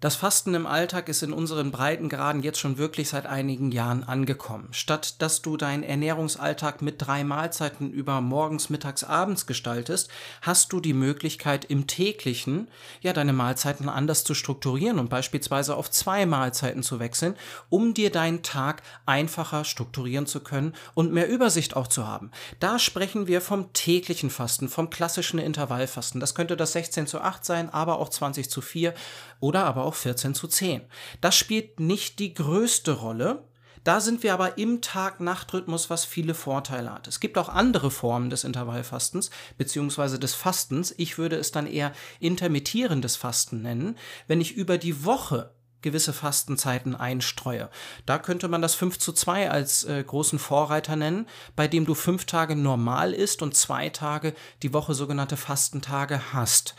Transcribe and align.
Das 0.00 0.14
Fasten 0.14 0.54
im 0.54 0.64
Alltag 0.64 1.08
ist 1.08 1.24
in 1.24 1.32
unseren 1.32 1.72
Breitengraden 1.72 2.44
jetzt 2.44 2.60
schon 2.60 2.78
wirklich 2.78 3.08
seit 3.08 3.26
einigen 3.26 3.72
Jahren 3.72 4.04
angekommen. 4.04 4.68
Statt 4.70 5.20
dass 5.20 5.42
du 5.42 5.56
deinen 5.56 5.82
Ernährungsalltag 5.82 6.82
mit 6.82 7.04
drei 7.04 7.24
Mahlzeiten 7.24 7.90
über 7.90 8.20
morgens, 8.20 8.70
mittags, 8.70 9.02
abends 9.02 9.48
gestaltest, 9.48 10.08
hast 10.40 10.72
du 10.72 10.78
die 10.78 10.92
Möglichkeit 10.92 11.64
im 11.64 11.88
täglichen 11.88 12.68
ja 13.00 13.12
deine 13.12 13.32
Mahlzeiten 13.32 13.88
anders 13.88 14.22
zu 14.22 14.34
strukturieren 14.34 15.00
und 15.00 15.10
beispielsweise 15.10 15.74
auf 15.74 15.90
zwei 15.90 16.26
Mahlzeiten 16.26 16.84
zu 16.84 17.00
wechseln, 17.00 17.34
um 17.68 17.92
dir 17.92 18.12
deinen 18.12 18.44
Tag 18.44 18.84
einfacher 19.04 19.64
strukturieren 19.64 20.26
zu 20.26 20.38
können 20.38 20.74
und 20.94 21.12
mehr 21.12 21.28
Übersicht 21.28 21.74
auch 21.74 21.88
zu 21.88 22.06
haben. 22.06 22.30
Da 22.60 22.78
sprechen 22.78 23.26
wir 23.26 23.40
vom 23.40 23.72
täglichen 23.72 24.30
Fasten, 24.30 24.68
vom 24.68 24.90
klassischen 24.90 25.40
Intervallfasten. 25.40 26.20
Das 26.20 26.36
könnte 26.36 26.56
das 26.56 26.70
16 26.74 27.08
zu 27.08 27.20
8 27.20 27.44
sein, 27.44 27.68
aber 27.68 27.98
auch 27.98 28.10
20 28.10 28.48
zu 28.48 28.60
4 28.60 28.94
oder 29.40 29.64
aber 29.64 29.87
auch 29.87 29.87
14 29.94 30.34
zu 30.34 30.48
10. 30.48 30.82
Das 31.20 31.36
spielt 31.36 31.80
nicht 31.80 32.18
die 32.18 32.34
größte 32.34 32.92
Rolle. 32.92 33.44
Da 33.84 34.00
sind 34.00 34.22
wir 34.22 34.34
aber 34.34 34.58
im 34.58 34.82
Tag-Nacht-Rhythmus, 34.82 35.88
was 35.88 36.04
viele 36.04 36.34
Vorteile 36.34 36.92
hat. 36.92 37.06
Es 37.08 37.20
gibt 37.20 37.38
auch 37.38 37.48
andere 37.48 37.90
Formen 37.90 38.28
des 38.28 38.44
Intervallfastens 38.44 39.30
beziehungsweise 39.56 40.18
des 40.18 40.34
Fastens. 40.34 40.94
Ich 40.98 41.16
würde 41.16 41.36
es 41.36 41.52
dann 41.52 41.66
eher 41.66 41.92
intermittierendes 42.20 43.16
Fasten 43.16 43.62
nennen, 43.62 43.96
wenn 44.26 44.40
ich 44.40 44.54
über 44.54 44.78
die 44.78 45.04
Woche 45.04 45.52
gewisse 45.80 46.12
Fastenzeiten 46.12 46.96
einstreue. 46.96 47.70
Da 48.04 48.18
könnte 48.18 48.48
man 48.48 48.62
das 48.62 48.74
5 48.74 48.98
zu 48.98 49.12
2 49.12 49.50
als 49.50 49.84
äh, 49.84 50.02
großen 50.02 50.38
Vorreiter 50.38 50.96
nennen, 50.96 51.26
bei 51.54 51.68
dem 51.68 51.86
du 51.86 51.94
fünf 51.94 52.24
Tage 52.24 52.56
normal 52.56 53.12
isst 53.12 53.42
und 53.42 53.54
zwei 53.54 53.88
Tage 53.88 54.34
die 54.62 54.72
Woche 54.72 54.94
sogenannte 54.94 55.36
Fastentage 55.36 56.32
hast. 56.32 56.74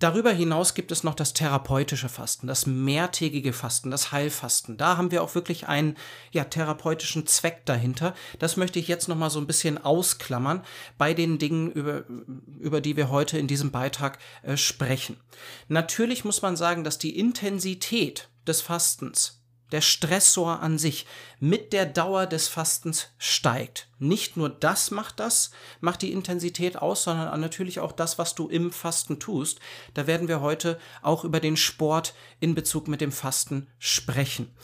Darüber 0.00 0.32
hinaus 0.32 0.74
gibt 0.74 0.90
es 0.90 1.04
noch 1.04 1.14
das 1.14 1.34
therapeutische 1.34 2.08
Fasten, 2.08 2.46
das 2.46 2.66
mehrtägige 2.66 3.52
Fasten, 3.52 3.90
das 3.90 4.10
Heilfasten. 4.10 4.76
Da 4.76 4.96
haben 4.96 5.12
wir 5.12 5.22
auch 5.22 5.34
wirklich 5.34 5.68
einen 5.68 5.96
ja, 6.32 6.44
therapeutischen 6.44 7.26
Zweck 7.26 7.64
dahinter. 7.64 8.14
Das 8.40 8.56
möchte 8.56 8.78
ich 8.80 8.88
jetzt 8.88 9.08
noch 9.08 9.16
mal 9.16 9.30
so 9.30 9.38
ein 9.38 9.46
bisschen 9.46 9.82
ausklammern 9.82 10.62
bei 10.98 11.14
den 11.14 11.38
Dingen, 11.38 11.70
über, 11.70 12.04
über 12.58 12.80
die 12.80 12.96
wir 12.96 13.10
heute 13.10 13.38
in 13.38 13.46
diesem 13.46 13.70
Beitrag 13.70 14.18
äh, 14.42 14.56
sprechen. 14.56 15.16
Natürlich 15.68 16.24
muss 16.24 16.42
man 16.42 16.56
sagen, 16.56 16.82
dass 16.82 16.98
die 16.98 17.16
Intensität 17.16 18.28
des 18.46 18.60
Fastens 18.60 19.43
der 19.72 19.80
Stressor 19.80 20.60
an 20.60 20.78
sich 20.78 21.06
mit 21.40 21.72
der 21.72 21.86
Dauer 21.86 22.26
des 22.26 22.48
Fastens 22.48 23.08
steigt. 23.18 23.88
Nicht 23.98 24.36
nur 24.36 24.48
das 24.48 24.90
macht 24.90 25.20
das, 25.20 25.50
macht 25.80 26.02
die 26.02 26.12
Intensität 26.12 26.76
aus, 26.76 27.04
sondern 27.04 27.40
natürlich 27.40 27.80
auch 27.80 27.92
das, 27.92 28.18
was 28.18 28.34
du 28.34 28.48
im 28.48 28.70
Fasten 28.70 29.18
tust. 29.18 29.60
Da 29.94 30.06
werden 30.06 30.28
wir 30.28 30.40
heute 30.40 30.78
auch 31.02 31.24
über 31.24 31.40
den 31.40 31.56
Sport 31.56 32.14
in 32.40 32.54
Bezug 32.54 32.88
mit 32.88 33.00
dem 33.00 33.12
Fasten 33.12 33.68
sprechen. 33.78 34.54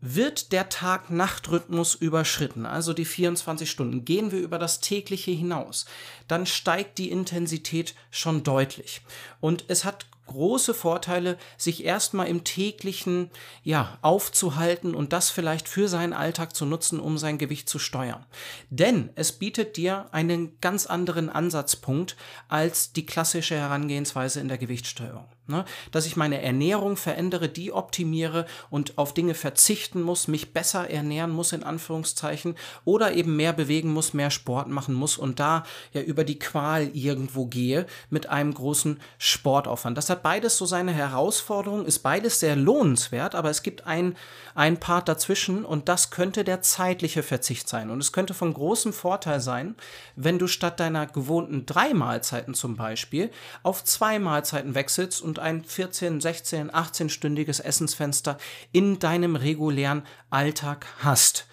Wird 0.00 0.52
der 0.52 0.68
Tag-Nacht-Rhythmus 0.68 1.96
überschritten, 1.96 2.66
also 2.66 2.92
die 2.92 3.04
24 3.04 3.68
Stunden, 3.68 4.04
gehen 4.04 4.30
wir 4.30 4.38
über 4.38 4.60
das 4.60 4.80
tägliche 4.80 5.32
hinaus, 5.32 5.86
dann 6.28 6.46
steigt 6.46 6.98
die 6.98 7.10
Intensität 7.10 7.96
schon 8.12 8.44
deutlich. 8.44 9.00
Und 9.40 9.64
es 9.66 9.84
hat 9.84 10.06
große 10.28 10.74
Vorteile, 10.74 11.36
sich 11.56 11.84
erstmal 11.84 12.28
im 12.28 12.44
täglichen 12.44 13.30
ja 13.64 13.98
aufzuhalten 14.02 14.94
und 14.94 15.12
das 15.12 15.30
vielleicht 15.30 15.68
für 15.68 15.88
seinen 15.88 16.12
Alltag 16.12 16.54
zu 16.54 16.64
nutzen, 16.64 17.00
um 17.00 17.18
sein 17.18 17.38
Gewicht 17.38 17.68
zu 17.68 17.78
steuern. 17.78 18.24
Denn 18.70 19.10
es 19.16 19.32
bietet 19.32 19.76
dir 19.76 20.06
einen 20.12 20.60
ganz 20.60 20.86
anderen 20.86 21.28
Ansatzpunkt 21.28 22.16
als 22.48 22.92
die 22.92 23.06
klassische 23.06 23.56
Herangehensweise 23.56 24.40
in 24.40 24.48
der 24.48 24.58
Gewichtssteuerung. 24.58 25.26
Ne? 25.48 25.64
Dass 25.92 26.04
ich 26.04 26.14
meine 26.14 26.42
Ernährung 26.42 26.98
verändere, 26.98 27.48
die 27.48 27.72
optimiere 27.72 28.44
und 28.68 28.98
auf 28.98 29.14
Dinge 29.14 29.32
verzichten 29.32 30.02
muss, 30.02 30.28
mich 30.28 30.52
besser 30.52 30.90
ernähren 30.90 31.30
muss, 31.30 31.52
in 31.52 31.62
Anführungszeichen, 31.62 32.54
oder 32.84 33.14
eben 33.14 33.34
mehr 33.34 33.54
bewegen 33.54 33.90
muss, 33.90 34.12
mehr 34.12 34.30
Sport 34.30 34.68
machen 34.68 34.94
muss 34.94 35.16
und 35.16 35.40
da 35.40 35.64
ja 35.94 36.02
über 36.02 36.24
die 36.24 36.38
Qual 36.38 36.90
irgendwo 36.94 37.46
gehe 37.46 37.86
mit 38.10 38.28
einem 38.28 38.52
großen 38.52 39.00
Sportaufwand. 39.16 39.96
Das 39.96 40.10
hat 40.10 40.17
beides 40.22 40.58
so 40.58 40.66
seine 40.66 40.92
Herausforderung, 40.92 41.86
ist 41.86 42.00
beides 42.00 42.40
sehr 42.40 42.56
lohnenswert, 42.56 43.34
aber 43.34 43.50
es 43.50 43.62
gibt 43.62 43.86
ein, 43.86 44.16
ein 44.54 44.78
Part 44.78 45.08
dazwischen 45.08 45.64
und 45.64 45.88
das 45.88 46.10
könnte 46.10 46.44
der 46.44 46.62
zeitliche 46.62 47.22
Verzicht 47.22 47.68
sein. 47.68 47.90
Und 47.90 48.00
es 48.00 48.12
könnte 48.12 48.34
von 48.34 48.52
großem 48.52 48.92
Vorteil 48.92 49.40
sein, 49.40 49.76
wenn 50.16 50.38
du 50.38 50.46
statt 50.46 50.80
deiner 50.80 51.06
gewohnten 51.06 51.66
drei 51.66 51.94
Mahlzeiten 51.94 52.54
zum 52.54 52.76
Beispiel 52.76 53.30
auf 53.62 53.84
zwei 53.84 54.18
Mahlzeiten 54.18 54.74
wechselst 54.74 55.22
und 55.22 55.38
ein 55.38 55.64
14, 55.64 56.20
16, 56.20 56.70
18-stündiges 56.70 57.62
Essensfenster 57.62 58.38
in 58.72 58.98
deinem 58.98 59.36
regulären 59.36 60.02
Alltag 60.30 60.86
hast. 60.98 61.46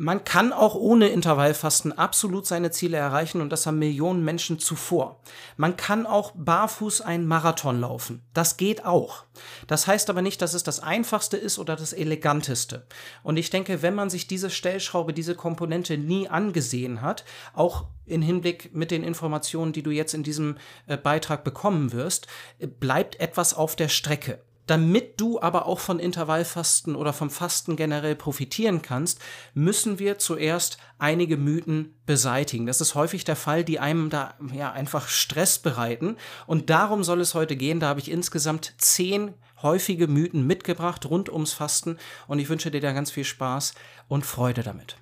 Man 0.00 0.22
kann 0.22 0.52
auch 0.52 0.76
ohne 0.76 1.08
Intervallfasten 1.08 1.90
absolut 1.90 2.46
seine 2.46 2.70
Ziele 2.70 2.96
erreichen 2.96 3.40
und 3.40 3.50
das 3.50 3.66
haben 3.66 3.80
Millionen 3.80 4.24
Menschen 4.24 4.60
zuvor. 4.60 5.20
Man 5.56 5.76
kann 5.76 6.06
auch 6.06 6.30
barfuß 6.36 7.00
einen 7.00 7.26
Marathon 7.26 7.80
laufen. 7.80 8.22
Das 8.32 8.56
geht 8.56 8.84
auch. 8.84 9.24
Das 9.66 9.88
heißt 9.88 10.08
aber 10.08 10.22
nicht, 10.22 10.40
dass 10.40 10.54
es 10.54 10.62
das 10.62 10.78
einfachste 10.78 11.36
ist 11.36 11.58
oder 11.58 11.74
das 11.74 11.92
eleganteste. 11.92 12.86
Und 13.24 13.38
ich 13.38 13.50
denke, 13.50 13.82
wenn 13.82 13.96
man 13.96 14.08
sich 14.08 14.28
diese 14.28 14.50
Stellschraube, 14.50 15.12
diese 15.12 15.34
Komponente 15.34 15.98
nie 15.98 16.28
angesehen 16.28 17.02
hat, 17.02 17.24
auch 17.52 17.86
in 18.06 18.22
Hinblick 18.22 18.72
mit 18.76 18.92
den 18.92 19.02
Informationen, 19.02 19.72
die 19.72 19.82
du 19.82 19.90
jetzt 19.90 20.14
in 20.14 20.22
diesem 20.22 20.58
äh, 20.86 20.96
Beitrag 20.96 21.42
bekommen 21.42 21.90
wirst, 21.92 22.28
äh, 22.60 22.68
bleibt 22.68 23.18
etwas 23.18 23.52
auf 23.52 23.74
der 23.74 23.88
Strecke. 23.88 24.38
Damit 24.68 25.18
du 25.18 25.40
aber 25.40 25.64
auch 25.64 25.80
von 25.80 25.98
Intervallfasten 25.98 26.94
oder 26.94 27.14
vom 27.14 27.30
Fasten 27.30 27.74
generell 27.74 28.14
profitieren 28.14 28.82
kannst, 28.82 29.18
müssen 29.54 29.98
wir 29.98 30.18
zuerst 30.18 30.76
einige 30.98 31.38
Mythen 31.38 31.94
beseitigen. 32.04 32.66
Das 32.66 32.82
ist 32.82 32.94
häufig 32.94 33.24
der 33.24 33.34
Fall, 33.34 33.64
die 33.64 33.80
einem 33.80 34.10
da 34.10 34.34
ja 34.52 34.70
einfach 34.70 35.08
Stress 35.08 35.58
bereiten. 35.58 36.18
Und 36.46 36.68
darum 36.68 37.02
soll 37.02 37.22
es 37.22 37.32
heute 37.32 37.56
gehen. 37.56 37.80
Da 37.80 37.88
habe 37.88 38.00
ich 38.00 38.10
insgesamt 38.10 38.74
zehn 38.76 39.32
häufige 39.62 40.06
Mythen 40.06 40.46
mitgebracht 40.46 41.06
rund 41.06 41.30
ums 41.30 41.54
Fasten. 41.54 41.96
Und 42.26 42.38
ich 42.38 42.50
wünsche 42.50 42.70
dir 42.70 42.82
da 42.82 42.92
ganz 42.92 43.10
viel 43.10 43.24
Spaß 43.24 43.72
und 44.06 44.26
Freude 44.26 44.62
damit. 44.62 44.96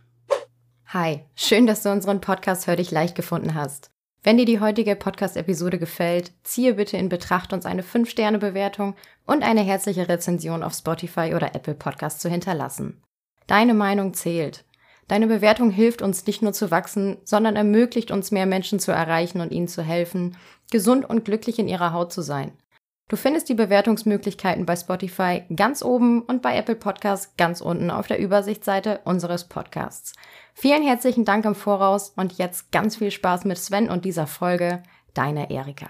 Hi, 0.86 1.24
schön, 1.34 1.66
dass 1.66 1.82
du 1.82 1.90
unseren 1.90 2.20
Podcast 2.20 2.68
Hör 2.68 2.76
dich 2.76 2.92
leicht 2.92 3.16
gefunden 3.16 3.54
hast. 3.54 3.90
Wenn 4.26 4.38
dir 4.38 4.44
die 4.44 4.58
heutige 4.58 4.96
Podcast-Episode 4.96 5.78
gefällt, 5.78 6.32
ziehe 6.42 6.74
bitte 6.74 6.96
in 6.96 7.08
Betracht, 7.08 7.52
uns 7.52 7.64
eine 7.64 7.82
5-Sterne-Bewertung 7.82 8.96
und 9.24 9.44
eine 9.44 9.60
herzliche 9.60 10.08
Rezension 10.08 10.64
auf 10.64 10.74
Spotify 10.74 11.34
oder 11.36 11.54
Apple 11.54 11.76
Podcast 11.76 12.20
zu 12.20 12.28
hinterlassen. 12.28 13.00
Deine 13.46 13.72
Meinung 13.72 14.14
zählt. 14.14 14.64
Deine 15.06 15.28
Bewertung 15.28 15.70
hilft 15.70 16.02
uns 16.02 16.26
nicht 16.26 16.42
nur 16.42 16.52
zu 16.52 16.72
wachsen, 16.72 17.18
sondern 17.22 17.54
ermöglicht 17.54 18.10
uns 18.10 18.32
mehr 18.32 18.46
Menschen 18.46 18.80
zu 18.80 18.90
erreichen 18.90 19.40
und 19.40 19.52
ihnen 19.52 19.68
zu 19.68 19.84
helfen, 19.84 20.36
gesund 20.72 21.08
und 21.08 21.24
glücklich 21.24 21.60
in 21.60 21.68
ihrer 21.68 21.92
Haut 21.92 22.12
zu 22.12 22.20
sein. 22.20 22.50
Du 23.08 23.14
findest 23.14 23.48
die 23.48 23.54
Bewertungsmöglichkeiten 23.54 24.66
bei 24.66 24.74
Spotify 24.74 25.44
ganz 25.54 25.82
oben 25.82 26.22
und 26.22 26.42
bei 26.42 26.56
Apple 26.56 26.74
Podcasts 26.74 27.36
ganz 27.36 27.60
unten 27.60 27.90
auf 27.92 28.08
der 28.08 28.18
Übersichtsseite 28.18 29.00
unseres 29.04 29.44
Podcasts. 29.44 30.12
Vielen 30.54 30.82
herzlichen 30.82 31.24
Dank 31.24 31.44
im 31.44 31.54
Voraus 31.54 32.12
und 32.16 32.38
jetzt 32.38 32.72
ganz 32.72 32.96
viel 32.96 33.12
Spaß 33.12 33.44
mit 33.44 33.58
Sven 33.58 33.90
und 33.90 34.04
dieser 34.04 34.26
Folge. 34.26 34.82
Deine 35.14 35.50
Erika. 35.50 35.88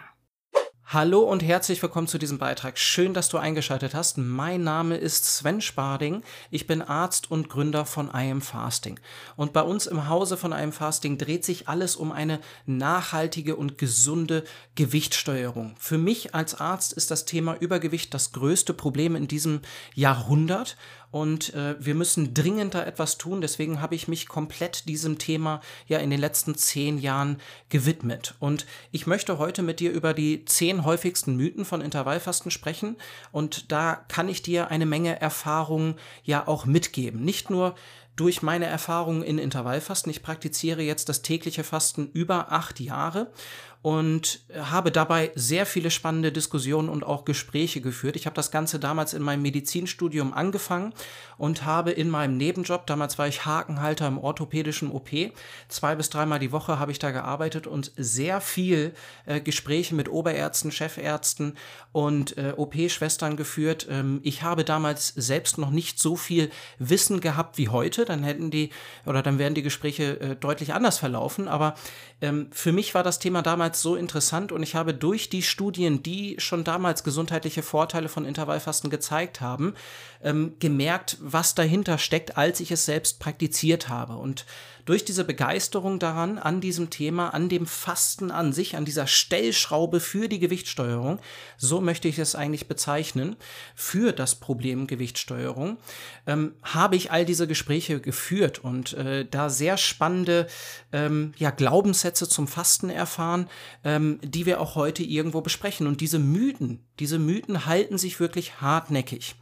Hallo 0.88 1.22
und 1.22 1.42
herzlich 1.42 1.82
willkommen 1.82 2.06
zu 2.06 2.16
diesem 2.16 2.38
Beitrag. 2.38 2.78
Schön, 2.78 3.12
dass 3.12 3.28
du 3.28 3.38
eingeschaltet 3.38 3.92
hast. 3.92 4.18
Mein 4.18 4.62
Name 4.62 4.96
ist 4.96 5.24
Sven 5.24 5.60
Sparding. 5.60 6.22
Ich 6.52 6.68
bin 6.68 6.80
Arzt 6.80 7.28
und 7.28 7.48
Gründer 7.48 7.84
von 7.84 8.06
I 8.14 8.30
Am 8.30 8.40
Fasting. 8.40 9.00
Und 9.34 9.52
bei 9.52 9.62
uns 9.62 9.88
im 9.88 10.08
Hause 10.08 10.36
von 10.36 10.52
I 10.52 10.62
Am 10.62 10.70
Fasting 10.70 11.18
dreht 11.18 11.44
sich 11.44 11.66
alles 11.66 11.96
um 11.96 12.12
eine 12.12 12.38
nachhaltige 12.66 13.56
und 13.56 13.78
gesunde 13.78 14.44
Gewichtssteuerung. 14.76 15.74
Für 15.76 15.98
mich 15.98 16.36
als 16.36 16.54
Arzt 16.60 16.92
ist 16.92 17.10
das 17.10 17.24
Thema 17.24 17.56
Übergewicht 17.56 18.14
das 18.14 18.30
größte 18.30 18.72
Problem 18.72 19.16
in 19.16 19.26
diesem 19.26 19.62
Jahrhundert 19.96 20.76
und 21.10 21.54
äh, 21.54 21.76
wir 21.78 21.94
müssen 21.94 22.34
dringend 22.34 22.74
da 22.74 22.84
etwas 22.84 23.18
tun. 23.18 23.40
Deswegen 23.40 23.80
habe 23.80 23.94
ich 23.94 24.08
mich 24.08 24.28
komplett 24.28 24.88
diesem 24.88 25.18
Thema 25.18 25.60
ja 25.86 25.98
in 25.98 26.10
den 26.10 26.20
letzten 26.20 26.54
zehn 26.54 26.98
Jahren 26.98 27.38
gewidmet. 27.68 28.34
Und 28.38 28.66
ich 28.92 29.06
möchte 29.06 29.38
heute 29.38 29.62
mit 29.62 29.80
dir 29.80 29.92
über 29.92 30.14
die 30.14 30.44
zehn 30.44 30.84
häufigsten 30.84 31.36
Mythen 31.36 31.64
von 31.64 31.80
Intervallfasten 31.80 32.50
sprechen. 32.50 32.96
Und 33.32 33.72
da 33.72 34.04
kann 34.08 34.28
ich 34.28 34.42
dir 34.42 34.70
eine 34.70 34.86
Menge 34.86 35.20
Erfahrung 35.20 35.96
ja 36.24 36.46
auch 36.46 36.66
mitgeben. 36.66 37.24
Nicht 37.24 37.50
nur 37.50 37.74
durch 38.16 38.42
meine 38.42 38.64
Erfahrungen 38.64 39.22
in 39.22 39.38
Intervallfasten. 39.38 40.10
Ich 40.10 40.22
praktiziere 40.22 40.82
jetzt 40.82 41.08
das 41.08 41.22
tägliche 41.22 41.64
Fasten 41.64 42.08
über 42.12 42.50
acht 42.50 42.80
Jahre 42.80 43.30
und 43.86 44.40
habe 44.52 44.90
dabei 44.90 45.30
sehr 45.36 45.64
viele 45.64 45.92
spannende 45.92 46.32
Diskussionen 46.32 46.88
und 46.88 47.04
auch 47.04 47.24
Gespräche 47.24 47.80
geführt. 47.80 48.16
Ich 48.16 48.26
habe 48.26 48.34
das 48.34 48.50
Ganze 48.50 48.80
damals 48.80 49.14
in 49.14 49.22
meinem 49.22 49.42
Medizinstudium 49.42 50.34
angefangen 50.34 50.92
und 51.38 51.64
habe 51.64 51.92
in 51.92 52.10
meinem 52.10 52.36
Nebenjob, 52.36 52.88
damals 52.88 53.16
war 53.16 53.28
ich 53.28 53.46
Hakenhalter 53.46 54.08
im 54.08 54.18
orthopädischen 54.18 54.90
OP, 54.90 55.10
zwei 55.68 55.94
bis 55.94 56.10
dreimal 56.10 56.40
die 56.40 56.50
Woche 56.50 56.80
habe 56.80 56.90
ich 56.90 56.98
da 56.98 57.12
gearbeitet 57.12 57.68
und 57.68 57.92
sehr 57.96 58.40
viel 58.40 58.92
äh, 59.24 59.40
Gespräche 59.40 59.94
mit 59.94 60.08
Oberärzten, 60.08 60.72
Chefärzten 60.72 61.56
und 61.92 62.36
äh, 62.38 62.54
OP-Schwestern 62.56 63.36
geführt. 63.36 63.86
Ähm, 63.88 64.18
ich 64.24 64.42
habe 64.42 64.64
damals 64.64 65.08
selbst 65.14 65.58
noch 65.58 65.70
nicht 65.70 66.00
so 66.00 66.16
viel 66.16 66.50
Wissen 66.80 67.20
gehabt 67.20 67.56
wie 67.56 67.68
heute, 67.68 68.04
dann 68.04 68.24
hätten 68.24 68.50
die 68.50 68.70
oder 69.04 69.22
dann 69.22 69.38
wären 69.38 69.54
die 69.54 69.62
Gespräche 69.62 70.18
äh, 70.18 70.34
deutlich 70.34 70.74
anders 70.74 70.98
verlaufen, 70.98 71.46
aber 71.46 71.76
ähm, 72.22 72.48
für 72.50 72.72
mich 72.72 72.94
war 72.94 73.02
das 73.02 73.18
Thema 73.18 73.42
damals 73.42 73.82
so 73.82 73.94
interessant 73.94 74.50
und 74.50 74.62
ich 74.62 74.74
habe 74.74 74.94
durch 74.94 75.28
die 75.28 75.42
Studien, 75.42 76.02
die 76.02 76.36
schon 76.38 76.64
damals 76.64 77.04
gesundheitliche 77.04 77.62
Vorteile 77.62 78.08
von 78.08 78.24
Intervallfasten 78.24 78.88
gezeigt 78.88 79.42
haben, 79.42 79.74
ähm, 80.22 80.54
gemerkt, 80.58 81.18
was 81.20 81.54
dahinter 81.54 81.98
steckt, 81.98 82.38
als 82.38 82.60
ich 82.60 82.70
es 82.70 82.86
selbst 82.86 83.20
praktiziert 83.20 83.90
habe. 83.90 84.14
Und 84.16 84.46
durch 84.86 85.04
diese 85.04 85.24
Begeisterung 85.24 85.98
daran, 85.98 86.38
an 86.38 86.60
diesem 86.60 86.90
Thema, 86.90 87.34
an 87.34 87.48
dem 87.48 87.66
Fasten 87.66 88.30
an 88.30 88.52
sich, 88.52 88.76
an 88.76 88.84
dieser 88.84 89.06
Stellschraube 89.06 90.00
für 90.00 90.28
die 90.28 90.38
Gewichtssteuerung, 90.38 91.18
so 91.58 91.80
möchte 91.80 92.08
ich 92.08 92.18
es 92.18 92.34
eigentlich 92.34 92.68
bezeichnen, 92.68 93.36
für 93.74 94.12
das 94.12 94.36
Problem 94.36 94.86
Gewichtssteuerung, 94.86 95.76
ähm, 96.26 96.54
habe 96.62 96.96
ich 96.96 97.10
all 97.10 97.24
diese 97.24 97.46
Gespräche 97.46 98.00
geführt 98.00 98.60
und 98.60 98.94
äh, 98.94 99.26
da 99.28 99.50
sehr 99.50 99.76
spannende 99.76 100.46
ähm, 100.92 101.34
ja, 101.36 101.50
Glaubenssätze 101.50 102.28
zum 102.28 102.46
Fasten 102.46 102.88
erfahren, 102.88 103.48
ähm, 103.84 104.20
die 104.22 104.46
wir 104.46 104.60
auch 104.60 104.76
heute 104.76 105.02
irgendwo 105.02 105.40
besprechen. 105.40 105.88
Und 105.88 106.00
diese 106.00 106.20
Mythen, 106.20 106.86
diese 107.00 107.18
Mythen 107.18 107.66
halten 107.66 107.98
sich 107.98 108.20
wirklich 108.20 108.60
hartnäckig. 108.60 109.34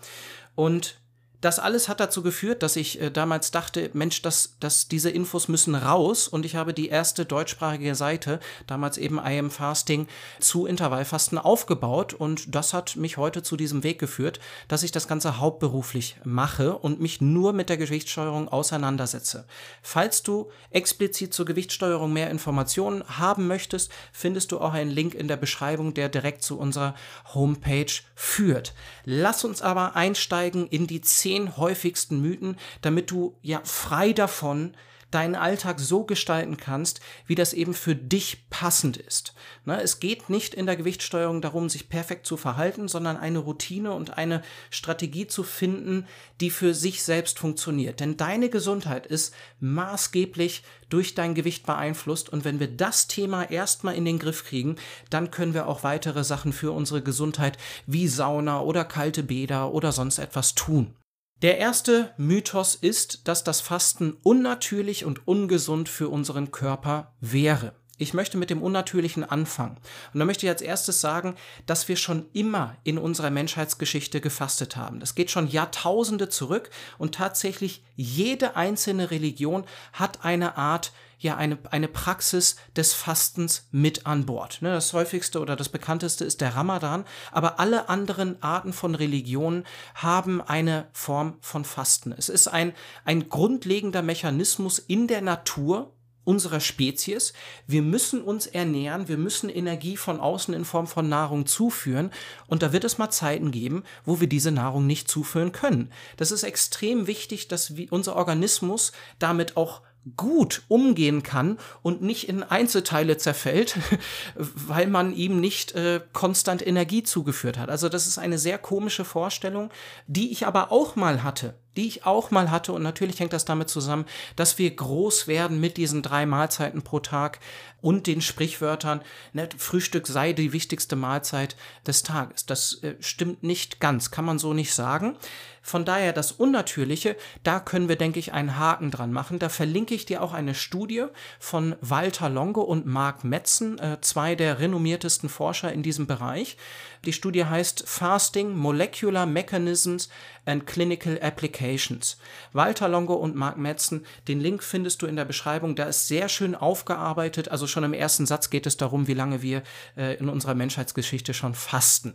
Und 0.54 1.00
das 1.44 1.58
alles 1.58 1.88
hat 1.88 2.00
dazu 2.00 2.22
geführt, 2.22 2.62
dass 2.62 2.74
ich 2.74 3.00
äh, 3.00 3.10
damals 3.10 3.50
dachte, 3.50 3.90
Mensch, 3.92 4.22
dass, 4.22 4.56
dass 4.60 4.88
diese 4.88 5.10
Infos 5.10 5.48
müssen 5.48 5.74
raus 5.74 6.26
und 6.26 6.46
ich 6.46 6.56
habe 6.56 6.72
die 6.72 6.88
erste 6.88 7.26
deutschsprachige 7.26 7.94
Seite, 7.94 8.40
damals 8.66 8.96
eben 8.96 9.18
I 9.18 9.38
Am 9.38 9.50
Fasting, 9.50 10.08
zu 10.40 10.64
Intervallfasten 10.64 11.36
aufgebaut 11.36 12.14
und 12.14 12.54
das 12.54 12.72
hat 12.72 12.96
mich 12.96 13.18
heute 13.18 13.42
zu 13.42 13.58
diesem 13.58 13.82
Weg 13.82 13.98
geführt, 13.98 14.40
dass 14.68 14.82
ich 14.82 14.90
das 14.90 15.06
Ganze 15.06 15.38
hauptberuflich 15.38 16.16
mache 16.24 16.78
und 16.78 17.00
mich 17.00 17.20
nur 17.20 17.52
mit 17.52 17.68
der 17.68 17.76
Gewichtssteuerung 17.76 18.48
auseinandersetze. 18.48 19.44
Falls 19.82 20.22
du 20.22 20.50
explizit 20.70 21.34
zur 21.34 21.44
Gewichtssteuerung 21.44 22.10
mehr 22.12 22.30
Informationen 22.30 23.04
haben 23.06 23.46
möchtest, 23.46 23.92
findest 24.12 24.50
du 24.50 24.60
auch 24.60 24.72
einen 24.72 24.90
Link 24.90 25.14
in 25.14 25.28
der 25.28 25.36
Beschreibung, 25.36 25.92
der 25.92 26.08
direkt 26.08 26.42
zu 26.42 26.58
unserer 26.58 26.94
Homepage 27.34 27.92
führt. 28.14 28.72
Lass 29.04 29.44
uns 29.44 29.60
aber 29.60 29.94
einsteigen 29.94 30.66
in 30.68 30.86
die 30.86 31.02
zehn 31.02 31.33
zehn 31.34 31.56
häufigsten 31.56 32.20
Mythen, 32.20 32.56
damit 32.80 33.10
du 33.10 33.36
ja 33.42 33.60
frei 33.64 34.12
davon 34.12 34.74
deinen 35.14 35.36
Alltag 35.36 35.78
so 35.78 36.02
gestalten 36.04 36.56
kannst, 36.56 37.00
wie 37.26 37.36
das 37.36 37.52
eben 37.52 37.72
für 37.72 37.94
dich 37.94 38.48
passend 38.50 38.96
ist. 38.96 39.32
Ne, 39.64 39.80
es 39.80 40.00
geht 40.00 40.28
nicht 40.28 40.54
in 40.54 40.66
der 40.66 40.76
Gewichtssteuerung 40.76 41.40
darum, 41.40 41.68
sich 41.68 41.88
perfekt 41.88 42.26
zu 42.26 42.36
verhalten, 42.36 42.88
sondern 42.88 43.16
eine 43.16 43.38
Routine 43.38 43.92
und 43.92 44.18
eine 44.18 44.42
Strategie 44.70 45.28
zu 45.28 45.44
finden, 45.44 46.06
die 46.40 46.50
für 46.50 46.74
sich 46.74 47.04
selbst 47.04 47.38
funktioniert. 47.38 48.00
Denn 48.00 48.16
deine 48.16 48.48
Gesundheit 48.48 49.06
ist 49.06 49.34
maßgeblich 49.60 50.64
durch 50.88 51.14
dein 51.14 51.34
Gewicht 51.34 51.64
beeinflusst 51.64 52.28
und 52.28 52.44
wenn 52.44 52.58
wir 52.58 52.68
das 52.68 53.06
Thema 53.06 53.48
erstmal 53.50 53.94
in 53.94 54.04
den 54.04 54.18
Griff 54.18 54.44
kriegen, 54.44 54.76
dann 55.10 55.30
können 55.30 55.54
wir 55.54 55.68
auch 55.68 55.84
weitere 55.84 56.24
Sachen 56.24 56.52
für 56.52 56.72
unsere 56.72 57.02
Gesundheit 57.02 57.56
wie 57.86 58.08
Sauna 58.08 58.60
oder 58.60 58.84
kalte 58.84 59.22
Bäder 59.22 59.72
oder 59.72 59.92
sonst 59.92 60.18
etwas 60.18 60.54
tun. 60.56 60.96
Der 61.44 61.58
erste 61.58 62.14
Mythos 62.16 62.74
ist, 62.74 63.28
dass 63.28 63.44
das 63.44 63.60
Fasten 63.60 64.16
unnatürlich 64.22 65.04
und 65.04 65.28
ungesund 65.28 65.90
für 65.90 66.08
unseren 66.08 66.52
Körper 66.52 67.12
wäre. 67.20 67.74
Ich 67.98 68.14
möchte 68.14 68.38
mit 68.38 68.48
dem 68.48 68.62
Unnatürlichen 68.62 69.24
anfangen. 69.24 69.76
Und 70.14 70.20
da 70.20 70.24
möchte 70.24 70.46
ich 70.46 70.50
als 70.50 70.62
erstes 70.62 71.02
sagen, 71.02 71.36
dass 71.66 71.86
wir 71.86 71.96
schon 71.96 72.24
immer 72.32 72.78
in 72.82 72.96
unserer 72.96 73.28
Menschheitsgeschichte 73.28 74.22
gefastet 74.22 74.76
haben. 74.76 75.00
Das 75.00 75.14
geht 75.14 75.30
schon 75.30 75.46
Jahrtausende 75.46 76.30
zurück 76.30 76.70
und 76.96 77.14
tatsächlich 77.14 77.84
jede 77.94 78.56
einzelne 78.56 79.10
Religion 79.10 79.64
hat 79.92 80.24
eine 80.24 80.56
Art 80.56 80.92
ja 81.18 81.36
eine, 81.36 81.58
eine 81.70 81.88
Praxis 81.88 82.56
des 82.76 82.92
Fastens 82.92 83.68
mit 83.70 84.06
an 84.06 84.26
Bord. 84.26 84.62
Ne, 84.62 84.70
das 84.70 84.92
häufigste 84.92 85.40
oder 85.40 85.56
das 85.56 85.68
bekannteste 85.68 86.24
ist 86.24 86.40
der 86.40 86.56
Ramadan, 86.56 87.04
aber 87.32 87.60
alle 87.60 87.88
anderen 87.88 88.42
Arten 88.42 88.72
von 88.72 88.94
Religionen 88.94 89.64
haben 89.94 90.40
eine 90.40 90.88
Form 90.92 91.36
von 91.40 91.64
Fasten. 91.64 92.12
Es 92.12 92.28
ist 92.28 92.48
ein, 92.48 92.72
ein 93.04 93.28
grundlegender 93.28 94.02
Mechanismus 94.02 94.78
in 94.78 95.06
der 95.08 95.22
Natur, 95.22 95.94
unserer 96.24 96.60
Spezies. 96.60 97.32
Wir 97.66 97.82
müssen 97.82 98.22
uns 98.22 98.46
ernähren, 98.46 99.08
wir 99.08 99.18
müssen 99.18 99.48
Energie 99.50 99.96
von 99.96 100.20
außen 100.20 100.54
in 100.54 100.64
Form 100.64 100.86
von 100.86 101.08
Nahrung 101.08 101.46
zuführen 101.46 102.10
und 102.46 102.62
da 102.62 102.72
wird 102.72 102.84
es 102.84 102.98
mal 102.98 103.10
Zeiten 103.10 103.50
geben, 103.50 103.84
wo 104.04 104.20
wir 104.20 104.28
diese 104.28 104.50
Nahrung 104.50 104.86
nicht 104.86 105.08
zuführen 105.08 105.52
können. 105.52 105.92
Das 106.16 106.30
ist 106.30 106.42
extrem 106.42 107.06
wichtig, 107.06 107.48
dass 107.48 107.72
unser 107.90 108.16
Organismus 108.16 108.92
damit 109.18 109.56
auch 109.56 109.82
gut 110.16 110.62
umgehen 110.68 111.22
kann 111.22 111.58
und 111.82 112.02
nicht 112.02 112.28
in 112.28 112.42
Einzelteile 112.42 113.16
zerfällt, 113.16 113.76
weil 114.34 114.86
man 114.86 115.14
ihm 115.14 115.40
nicht 115.40 115.72
äh, 115.72 116.00
konstant 116.12 116.66
Energie 116.66 117.02
zugeführt 117.02 117.58
hat. 117.58 117.70
Also 117.70 117.88
das 117.88 118.06
ist 118.06 118.18
eine 118.18 118.38
sehr 118.38 118.58
komische 118.58 119.04
Vorstellung, 119.04 119.70
die 120.06 120.30
ich 120.32 120.46
aber 120.46 120.70
auch 120.72 120.96
mal 120.96 121.22
hatte 121.22 121.54
die 121.76 121.86
ich 121.86 122.06
auch 122.06 122.30
mal 122.30 122.50
hatte. 122.50 122.72
Und 122.72 122.82
natürlich 122.82 123.20
hängt 123.20 123.32
das 123.32 123.44
damit 123.44 123.68
zusammen, 123.68 124.04
dass 124.36 124.58
wir 124.58 124.74
groß 124.74 125.26
werden 125.26 125.60
mit 125.60 125.76
diesen 125.76 126.02
drei 126.02 126.26
Mahlzeiten 126.26 126.82
pro 126.82 127.00
Tag 127.00 127.40
und 127.84 128.06
den 128.06 128.22
Sprichwörtern, 128.22 129.02
ne, 129.34 129.46
Frühstück 129.58 130.06
sei 130.06 130.32
die 130.32 130.54
wichtigste 130.54 130.96
Mahlzeit 130.96 131.54
des 131.86 132.02
Tages. 132.02 132.46
Das 132.46 132.82
äh, 132.82 132.94
stimmt 133.00 133.42
nicht 133.42 133.78
ganz, 133.78 134.10
kann 134.10 134.24
man 134.24 134.38
so 134.38 134.54
nicht 134.54 134.72
sagen. 134.72 135.16
Von 135.60 135.84
daher 135.84 136.12
das 136.12 136.32
Unnatürliche, 136.32 137.16
da 137.42 137.60
können 137.60 137.88
wir, 137.88 137.96
denke 137.96 138.18
ich, 138.18 138.32
einen 138.32 138.58
Haken 138.58 138.90
dran 138.90 139.12
machen. 139.12 139.38
Da 139.38 139.48
verlinke 139.48 139.94
ich 139.94 140.06
dir 140.06 140.22
auch 140.22 140.32
eine 140.32 140.54
Studie 140.54 141.06
von 141.38 141.76
Walter 141.80 142.28
Longo 142.28 142.62
und 142.62 142.86
Mark 142.86 143.22
Metzen, 143.24 143.78
äh, 143.78 143.98
zwei 144.00 144.34
der 144.34 144.60
renommiertesten 144.60 145.28
Forscher 145.28 145.72
in 145.72 145.82
diesem 145.82 146.06
Bereich. 146.06 146.56
Die 147.04 147.12
Studie 147.12 147.44
heißt 147.44 147.84
Fasting, 147.86 148.56
Molecular 148.56 149.26
Mechanisms 149.26 150.08
and 150.46 150.66
Clinical 150.66 151.18
Applications. 151.20 152.16
Walter 152.52 152.88
Longo 152.88 153.14
und 153.14 153.34
Mark 153.34 153.58
Metzen, 153.58 154.06
den 154.26 154.40
Link 154.40 154.62
findest 154.62 155.02
du 155.02 155.06
in 155.06 155.16
der 155.16 155.24
Beschreibung. 155.24 155.76
Da 155.76 155.84
ist 155.84 156.08
sehr 156.08 156.28
schön 156.28 156.54
aufgearbeitet. 156.54 157.50
Also 157.50 157.66
schon 157.66 157.84
im 157.84 157.92
ersten 157.92 158.26
Satz 158.26 158.50
geht 158.50 158.66
es 158.66 158.76
darum, 158.76 159.06
wie 159.06 159.14
lange 159.14 159.42
wir 159.42 159.62
äh, 159.96 160.16
in 160.16 160.28
unserer 160.28 160.54
Menschheitsgeschichte 160.54 161.34
schon 161.34 161.54
fasten. 161.54 162.14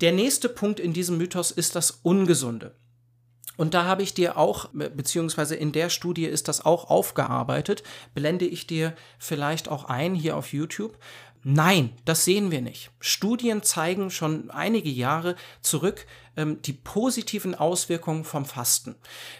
Der 0.00 0.12
nächste 0.12 0.48
Punkt 0.48 0.80
in 0.80 0.92
diesem 0.92 1.18
Mythos 1.18 1.50
ist 1.50 1.76
das 1.76 1.90
Ungesunde. 1.90 2.74
Und 3.60 3.74
da 3.74 3.84
habe 3.84 4.02
ich 4.02 4.14
dir 4.14 4.38
auch, 4.38 4.70
beziehungsweise 4.72 5.54
in 5.54 5.72
der 5.72 5.90
Studie 5.90 6.24
ist 6.24 6.48
das 6.48 6.64
auch 6.64 6.88
aufgearbeitet, 6.88 7.82
blende 8.14 8.46
ich 8.46 8.66
dir 8.66 8.94
vielleicht 9.18 9.68
auch 9.68 9.84
ein 9.84 10.14
hier 10.14 10.38
auf 10.38 10.54
YouTube. 10.54 10.96
Nein, 11.42 11.94
das 12.04 12.26
sehen 12.26 12.50
wir 12.50 12.60
nicht. 12.60 12.90
Studien 13.00 13.62
zeigen 13.62 14.10
schon 14.10 14.50
einige 14.50 14.90
Jahre 14.90 15.36
zurück 15.62 16.06
ähm, 16.36 16.60
die 16.62 16.74
positiven 16.74 17.54
Auswirkungen 17.54 18.24
vom 18.24 18.44
Fasten. 18.44 18.94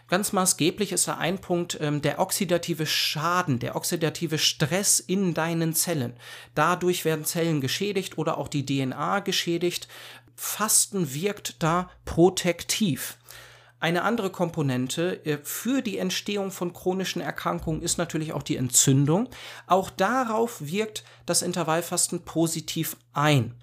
Ganz 0.09 0.33
maßgeblich 0.33 0.93
ist 0.93 1.09
da 1.09 1.19
ein 1.19 1.41
Punkt 1.41 1.79
ähm, 1.81 2.01
der 2.01 2.19
oxidative 2.19 2.87
Schaden, 2.87 3.59
der 3.59 3.77
oxidative 3.77 4.39
Stress 4.39 4.99
in 4.99 5.35
deinen 5.35 5.75
Zellen. 5.75 6.15
Dadurch 6.55 7.05
werden 7.05 7.27
Zellen 7.27 7.61
geschädigt 7.61 8.17
oder 8.17 8.39
auch 8.39 8.49
die 8.49 8.65
DNA 8.65 9.21
geschädigt. 9.21 9.87
Fasten 10.37 11.13
wirkt 11.13 11.63
da 11.63 11.91
protektiv. 12.07 13.19
Eine 13.81 14.03
andere 14.03 14.29
Komponente 14.29 15.25
äh, 15.25 15.39
für 15.43 15.81
die 15.81 15.97
Entstehung 15.97 16.51
von 16.51 16.75
chronischen 16.75 17.23
Erkrankungen 17.23 17.81
ist 17.81 17.97
natürlich 17.97 18.35
auch 18.35 18.43
die 18.43 18.57
Entzündung. 18.57 19.29
Auch 19.67 19.89
darauf 19.89 20.61
wirkt 20.61 21.03
das 21.25 21.41
Intervallfasten 21.41 22.21
positiv 22.21 22.97
ein. 23.15 23.55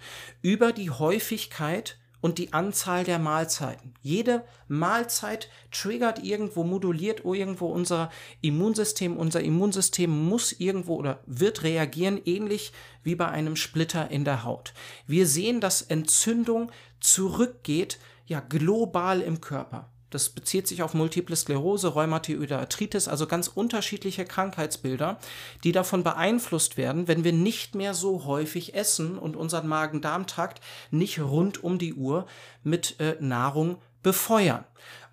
Über 0.41 0.73
die 0.73 0.89
Häufigkeit 0.89 1.99
und 2.19 2.39
die 2.39 2.51
Anzahl 2.51 3.03
der 3.03 3.19
Mahlzeiten. 3.19 3.93
Jede 4.01 4.43
Mahlzeit 4.67 5.49
triggert 5.71 6.23
irgendwo, 6.23 6.63
moduliert 6.63 7.23
irgendwo 7.23 7.67
unser 7.67 8.09
Immunsystem. 8.41 9.15
Unser 9.15 9.41
Immunsystem 9.41 10.09
muss 10.09 10.51
irgendwo 10.51 10.95
oder 10.95 11.19
wird 11.27 11.61
reagieren, 11.61 12.19
ähnlich 12.25 12.73
wie 13.03 13.13
bei 13.13 13.27
einem 13.27 13.55
Splitter 13.55 14.09
in 14.09 14.25
der 14.25 14.43
Haut. 14.43 14.73
Wir 15.05 15.27
sehen, 15.27 15.61
dass 15.61 15.83
Entzündung 15.83 16.71
zurückgeht, 16.99 17.99
ja, 18.25 18.39
global 18.39 19.21
im 19.21 19.39
Körper. 19.39 19.91
Das 20.09 20.29
bezieht 20.29 20.67
sich 20.67 20.83
auf 20.83 20.93
Multiple 20.93 21.35
Sklerose, 21.35 21.89
Rheumatoide 21.89 22.57
Arthritis, 22.57 23.07
also 23.07 23.27
ganz 23.27 23.47
unterschiedliche 23.47 24.23
Krankheitsbilder, 24.23 25.19
die 25.63 25.73
davon 25.73 26.03
beeinflusst 26.03 26.77
werden, 26.77 27.07
wenn 27.07 27.23
wir 27.23 27.33
nicht 27.33 27.75
mehr 27.75 27.93
so 27.93 28.25
häufig 28.25 28.73
essen 28.73 29.17
und 29.17 29.35
unseren 29.35 29.67
Magen-Darm-Trakt 29.67 30.61
nicht 30.91 31.19
rund 31.19 31.63
um 31.63 31.77
die 31.77 31.93
Uhr 31.93 32.25
mit 32.63 32.99
äh, 32.99 33.17
Nahrung 33.19 33.81
befeuern. 34.01 34.63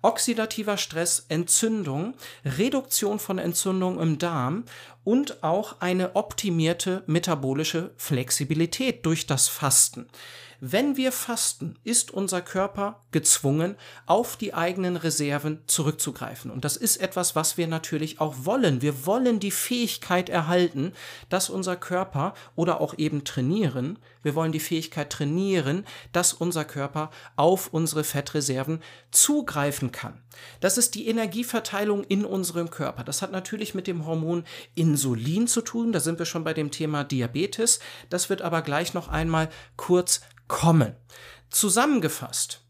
Oxidativer 0.01 0.77
Stress, 0.77 1.25
Entzündung, 1.29 2.13
Reduktion 2.45 3.19
von 3.19 3.39
Entzündung 3.39 3.99
im 3.99 4.19
Darm 4.19 4.63
und 5.03 5.43
auch 5.43 5.81
eine 5.81 6.15
optimierte 6.15 7.03
metabolische 7.07 7.91
Flexibilität 7.97 9.05
durch 9.05 9.25
das 9.25 9.47
Fasten. 9.47 10.07
Wenn 10.67 10.97
wir 10.97 11.11
fasten, 11.11 11.77
ist 11.83 12.09
unser 12.09 12.41
Körper 12.41 13.03
gezwungen, 13.11 13.75
auf 14.07 14.35
die 14.35 14.55
eigenen 14.55 14.97
Reserven 14.97 15.59
zurückzugreifen. 15.67 16.49
Und 16.49 16.65
das 16.65 16.75
ist 16.75 16.97
etwas, 16.97 17.35
was 17.35 17.55
wir 17.55 17.67
natürlich 17.67 18.19
auch 18.19 18.33
wollen. 18.45 18.81
Wir 18.81 19.05
wollen 19.05 19.39
die 19.39 19.51
Fähigkeit 19.51 20.27
erhalten, 20.27 20.93
dass 21.29 21.51
unser 21.51 21.75
Körper 21.75 22.33
oder 22.55 22.81
auch 22.81 22.97
eben 22.97 23.23
trainieren, 23.23 23.99
wir 24.23 24.33
wollen 24.33 24.51
die 24.51 24.59
Fähigkeit 24.59 25.11
trainieren, 25.11 25.85
dass 26.11 26.33
unser 26.33 26.65
Körper 26.65 27.11
auf 27.35 27.67
unsere 27.67 28.03
Fettreserven 28.03 28.81
zugreifen 29.11 29.91
kann. 29.91 30.19
Das 30.61 30.79
ist 30.79 30.95
die 30.95 31.07
Energieverteilung 31.07 32.03
in 32.05 32.25
unserem 32.25 32.71
Körper. 32.71 33.03
Das 33.03 33.21
hat 33.21 33.31
natürlich 33.31 33.75
mit 33.75 33.85
dem 33.85 34.07
Hormon 34.07 34.43
Insulin 34.73 35.45
zu 35.45 35.61
tun. 35.61 35.91
Da 35.91 35.99
sind 35.99 36.17
wir 36.17 36.25
schon 36.25 36.43
bei 36.43 36.55
dem 36.55 36.71
Thema 36.71 37.03
Diabetes. 37.03 37.79
Das 38.09 38.31
wird 38.31 38.41
aber 38.41 38.63
gleich 38.63 38.95
noch 38.95 39.09
einmal 39.09 39.49
kurz 39.77 40.21
kommen. 40.47 40.95
Zusammengefasst. 41.49 42.61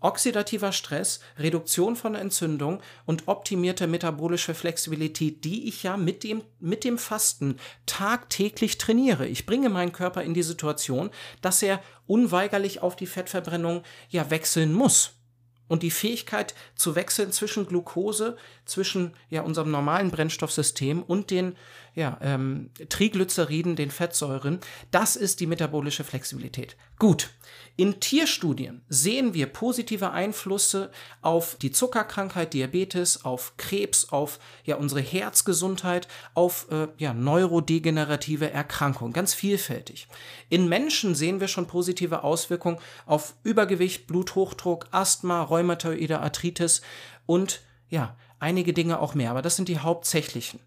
Oxidativer 0.00 0.70
Stress, 0.70 1.18
Reduktion 1.38 1.96
von 1.96 2.14
Entzündung 2.14 2.80
und 3.04 3.26
optimierte 3.26 3.88
metabolische 3.88 4.54
Flexibilität, 4.54 5.44
die 5.44 5.66
ich 5.66 5.82
ja 5.82 5.96
mit 5.96 6.22
dem, 6.22 6.42
mit 6.60 6.84
dem 6.84 6.98
Fasten 6.98 7.58
tagtäglich 7.84 8.78
trainiere. 8.78 9.26
Ich 9.26 9.44
bringe 9.44 9.70
meinen 9.70 9.92
Körper 9.92 10.22
in 10.22 10.34
die 10.34 10.44
Situation, 10.44 11.10
dass 11.40 11.62
er 11.62 11.82
unweigerlich 12.06 12.80
auf 12.80 12.94
die 12.94 13.06
Fettverbrennung 13.06 13.82
ja 14.08 14.30
wechseln 14.30 14.72
muss 14.72 15.18
und 15.66 15.82
die 15.82 15.90
Fähigkeit 15.90 16.54
zu 16.74 16.94
wechseln 16.94 17.32
zwischen 17.32 17.66
Glucose, 17.66 18.36
zwischen 18.68 19.12
ja, 19.30 19.42
unserem 19.42 19.70
normalen 19.70 20.10
Brennstoffsystem 20.10 21.02
und 21.02 21.30
den 21.30 21.56
ja, 21.94 22.16
ähm, 22.20 22.70
Triglyceriden, 22.88 23.74
den 23.74 23.90
Fettsäuren, 23.90 24.60
das 24.92 25.16
ist 25.16 25.40
die 25.40 25.46
metabolische 25.46 26.04
Flexibilität. 26.04 26.76
Gut, 26.98 27.30
in 27.76 28.00
Tierstudien 28.00 28.82
sehen 28.88 29.34
wir 29.34 29.46
positive 29.46 30.10
Einflüsse 30.10 30.90
auf 31.22 31.56
die 31.56 31.70
Zuckerkrankheit, 31.70 32.54
Diabetes, 32.54 33.24
auf 33.24 33.56
Krebs, 33.56 34.10
auf 34.10 34.38
ja, 34.64 34.76
unsere 34.76 35.00
Herzgesundheit, 35.00 36.08
auf 36.34 36.66
äh, 36.70 36.88
ja, 36.98 37.14
neurodegenerative 37.14 38.50
Erkrankungen, 38.50 39.12
ganz 39.12 39.34
vielfältig. 39.34 40.08
In 40.48 40.68
Menschen 40.68 41.14
sehen 41.14 41.40
wir 41.40 41.48
schon 41.48 41.66
positive 41.66 42.22
Auswirkungen 42.22 42.78
auf 43.06 43.34
Übergewicht, 43.42 44.06
Bluthochdruck, 44.06 44.86
Asthma, 44.90 45.42
Rheumatoide 45.42 46.20
Arthritis 46.20 46.82
und 47.26 47.62
ja, 47.90 48.16
einige 48.38 48.72
Dinge 48.72 49.00
auch 49.00 49.14
mehr, 49.14 49.30
aber 49.30 49.42
das 49.42 49.56
sind 49.56 49.68
die 49.68 49.78
hauptsächlichen. 49.78 50.60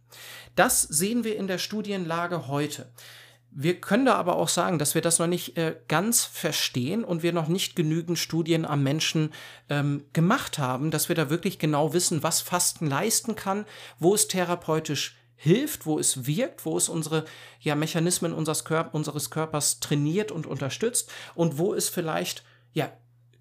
Das 0.55 0.81
sehen 0.81 1.23
wir 1.23 1.37
in 1.37 1.47
der 1.47 1.57
Studienlage 1.57 2.47
heute. 2.47 2.91
Wir 3.53 3.81
können 3.81 4.05
da 4.05 4.15
aber 4.15 4.37
auch 4.37 4.47
sagen, 4.47 4.79
dass 4.79 4.95
wir 4.95 5.01
das 5.01 5.19
noch 5.19 5.27
nicht 5.27 5.57
äh, 5.57 5.75
ganz 5.89 6.23
verstehen 6.23 7.03
und 7.03 7.21
wir 7.21 7.33
noch 7.33 7.49
nicht 7.49 7.75
genügend 7.75 8.17
Studien 8.17 8.65
am 8.65 8.81
Menschen 8.81 9.33
ähm, 9.69 10.05
gemacht 10.13 10.57
haben, 10.57 10.89
dass 10.89 11.09
wir 11.09 11.17
da 11.17 11.29
wirklich 11.29 11.59
genau 11.59 11.93
wissen, 11.93 12.23
was 12.23 12.39
Fasten 12.39 12.87
leisten 12.87 13.35
kann, 13.35 13.65
wo 13.99 14.15
es 14.15 14.29
therapeutisch 14.29 15.17
hilft, 15.35 15.85
wo 15.85 15.99
es 15.99 16.25
wirkt, 16.27 16.65
wo 16.65 16.77
es 16.77 16.87
unsere 16.87 17.25
ja, 17.59 17.75
Mechanismen 17.75 18.31
unseres, 18.31 18.63
Körp 18.63 18.93
unseres 18.93 19.31
Körpers 19.31 19.81
trainiert 19.81 20.31
und 20.31 20.47
unterstützt 20.47 21.11
und 21.35 21.57
wo 21.57 21.73
es 21.73 21.89
vielleicht 21.89 22.45
ja 22.71 22.89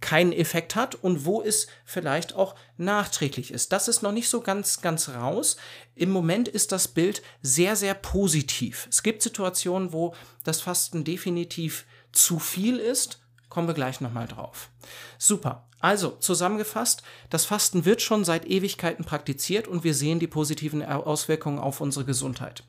keinen 0.01 0.33
Effekt 0.33 0.77
hat 0.77 0.95
und 0.95 1.25
wo 1.25 1.43
es 1.43 1.67
vielleicht 1.85 2.35
auch 2.35 2.55
nachträglich 2.77 3.53
ist. 3.53 3.73
Das 3.73 3.89
ist 3.89 4.03
noch 4.03 4.13
nicht 4.13 4.29
so 4.29 4.41
ganz, 4.41 4.81
ganz 4.81 5.11
raus. 5.11 5.57
Im 5.95 6.11
Moment 6.11 6.49
ist 6.49 6.73
das 6.73 6.89
Bild 6.89 7.23
sehr, 7.43 7.77
sehr 7.77 7.95
positiv. 7.95 8.87
Es 8.91 9.03
gibt 9.03 9.23
Situationen, 9.23 9.93
wo 9.93 10.15
das 10.45 10.61
Fasten 10.61 11.05
definitiv 11.05 11.85
zu 12.13 12.39
viel 12.39 12.79
ist. 12.79 13.21
Kommen 13.49 13.69
wir 13.69 13.75
gleich 13.75 14.01
nochmal 14.01 14.27
drauf. 14.27 14.71
Super. 15.19 15.67
Also, 15.81 16.11
zusammengefasst, 16.11 17.03
das 17.31 17.47
Fasten 17.47 17.87
wird 17.87 18.03
schon 18.03 18.25
seit 18.25 18.45
Ewigkeiten 18.45 19.05
praktiziert 19.05 19.67
und 19.67 19.83
wir 19.83 19.95
sehen 19.95 20.19
die 20.19 20.27
positiven 20.27 20.85
Auswirkungen 20.85 21.59
auf 21.59 21.81
unsere 21.81 22.05
Gesundheit. 22.05 22.65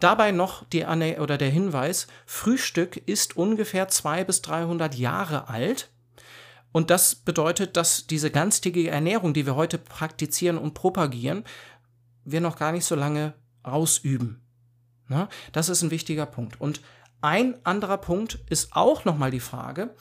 Dabei 0.00 0.32
noch 0.32 0.64
die 0.64 0.84
Anne 0.84 1.20
oder 1.20 1.38
der 1.38 1.50
Hinweis, 1.50 2.06
Frühstück 2.24 2.96
ist 3.06 3.36
ungefähr 3.36 3.88
200 3.88 4.26
bis 4.26 4.42
300 4.42 4.94
Jahre 4.94 5.48
alt 5.48 5.90
und 6.76 6.90
das 6.90 7.14
bedeutet, 7.14 7.78
dass 7.78 8.06
diese 8.06 8.30
ganztägige 8.30 8.90
Ernährung, 8.90 9.32
die 9.32 9.46
wir 9.46 9.56
heute 9.56 9.78
praktizieren 9.78 10.58
und 10.58 10.74
propagieren, 10.74 11.44
wir 12.26 12.42
noch 12.42 12.58
gar 12.58 12.70
nicht 12.70 12.84
so 12.84 12.94
lange 12.94 13.32
ausüben. 13.62 14.42
Na, 15.08 15.30
das 15.52 15.70
ist 15.70 15.80
ein 15.80 15.90
wichtiger 15.90 16.26
Punkt. 16.26 16.60
Und 16.60 16.82
ein 17.22 17.56
anderer 17.64 17.96
Punkt 17.96 18.40
ist 18.50 18.76
auch 18.76 19.06
nochmal 19.06 19.30
die 19.30 19.40
Frage, 19.40 19.96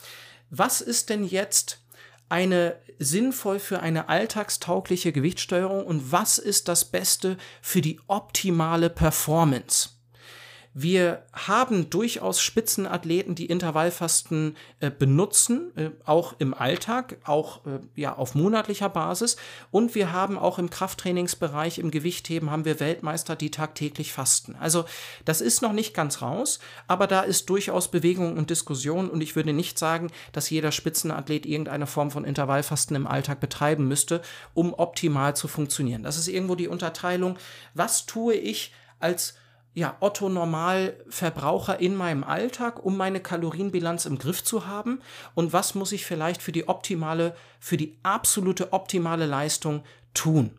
was 0.50 0.82
ist 0.82 1.10
denn 1.10 1.24
jetzt 1.24 1.79
eine 2.27 2.75
sinnvoll 3.00 3.60
für 3.60 3.79
eine 3.79 4.10
alltagstaugliche 4.10 5.13
Gewichtssteuerung 5.13 5.86
und 5.86 6.12
was 6.12 6.39
ist 6.39 6.67
das 6.67 6.84
Beste 6.84 7.38
für 7.62 7.79
die 7.79 8.01
optimale 8.08 8.89
Performance? 8.89 9.91
Wir 10.77 11.24
haben 11.32 11.89
durchaus 11.89 12.41
Spitzenathleten, 12.41 13.34
die 13.34 13.46
Intervallfasten 13.46 14.58
äh, 14.82 14.91
benutzen, 14.91 15.72
äh, 15.77 15.91
auch 16.03 16.36
im 16.39 16.53
Alltag, 16.53 17.15
auch 17.24 17.65
äh, 17.65 17.79
ja 17.96 18.17
auf 18.17 18.36
monatlicher 18.36 18.89
Basis. 18.89 19.38
Und 19.72 19.96
wir 19.96 20.12
haben 20.12 20.38
auch 20.38 20.60
im 20.60 20.70
Krafttrainingsbereich, 20.70 21.79
im 21.79 21.91
Gewichtheben, 21.91 22.51
haben 22.51 22.65
wir 22.65 22.82
Weltmeister, 22.82 23.38
die 23.38 23.51
tagtäglich 23.51 24.12
fasten. 24.12 24.58
Also 24.60 24.84
das 25.24 25.39
ist 25.39 25.62
noch 25.62 25.72
nicht 25.72 25.94
ganz 25.94 26.22
raus, 26.22 26.60
aber 26.88 27.08
da 27.08 27.22
ist 27.22 27.50
durchaus 27.50 27.89
Bewegung 27.89 28.36
und 28.36 28.50
Diskussion. 28.50 29.10
Und 29.10 29.22
ich 29.22 29.38
würde 29.38 29.53
nicht 29.53 29.79
sagen, 29.79 30.12
dass 30.34 30.50
jeder 30.50 30.74
Spitzenathlet 30.74 31.46
irgendeine 31.46 31.88
Form 31.88 32.12
von 32.12 32.25
Intervallfasten 32.25 32.98
im 32.98 33.08
Alltag 33.08 33.39
betreiben 33.39 33.88
müsste, 33.88 34.22
um 34.53 34.74
optimal 34.74 35.38
zu 35.38 35.48
funktionieren. 35.48 36.03
Das 36.03 36.17
ist 36.17 36.27
irgendwo 36.27 36.55
die 36.55 36.67
Unterteilung. 36.67 37.38
Was 37.74 38.05
tue 38.05 38.34
ich 38.34 38.74
als 39.00 39.36
ja, 39.75 39.98
Otto 40.00 40.29
Normalverbraucher 40.29 41.79
in 41.82 41.96
meinem 41.96 42.24
Alltag, 42.24 42.84
um 42.84 42.96
meine 42.96 43.20
Kalorienbilanz 43.20 44.05
im 44.05 44.17
Griff 44.17 44.41
zu 44.44 44.65
haben 44.65 45.01
und 45.36 45.51
was 45.51 45.75
muss 45.75 45.91
ich 45.91 46.05
vielleicht 46.05 46.41
für 46.41 46.53
die 46.53 46.70
optimale, 46.70 47.36
für 47.60 47.75
die 47.75 47.98
absolute 48.01 48.72
optimale 48.72 49.25
Leistung 49.25 49.84
tun. 50.13 50.58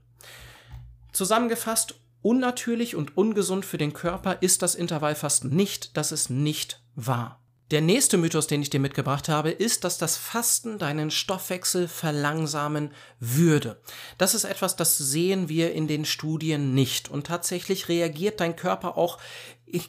Zusammengefasst, 1.12 1.94
unnatürlich 2.20 2.94
und 2.94 3.16
ungesund 3.16 3.64
für 3.64 3.78
den 3.78 3.94
Körper 3.94 4.42
ist 4.42 4.60
das 4.60 4.74
Intervallfasten 4.74 5.48
nicht, 5.48 5.96
das 5.96 6.12
ist 6.12 6.28
nicht 6.28 6.82
wahr. 6.94 7.40
Der 7.72 7.80
nächste 7.80 8.16
Mythos, 8.16 8.46
den 8.46 8.62
ich 8.62 8.70
dir 8.70 8.78
mitgebracht 8.78 9.28
habe, 9.28 9.50
ist, 9.50 9.82
dass 9.82 9.98
das 9.98 10.16
Fasten 10.16 10.78
deinen 10.78 11.10
Stoffwechsel 11.10 11.88
verlangsamen 11.88 12.92
würde. 13.18 13.80
Das 14.18 14.34
ist 14.34 14.44
etwas, 14.44 14.76
das 14.76 14.96
sehen 14.98 15.48
wir 15.48 15.72
in 15.72 15.88
den 15.88 16.04
Studien 16.04 16.74
nicht. 16.74 17.10
Und 17.10 17.26
tatsächlich 17.26 17.88
reagiert 17.88 18.38
dein 18.38 18.54
Körper 18.54 18.96
auch 18.96 19.18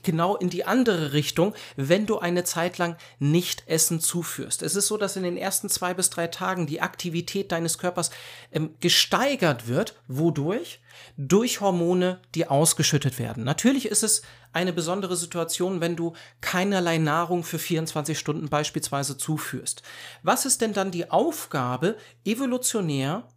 genau 0.02 0.36
in 0.36 0.50
die 0.50 0.66
andere 0.66 1.14
Richtung, 1.14 1.54
wenn 1.76 2.08
du 2.08 2.18
eine 2.18 2.44
Zeit 2.44 2.80
lang 2.80 2.98
nicht 3.20 3.68
Essen 3.68 4.00
zuführst. 4.00 4.64
Es 4.64 4.76
ist 4.76 4.88
so, 4.88 4.98
dass 4.98 5.16
in 5.16 5.22
den 5.22 5.38
ersten 5.38 5.70
zwei 5.70 5.94
bis 5.94 6.10
drei 6.10 6.26
Tagen 6.26 6.66
die 6.66 6.82
Aktivität 6.82 7.52
deines 7.52 7.78
Körpers 7.78 8.10
ähm, 8.52 8.74
gesteigert 8.80 9.68
wird. 9.68 9.96
Wodurch? 10.08 10.80
Durch 11.18 11.62
Hormone, 11.62 12.22
die 12.36 12.48
ausgeschüttet 12.48 13.20
werden. 13.20 13.44
Natürlich 13.44 13.88
ist 13.88 14.04
es 14.04 14.22
eine 14.54 14.74
besondere 14.74 15.16
Situation, 15.16 15.82
wenn 15.82 15.96
du 15.96 16.14
keinerlei 16.42 16.98
Nahrung 16.98 17.44
für 17.44 17.60
24 17.60 18.18
Stunden 18.18 18.50
beispielsweise 18.50 19.18
zuführst. 19.18 19.84
Was 20.24 20.46
ist 20.46 20.62
denn 20.62 20.74
dann 20.74 20.92
die 20.92 21.12
Aufgabe 21.12 21.98
evolutionär 22.26 23.28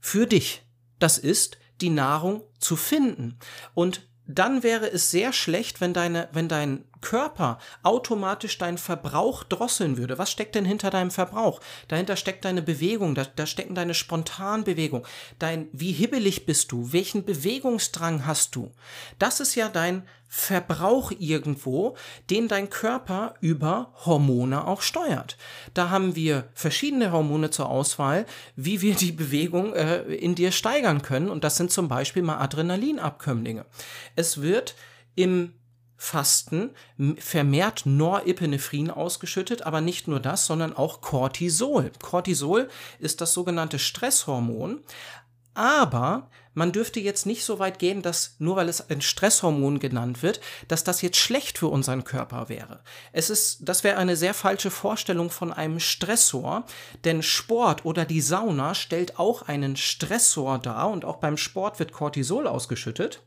für 0.00 0.26
dich? 0.26 0.64
Das 0.98 1.18
ist, 1.18 1.58
die 1.80 1.90
Nahrung 1.90 2.42
zu 2.58 2.76
finden. 2.76 3.38
Und 3.74 4.08
dann 4.26 4.62
wäre 4.62 4.90
es 4.90 5.10
sehr 5.10 5.32
schlecht, 5.32 5.80
wenn 5.80 5.94
deine, 5.94 6.28
wenn 6.32 6.48
dein 6.48 6.84
Körper 7.00 7.58
automatisch 7.82 8.58
deinen 8.58 8.78
Verbrauch 8.78 9.44
drosseln 9.44 9.96
würde. 9.96 10.18
Was 10.18 10.30
steckt 10.30 10.54
denn 10.54 10.64
hinter 10.64 10.90
deinem 10.90 11.10
Verbrauch? 11.10 11.60
Dahinter 11.88 12.16
steckt 12.16 12.44
deine 12.44 12.62
Bewegung, 12.62 13.14
da, 13.14 13.24
da 13.24 13.46
stecken 13.46 13.74
deine 13.74 13.94
Spontanbewegung, 13.94 15.06
dein, 15.38 15.68
wie 15.72 15.92
hibbelig 15.92 16.46
bist 16.46 16.72
du, 16.72 16.92
welchen 16.92 17.24
Bewegungsdrang 17.24 18.26
hast 18.26 18.54
du? 18.54 18.72
Das 19.18 19.40
ist 19.40 19.54
ja 19.54 19.68
dein 19.68 20.02
Verbrauch 20.30 21.10
irgendwo, 21.18 21.96
den 22.28 22.48
dein 22.48 22.68
Körper 22.68 23.34
über 23.40 23.92
Hormone 24.04 24.66
auch 24.66 24.82
steuert. 24.82 25.38
Da 25.72 25.88
haben 25.88 26.14
wir 26.16 26.48
verschiedene 26.52 27.12
Hormone 27.12 27.48
zur 27.48 27.70
Auswahl, 27.70 28.26
wie 28.54 28.82
wir 28.82 28.94
die 28.94 29.12
Bewegung 29.12 29.72
äh, 29.72 30.02
in 30.02 30.34
dir 30.34 30.52
steigern 30.52 31.00
können. 31.00 31.30
Und 31.30 31.44
das 31.44 31.56
sind 31.56 31.72
zum 31.72 31.88
Beispiel 31.88 32.22
mal 32.22 32.38
Adrenalinabkömmlinge. 32.38 33.64
Es 34.16 34.42
wird 34.42 34.74
im 35.14 35.54
Fasten 36.00 36.70
vermehrt 37.18 37.84
Norepinephren 37.84 38.90
ausgeschüttet, 38.90 39.62
aber 39.62 39.80
nicht 39.80 40.06
nur 40.06 40.20
das, 40.20 40.46
sondern 40.46 40.74
auch 40.74 41.00
Cortisol. 41.00 41.90
Cortisol 42.00 42.68
ist 43.00 43.20
das 43.20 43.34
sogenannte 43.34 43.80
Stresshormon, 43.80 44.80
aber 45.54 46.30
man 46.54 46.70
dürfte 46.70 47.00
jetzt 47.00 47.26
nicht 47.26 47.44
so 47.44 47.58
weit 47.58 47.80
gehen, 47.80 48.00
dass 48.00 48.36
nur 48.38 48.54
weil 48.54 48.68
es 48.68 48.90
ein 48.90 49.00
Stresshormon 49.00 49.80
genannt 49.80 50.22
wird, 50.22 50.40
dass 50.68 50.84
das 50.84 51.02
jetzt 51.02 51.16
schlecht 51.16 51.58
für 51.58 51.66
unseren 51.66 52.04
Körper 52.04 52.48
wäre. 52.48 52.80
Es 53.12 53.28
ist, 53.28 53.58
das 53.62 53.82
wäre 53.82 53.96
eine 53.96 54.14
sehr 54.14 54.34
falsche 54.34 54.70
Vorstellung 54.70 55.30
von 55.30 55.52
einem 55.52 55.80
Stressor, 55.80 56.64
denn 57.04 57.24
Sport 57.24 57.84
oder 57.84 58.04
die 58.04 58.20
Sauna 58.20 58.74
stellt 58.76 59.18
auch 59.18 59.42
einen 59.42 59.76
Stressor 59.76 60.60
dar 60.60 60.90
und 60.90 61.04
auch 61.04 61.16
beim 61.16 61.36
Sport 61.36 61.80
wird 61.80 61.90
Cortisol 61.90 62.46
ausgeschüttet. 62.46 63.22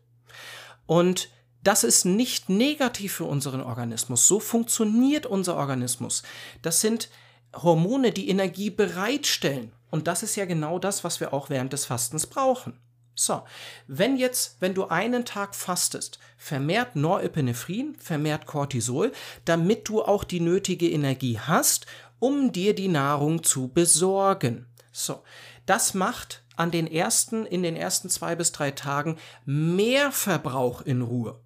Und 0.86 1.30
das 1.63 1.84
ist 1.84 2.06
nicht 2.06 2.50
negativ 2.50 3.13
für 3.13 3.25
unseren 3.25 3.62
Organismus. 3.62 4.27
So 4.27 4.39
funktioniert 4.39 5.25
unser 5.25 5.56
Organismus. 5.56 6.24
Das 6.62 6.82
sind 6.82 7.10
Hormone, 7.56 8.12
die 8.12 8.30
Energie 8.30 8.70
bereitstellen. 8.70 9.72
Und 9.89 10.08
das 10.08 10.24
ist 10.24 10.36
ja 10.36 10.46
genau 10.46 10.80
das, 10.80 11.03
was 11.03 11.20
wir 11.20 11.34
auch 11.34 11.50
während 11.50 11.74
des 11.74 11.86
Fastens 11.86 12.25
brauchen. 12.27 12.80
So, 13.13 13.44
wenn 13.88 14.15
jetzt, 14.15 14.58
wenn 14.62 14.74
du 14.74 14.88
einen 14.88 15.25
Tag 15.25 15.53
fastest, 15.53 16.18
vermehrt 16.38 16.96
Norepinephren, 16.96 17.96
vermehrt 18.00 18.46
Cortisol, 18.46 19.12
damit 19.46 19.88
du 19.89 20.01
auch 20.01 20.24
die 20.24 20.39
nötige 20.39 20.89
Energie 20.89 21.38
hast, 21.38 21.86
um 22.20 22.51
dir 22.51 22.74
die 22.74 22.88
Nahrung 22.88 23.44
zu 23.44 23.68
besorgen. 23.68 24.65
So, 24.91 25.24
das 25.65 25.94
macht 25.94 26.44
an 26.56 26.72
den 26.72 26.88
ersten, 26.88 27.46
in 27.46 27.63
den 27.63 27.75
ersten 27.75 28.10
zwei 28.10 28.36
bis 28.36 28.51
drei 28.51 28.72
Tagen 28.72 29.18
mehr 29.46 30.12
Verbrauch 30.12 30.82
in 30.82 31.01
Ruhe. 31.01 31.39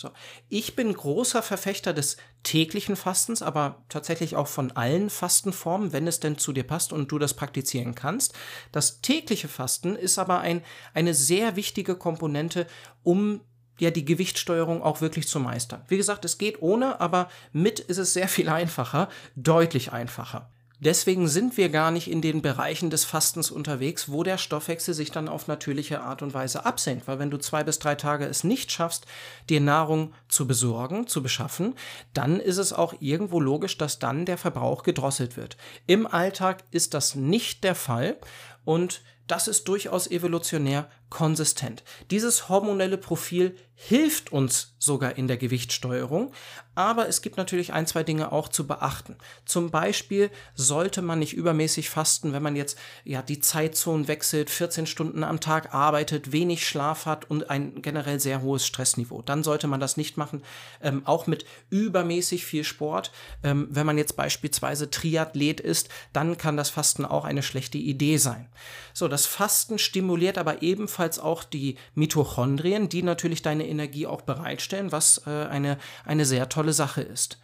So. 0.00 0.10
Ich 0.48 0.76
bin 0.76 0.94
großer 0.94 1.42
Verfechter 1.42 1.92
des 1.92 2.16
täglichen 2.42 2.96
Fastens, 2.96 3.42
aber 3.42 3.84
tatsächlich 3.90 4.34
auch 4.34 4.46
von 4.46 4.72
allen 4.72 5.10
Fastenformen, 5.10 5.92
wenn 5.92 6.06
es 6.06 6.20
denn 6.20 6.38
zu 6.38 6.54
dir 6.54 6.64
passt 6.64 6.92
und 6.94 7.12
du 7.12 7.18
das 7.18 7.34
praktizieren 7.34 7.94
kannst. 7.94 8.32
Das 8.72 9.02
tägliche 9.02 9.48
Fasten 9.48 9.96
ist 9.96 10.18
aber 10.18 10.40
ein, 10.40 10.62
eine 10.94 11.12
sehr 11.12 11.54
wichtige 11.54 11.96
Komponente, 11.96 12.66
um 13.02 13.42
ja 13.78 13.90
die 13.90 14.06
Gewichtssteuerung 14.06 14.82
auch 14.82 15.02
wirklich 15.02 15.28
zu 15.28 15.38
meistern. 15.38 15.84
Wie 15.88 15.98
gesagt, 15.98 16.24
es 16.24 16.38
geht 16.38 16.62
ohne, 16.62 16.98
aber 17.00 17.28
mit 17.52 17.78
ist 17.78 17.98
es 17.98 18.14
sehr 18.14 18.28
viel 18.28 18.48
einfacher, 18.48 19.10
deutlich 19.36 19.92
einfacher. 19.92 20.50
Deswegen 20.82 21.28
sind 21.28 21.58
wir 21.58 21.68
gar 21.68 21.90
nicht 21.90 22.10
in 22.10 22.22
den 22.22 22.40
Bereichen 22.40 22.88
des 22.88 23.04
Fastens 23.04 23.50
unterwegs, 23.50 24.10
wo 24.10 24.22
der 24.22 24.38
Stoffwechsel 24.38 24.94
sich 24.94 25.10
dann 25.10 25.28
auf 25.28 25.46
natürliche 25.46 26.00
Art 26.00 26.22
und 26.22 26.32
Weise 26.32 26.64
absenkt. 26.64 27.06
Weil 27.06 27.18
wenn 27.18 27.30
du 27.30 27.36
zwei 27.36 27.62
bis 27.64 27.78
drei 27.78 27.94
Tage 27.94 28.24
es 28.24 28.44
nicht 28.44 28.72
schaffst, 28.72 29.04
dir 29.50 29.60
Nahrung 29.60 30.14
zu 30.28 30.46
besorgen, 30.46 31.06
zu 31.06 31.22
beschaffen, 31.22 31.74
dann 32.14 32.40
ist 32.40 32.56
es 32.56 32.72
auch 32.72 32.94
irgendwo 32.98 33.40
logisch, 33.40 33.76
dass 33.76 33.98
dann 33.98 34.24
der 34.24 34.38
Verbrauch 34.38 34.82
gedrosselt 34.82 35.36
wird. 35.36 35.58
Im 35.86 36.06
Alltag 36.06 36.64
ist 36.70 36.94
das 36.94 37.14
nicht 37.14 37.62
der 37.62 37.74
Fall 37.74 38.16
und 38.64 39.02
das 39.30 39.46
ist 39.46 39.68
durchaus 39.68 40.10
evolutionär 40.10 40.90
konsistent. 41.08 41.82
Dieses 42.10 42.48
hormonelle 42.48 42.98
Profil 42.98 43.56
hilft 43.74 44.30
uns 44.30 44.74
sogar 44.78 45.16
in 45.16 45.26
der 45.26 45.38
Gewichtssteuerung, 45.38 46.32
aber 46.74 47.08
es 47.08 47.22
gibt 47.22 47.38
natürlich 47.38 47.72
ein, 47.72 47.86
zwei 47.86 48.02
Dinge 48.02 48.30
auch 48.30 48.48
zu 48.48 48.66
beachten. 48.66 49.16
Zum 49.46 49.70
Beispiel 49.70 50.30
sollte 50.54 51.00
man 51.00 51.18
nicht 51.18 51.32
übermäßig 51.32 51.88
fasten, 51.88 52.32
wenn 52.32 52.42
man 52.42 52.56
jetzt 52.56 52.78
ja 53.04 53.22
die 53.22 53.40
Zeitzonen 53.40 54.06
wechselt, 54.06 54.50
14 54.50 54.86
Stunden 54.86 55.24
am 55.24 55.40
Tag 55.40 55.74
arbeitet, 55.74 56.32
wenig 56.32 56.66
Schlaf 56.66 57.06
hat 57.06 57.30
und 57.30 57.48
ein 57.48 57.80
generell 57.80 58.20
sehr 58.20 58.42
hohes 58.42 58.66
Stressniveau. 58.66 59.22
Dann 59.22 59.42
sollte 59.42 59.66
man 59.66 59.80
das 59.80 59.96
nicht 59.96 60.18
machen, 60.18 60.42
ähm, 60.82 61.02
auch 61.06 61.26
mit 61.26 61.46
übermäßig 61.70 62.44
viel 62.44 62.64
Sport. 62.64 63.12
Ähm, 63.42 63.66
wenn 63.70 63.86
man 63.86 63.98
jetzt 63.98 64.16
beispielsweise 64.16 64.90
Triathlet 64.90 65.58
ist, 65.58 65.88
dann 66.12 66.36
kann 66.36 66.58
das 66.58 66.68
Fasten 66.68 67.06
auch 67.06 67.24
eine 67.24 67.42
schlechte 67.42 67.78
Idee 67.78 68.18
sein. 68.18 68.48
So, 68.92 69.08
das 69.08 69.19
Fasten 69.26 69.78
stimuliert 69.78 70.38
aber 70.38 70.62
ebenfalls 70.62 71.18
auch 71.18 71.44
die 71.44 71.76
Mitochondrien, 71.94 72.88
die 72.88 73.02
natürlich 73.02 73.42
deine 73.42 73.66
Energie 73.66 74.06
auch 74.06 74.22
bereitstellen, 74.22 74.92
was 74.92 75.22
äh, 75.26 75.30
eine, 75.30 75.78
eine 76.04 76.24
sehr 76.24 76.48
tolle 76.48 76.72
Sache 76.72 77.02
ist. 77.02 77.38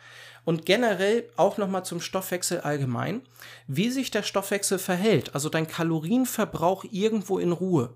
Und 0.46 0.64
generell 0.64 1.28
auch 1.36 1.58
nochmal 1.58 1.84
zum 1.84 2.00
Stoffwechsel 2.00 2.60
allgemein, 2.60 3.22
wie 3.66 3.90
sich 3.90 4.12
der 4.12 4.22
Stoffwechsel 4.22 4.78
verhält, 4.78 5.34
also 5.34 5.48
dein 5.48 5.66
Kalorienverbrauch 5.66 6.84
irgendwo 6.88 7.40
in 7.40 7.50
Ruhe. 7.50 7.94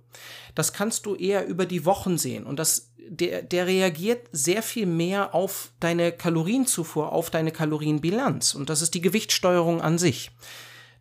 Das 0.56 0.72
kannst 0.72 1.06
du 1.06 1.14
eher 1.14 1.46
über 1.46 1.64
die 1.64 1.84
Wochen 1.84 2.18
sehen 2.18 2.44
und 2.44 2.58
das, 2.58 2.90
der, 3.08 3.42
der 3.42 3.68
reagiert 3.68 4.26
sehr 4.32 4.64
viel 4.64 4.86
mehr 4.86 5.32
auf 5.32 5.70
deine 5.78 6.10
Kalorienzufuhr, 6.10 7.12
auf 7.12 7.30
deine 7.30 7.52
Kalorienbilanz 7.52 8.54
und 8.54 8.68
das 8.68 8.82
ist 8.82 8.94
die 8.94 9.00
Gewichtssteuerung 9.00 9.80
an 9.80 9.96
sich. 9.96 10.32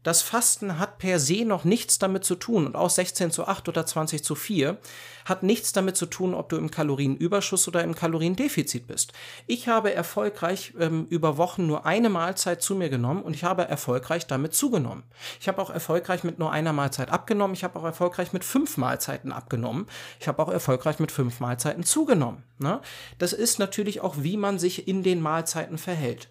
Das 0.03 0.21
Fasten 0.21 0.79
hat 0.79 0.97
per 0.97 1.19
se 1.19 1.43
noch 1.43 1.65
nichts 1.65 1.99
damit 1.99 2.23
zu 2.23 2.35
tun 2.35 2.65
und 2.65 2.75
auch 2.75 2.89
16 2.89 3.31
zu 3.31 3.47
8 3.47 3.67
oder 3.67 3.85
20 3.85 4.23
zu 4.23 4.35
4 4.35 4.77
hat 5.25 5.43
nichts 5.43 5.73
damit 5.73 5.95
zu 5.95 6.05
tun, 6.05 6.33
ob 6.33 6.49
du 6.49 6.57
im 6.57 6.71
Kalorienüberschuss 6.71 7.67
oder 7.67 7.83
im 7.83 7.95
Kaloriendefizit 7.95 8.87
bist. 8.87 9.13
Ich 9.45 9.67
habe 9.67 9.93
erfolgreich 9.93 10.73
ähm, 10.79 11.05
über 11.09 11.37
Wochen 11.37 11.67
nur 11.67 11.85
eine 11.85 12.09
Mahlzeit 12.09 12.61
zu 12.61 12.75
mir 12.75 12.89
genommen 12.89 13.21
und 13.21 13.35
ich 13.35 13.43
habe 13.43 13.67
erfolgreich 13.67 14.25
damit 14.25 14.53
zugenommen. 14.53 15.03
Ich 15.39 15.47
habe 15.47 15.61
auch 15.61 15.69
erfolgreich 15.69 16.23
mit 16.23 16.39
nur 16.39 16.51
einer 16.51 16.73
Mahlzeit 16.73 17.11
abgenommen. 17.11 17.53
Ich 17.53 17.63
habe 17.63 17.77
auch 17.77 17.83
erfolgreich 17.83 18.33
mit 18.33 18.43
fünf 18.43 18.77
Mahlzeiten 18.77 19.31
abgenommen. 19.31 19.85
Ich 20.19 20.27
habe 20.27 20.41
auch 20.41 20.49
erfolgreich 20.49 20.99
mit 20.99 21.11
fünf 21.11 21.39
Mahlzeiten 21.39 21.83
zugenommen. 21.83 22.43
Ne? 22.57 22.81
Das 23.19 23.33
ist 23.33 23.59
natürlich 23.59 24.01
auch, 24.01 24.15
wie 24.19 24.37
man 24.37 24.59
sich 24.59 24.87
in 24.87 25.03
den 25.03 25.21
Mahlzeiten 25.21 25.77
verhält 25.77 26.27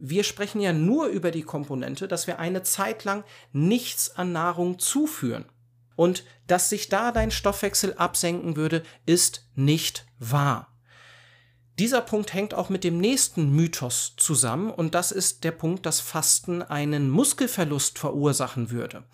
wir 0.00 0.24
sprechen 0.24 0.60
ja 0.60 0.72
nur 0.72 1.06
über 1.06 1.30
die 1.30 1.42
Komponente, 1.42 2.08
dass 2.08 2.26
wir 2.26 2.38
eine 2.38 2.62
Zeit 2.62 3.04
lang 3.04 3.24
nichts 3.52 4.16
an 4.16 4.32
Nahrung 4.32 4.78
zuführen. 4.78 5.46
Und 5.96 6.24
dass 6.46 6.68
sich 6.68 6.88
da 6.88 7.10
dein 7.10 7.30
Stoffwechsel 7.30 7.94
absenken 7.94 8.56
würde, 8.56 8.82
ist 9.04 9.48
nicht 9.54 10.06
wahr. 10.18 10.68
Dieser 11.78 12.00
Punkt 12.00 12.34
hängt 12.34 12.54
auch 12.54 12.70
mit 12.70 12.82
dem 12.82 12.98
nächsten 12.98 13.50
Mythos 13.50 14.14
zusammen 14.16 14.70
und 14.70 14.94
das 14.94 15.12
ist 15.12 15.44
der 15.44 15.52
Punkt, 15.52 15.86
dass 15.86 16.00
Fasten 16.00 16.62
einen 16.62 17.08
Muskelverlust 17.08 17.98
verursachen 17.98 18.70
würde. 18.70 19.04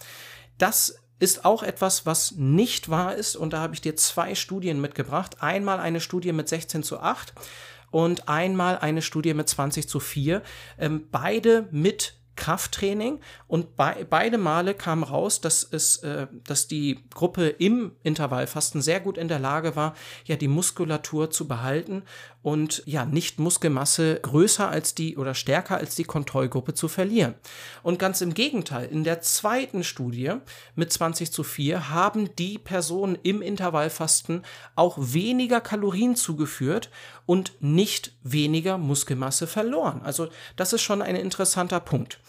Das 0.57 0.97
ist 1.19 1.45
auch 1.45 1.63
etwas, 1.63 2.07
was 2.07 2.33
nicht 2.33 2.89
wahr 2.89 3.15
ist 3.15 3.37
und 3.37 3.53
da 3.53 3.61
habe 3.61 3.75
ich 3.75 3.83
dir 3.83 3.97
zwei 3.97 4.35
Studien 4.35 4.81
mitgebracht. 4.81 5.43
Einmal 5.43 5.79
eine 5.79 6.01
Studie 6.01 6.33
mit 6.33 6.49
16 6.49 6.83
zu 6.83 7.01
8 7.01 7.35
und 7.95 8.29
einmal 8.29 8.77
eine 8.79 9.03
Studie 9.03 9.35
mit 9.35 9.49
20 9.49 9.89
zu 9.89 10.01
4. 10.01 10.43
Ähm, 10.79 11.07
beide 11.13 11.69
mit 11.71 12.15
Krafttraining 12.35 13.21
und 13.47 13.77
bei, 13.77 14.05
beide 14.11 14.37
Male 14.37 14.75
kam 14.75 15.05
raus, 15.05 15.41
dass 15.41 15.63
es, 15.63 15.99
äh, 15.99 16.27
dass 16.45 16.67
die 16.67 17.05
Gruppe 17.15 17.47
im 17.47 17.93
Intervallfasten 18.03 18.83
sehr 18.83 18.99
gut 18.99 19.17
in 19.17 19.29
der 19.29 19.39
Lage 19.39 19.77
war, 19.77 19.95
ja 20.25 20.35
die 20.35 20.49
Muskulatur 20.49 21.31
zu 21.31 21.47
behalten 21.47 22.03
und 22.45 22.83
ja 22.85 23.07
nicht 23.07 23.39
Muskelmasse 23.39 24.21
größer 24.21 24.69
als 24.69 24.95
die 24.95 25.17
oder 25.17 25.35
stärker 25.35 25.79
als 25.79 25.95
die 25.95 26.05
Kontrollgruppe 26.05 26.75
zu 26.75 26.89
verlieren. 26.89 27.35
Und 27.83 27.99
ganz 27.99 28.21
im 28.21 28.35
Gegenteil, 28.35 28.87
in 28.87 29.03
der 29.03 29.23
zweiten 29.23 29.83
Studie 29.83 30.35
mit 30.75 30.93
20 30.93 31.33
zu 31.33 31.43
4 31.43 31.89
haben 31.89 32.37
die 32.37 32.59
Personen 32.59 33.19
im 33.23 33.41
Intervallfasten 33.41 34.43
auch 34.77 34.99
weniger 35.01 35.63
Kalorien 35.63 36.17
zugeführt 36.17 36.91
und 37.25 37.55
nicht 37.61 38.13
weniger 38.23 38.77
Muskelmasse 38.77 39.47
verloren. 39.47 40.03
Also 40.05 40.29
das 40.57 40.75
ist 40.75 40.83
schon 40.83 41.01
ein 41.01 41.17
interessanter 41.17 41.81
Punkt. 41.81 42.21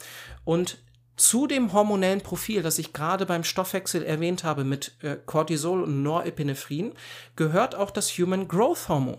Und 0.45 0.77
zu 1.17 1.47
dem 1.47 1.71
hormonellen 1.71 2.21
Profil, 2.21 2.61
das 2.61 2.77
ich 2.77 2.91
gerade 2.91 3.25
beim 3.25 3.43
Stoffwechsel 3.43 4.03
erwähnt 4.03 4.43
habe 4.43 4.63
mit 4.63 4.95
äh, 5.01 5.15
Cortisol 5.25 5.83
und 5.83 6.03
Norepinephren, 6.03 6.93
gehört 7.35 7.75
auch 7.75 7.91
das 7.91 8.09
Human 8.17 8.47
Growth 8.47 8.89
Hormon. 8.89 9.17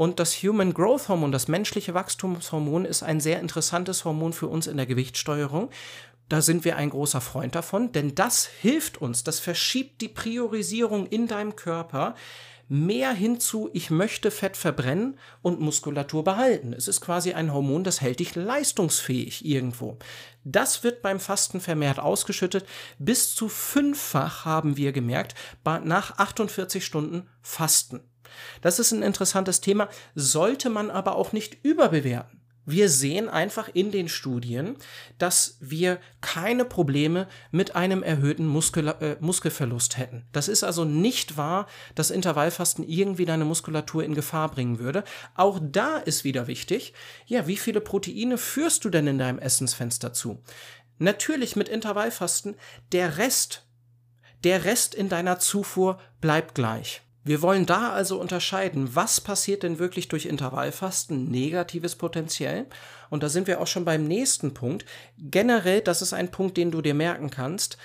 Und 0.00 0.18
das 0.18 0.32
Human 0.36 0.72
Growth 0.72 1.10
Hormon, 1.10 1.30
das 1.30 1.46
menschliche 1.46 1.92
Wachstumshormon, 1.92 2.86
ist 2.86 3.02
ein 3.02 3.20
sehr 3.20 3.38
interessantes 3.38 4.06
Hormon 4.06 4.32
für 4.32 4.46
uns 4.46 4.66
in 4.66 4.78
der 4.78 4.86
Gewichtssteuerung. 4.86 5.68
Da 6.30 6.40
sind 6.40 6.64
wir 6.64 6.76
ein 6.76 6.88
großer 6.88 7.20
Freund 7.20 7.54
davon, 7.54 7.92
denn 7.92 8.14
das 8.14 8.46
hilft 8.46 9.02
uns, 9.02 9.24
das 9.24 9.40
verschiebt 9.40 10.00
die 10.00 10.08
Priorisierung 10.08 11.06
in 11.06 11.26
deinem 11.26 11.54
Körper 11.54 12.14
mehr 12.66 13.12
hinzu, 13.12 13.68
ich 13.74 13.90
möchte 13.90 14.30
Fett 14.30 14.56
verbrennen 14.56 15.18
und 15.42 15.60
Muskulatur 15.60 16.24
behalten. 16.24 16.72
Es 16.72 16.88
ist 16.88 17.02
quasi 17.02 17.34
ein 17.34 17.52
Hormon, 17.52 17.84
das 17.84 18.00
hält 18.00 18.20
dich 18.20 18.34
leistungsfähig 18.34 19.44
irgendwo. 19.44 19.98
Das 20.44 20.82
wird 20.82 21.02
beim 21.02 21.20
Fasten 21.20 21.60
vermehrt 21.60 21.98
ausgeschüttet. 21.98 22.64
Bis 22.98 23.34
zu 23.34 23.50
fünffach 23.50 24.46
haben 24.46 24.78
wir 24.78 24.92
gemerkt, 24.92 25.34
nach 25.84 26.16
48 26.16 26.86
Stunden 26.86 27.28
Fasten. 27.42 28.00
Das 28.60 28.78
ist 28.78 28.92
ein 28.92 29.02
interessantes 29.02 29.60
Thema, 29.60 29.88
sollte 30.14 30.70
man 30.70 30.90
aber 30.90 31.16
auch 31.16 31.32
nicht 31.32 31.64
überbewerten. 31.64 32.40
Wir 32.66 32.88
sehen 32.88 33.28
einfach 33.28 33.68
in 33.72 33.90
den 33.90 34.08
Studien, 34.08 34.76
dass 35.18 35.56
wir 35.60 35.98
keine 36.20 36.64
Probleme 36.64 37.26
mit 37.50 37.74
einem 37.74 38.02
erhöhten 38.02 38.46
Muskel, 38.46 38.88
äh, 38.88 39.16
Muskelverlust 39.18 39.96
hätten. 39.96 40.26
Das 40.32 40.46
ist 40.46 40.62
also 40.62 40.84
nicht 40.84 41.36
wahr, 41.36 41.66
dass 41.94 42.10
Intervallfasten 42.10 42.86
irgendwie 42.86 43.24
deine 43.24 43.44
Muskulatur 43.44 44.04
in 44.04 44.14
Gefahr 44.14 44.50
bringen 44.50 44.78
würde. 44.78 45.04
Auch 45.34 45.58
da 45.60 45.96
ist 45.96 46.22
wieder 46.22 46.46
wichtig, 46.46 46.92
ja, 47.26 47.46
wie 47.46 47.56
viele 47.56 47.80
Proteine 47.80 48.36
führst 48.36 48.84
du 48.84 48.90
denn 48.90 49.06
in 49.06 49.18
deinem 49.18 49.38
Essensfenster 49.38 50.12
zu? 50.12 50.42
Natürlich 50.98 51.56
mit 51.56 51.68
Intervallfasten, 51.68 52.56
der 52.92 53.16
Rest, 53.16 53.66
der 54.44 54.64
Rest 54.64 54.94
in 54.94 55.08
deiner 55.08 55.38
Zufuhr 55.38 55.98
bleibt 56.20 56.54
gleich. 56.54 57.02
Wir 57.22 57.42
wollen 57.42 57.66
da 57.66 57.92
also 57.92 58.18
unterscheiden, 58.18 58.94
was 58.94 59.20
passiert 59.20 59.62
denn 59.62 59.78
wirklich 59.78 60.08
durch 60.08 60.24
Intervallfasten, 60.24 61.30
negatives 61.30 61.96
potenziell. 61.96 62.66
Und 63.10 63.22
da 63.22 63.28
sind 63.28 63.46
wir 63.46 63.60
auch 63.60 63.66
schon 63.66 63.84
beim 63.84 64.04
nächsten 64.04 64.54
Punkt. 64.54 64.86
Generell, 65.18 65.82
das 65.82 66.00
ist 66.00 66.14
ein 66.14 66.30
Punkt, 66.30 66.56
den 66.56 66.70
du 66.70 66.80
dir 66.80 66.94
merken 66.94 67.28
kannst. 67.28 67.76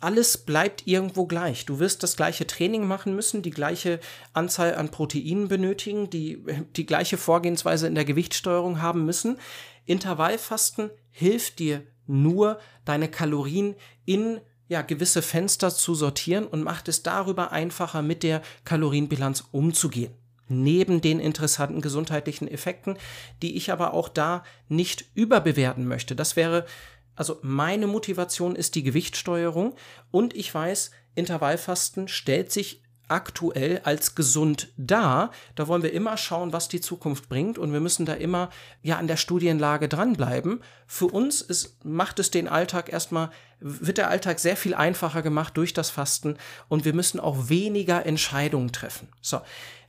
Alles 0.00 0.36
bleibt 0.36 0.86
irgendwo 0.86 1.26
gleich. 1.26 1.64
Du 1.64 1.78
wirst 1.78 2.02
das 2.02 2.16
gleiche 2.16 2.46
Training 2.46 2.86
machen 2.86 3.14
müssen, 3.14 3.40
die 3.40 3.52
gleiche 3.52 4.00
Anzahl 4.34 4.74
an 4.74 4.90
Proteinen 4.90 5.48
benötigen, 5.48 6.10
die, 6.10 6.44
die 6.76 6.86
gleiche 6.86 7.16
Vorgehensweise 7.16 7.86
in 7.86 7.94
der 7.94 8.04
Gewichtssteuerung 8.04 8.82
haben 8.82 9.06
müssen. 9.06 9.38
Intervallfasten 9.86 10.90
hilft 11.10 11.58
dir 11.58 11.84
nur, 12.06 12.58
deine 12.84 13.08
Kalorien 13.08 13.76
in 14.04 14.40
ja, 14.68 14.82
gewisse 14.82 15.22
Fenster 15.22 15.70
zu 15.74 15.94
sortieren 15.94 16.46
und 16.46 16.62
macht 16.62 16.88
es 16.88 17.02
darüber 17.02 17.52
einfacher, 17.52 18.02
mit 18.02 18.22
der 18.22 18.42
Kalorienbilanz 18.64 19.44
umzugehen. 19.52 20.12
Neben 20.48 21.00
den 21.00 21.20
interessanten 21.20 21.80
gesundheitlichen 21.80 22.48
Effekten, 22.48 22.98
die 23.42 23.56
ich 23.56 23.72
aber 23.72 23.94
auch 23.94 24.08
da 24.08 24.44
nicht 24.68 25.06
überbewerten 25.14 25.86
möchte. 25.86 26.14
Das 26.14 26.36
wäre, 26.36 26.66
also 27.14 27.38
meine 27.42 27.86
Motivation 27.86 28.56
ist 28.56 28.74
die 28.74 28.82
Gewichtssteuerung 28.82 29.74
und 30.10 30.34
ich 30.34 30.52
weiß, 30.54 30.90
Intervallfasten 31.14 32.08
stellt 32.08 32.52
sich 32.52 32.82
aktuell 33.08 33.80
als 33.84 34.14
gesund 34.14 34.68
dar. 34.76 35.30
Da 35.54 35.68
wollen 35.68 35.82
wir 35.82 35.92
immer 35.92 36.16
schauen, 36.16 36.52
was 36.52 36.68
die 36.68 36.80
Zukunft 36.80 37.28
bringt 37.28 37.58
und 37.58 37.72
wir 37.72 37.80
müssen 37.80 38.06
da 38.06 38.14
immer 38.14 38.50
ja 38.82 38.96
an 38.96 39.06
der 39.06 39.16
Studienlage 39.16 39.88
dranbleiben. 39.88 40.60
Für 40.86 41.06
uns 41.06 41.40
ist, 41.42 41.84
macht 41.84 42.18
es 42.18 42.30
den 42.30 42.48
Alltag 42.48 42.92
erstmal, 42.92 43.30
wird 43.60 43.98
der 43.98 44.08
Alltag 44.08 44.40
sehr 44.40 44.56
viel 44.56 44.74
einfacher 44.74 45.22
gemacht 45.22 45.56
durch 45.56 45.72
das 45.72 45.90
Fasten 45.90 46.36
und 46.68 46.84
wir 46.84 46.94
müssen 46.94 47.20
auch 47.20 47.48
weniger 47.48 48.06
Entscheidungen 48.06 48.72
treffen. 48.72 49.08
So. 49.20 49.40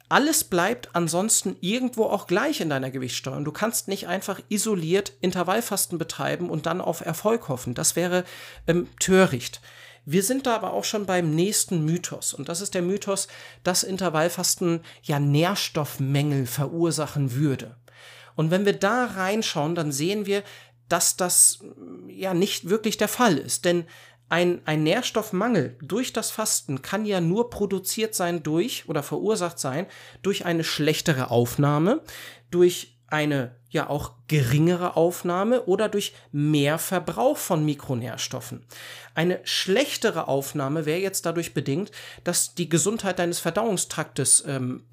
Alles 0.09 0.43
bleibt 0.43 0.95
ansonsten 0.95 1.55
irgendwo 1.61 2.03
auch 2.03 2.27
gleich 2.27 2.61
in 2.61 2.69
deiner 2.69 2.91
Gewichtssteuerung. 2.91 3.45
Du 3.45 3.51
kannst 3.51 3.87
nicht 3.87 4.07
einfach 4.07 4.39
isoliert 4.47 5.13
Intervallfasten 5.21 5.97
betreiben 5.97 6.51
und 6.51 6.67
dann 6.67 6.81
auf 6.81 7.01
Erfolg 7.01 7.47
hoffen. 7.47 7.73
Das 7.73 7.95
wäre 7.95 8.23
ähm, 8.67 8.87
töricht. 8.99 9.59
Wir 10.05 10.23
sind 10.23 10.45
da 10.45 10.55
aber 10.55 10.73
auch 10.73 10.83
schon 10.83 11.05
beim 11.05 11.33
nächsten 11.33 11.85
Mythos. 11.85 12.33
Und 12.33 12.49
das 12.49 12.61
ist 12.61 12.73
der 12.73 12.81
Mythos, 12.81 13.27
dass 13.63 13.83
Intervallfasten 13.83 14.81
ja 15.01 15.19
Nährstoffmängel 15.19 16.45
verursachen 16.45 17.33
würde. 17.33 17.77
Und 18.35 18.51
wenn 18.51 18.65
wir 18.65 18.73
da 18.73 19.05
reinschauen, 19.05 19.75
dann 19.75 19.91
sehen 19.91 20.25
wir, 20.25 20.43
dass 20.89 21.15
das 21.15 21.59
ja 22.07 22.33
nicht 22.33 22.69
wirklich 22.69 22.97
der 22.97 23.07
Fall 23.07 23.37
ist. 23.37 23.65
Denn 23.65 23.85
ein, 24.29 24.61
ein 24.65 24.83
Nährstoffmangel 24.83 25.77
durch 25.81 26.11
das 26.11 26.31
Fasten 26.31 26.81
kann 26.81 27.05
ja 27.05 27.21
nur 27.21 27.49
produziert 27.49 28.15
sein 28.15 28.41
durch 28.41 28.89
oder 28.89 29.03
verursacht 29.03 29.59
sein 29.59 29.85
durch 30.21 30.45
eine 30.45 30.63
schlechtere 30.63 31.29
Aufnahme, 31.29 32.01
durch 32.49 32.97
eine 33.07 33.55
ja 33.73 33.89
auch 33.89 34.13
geringere 34.27 34.95
Aufnahme 34.95 35.63
oder 35.63 35.89
durch 35.89 36.13
mehr 36.31 36.77
Verbrauch 36.77 37.37
von 37.37 37.65
Mikronährstoffen. 37.65 38.65
Eine 39.15 39.39
schlechtere 39.43 40.27
Aufnahme 40.27 40.85
wäre 40.85 40.99
jetzt 40.99 41.25
dadurch 41.25 41.53
bedingt, 41.53 41.91
dass 42.23 42.55
die 42.55 42.69
Gesundheit 42.69 43.19
deines 43.19 43.39
Verdauungstraktes 43.39 44.43
ähm, 44.47 44.85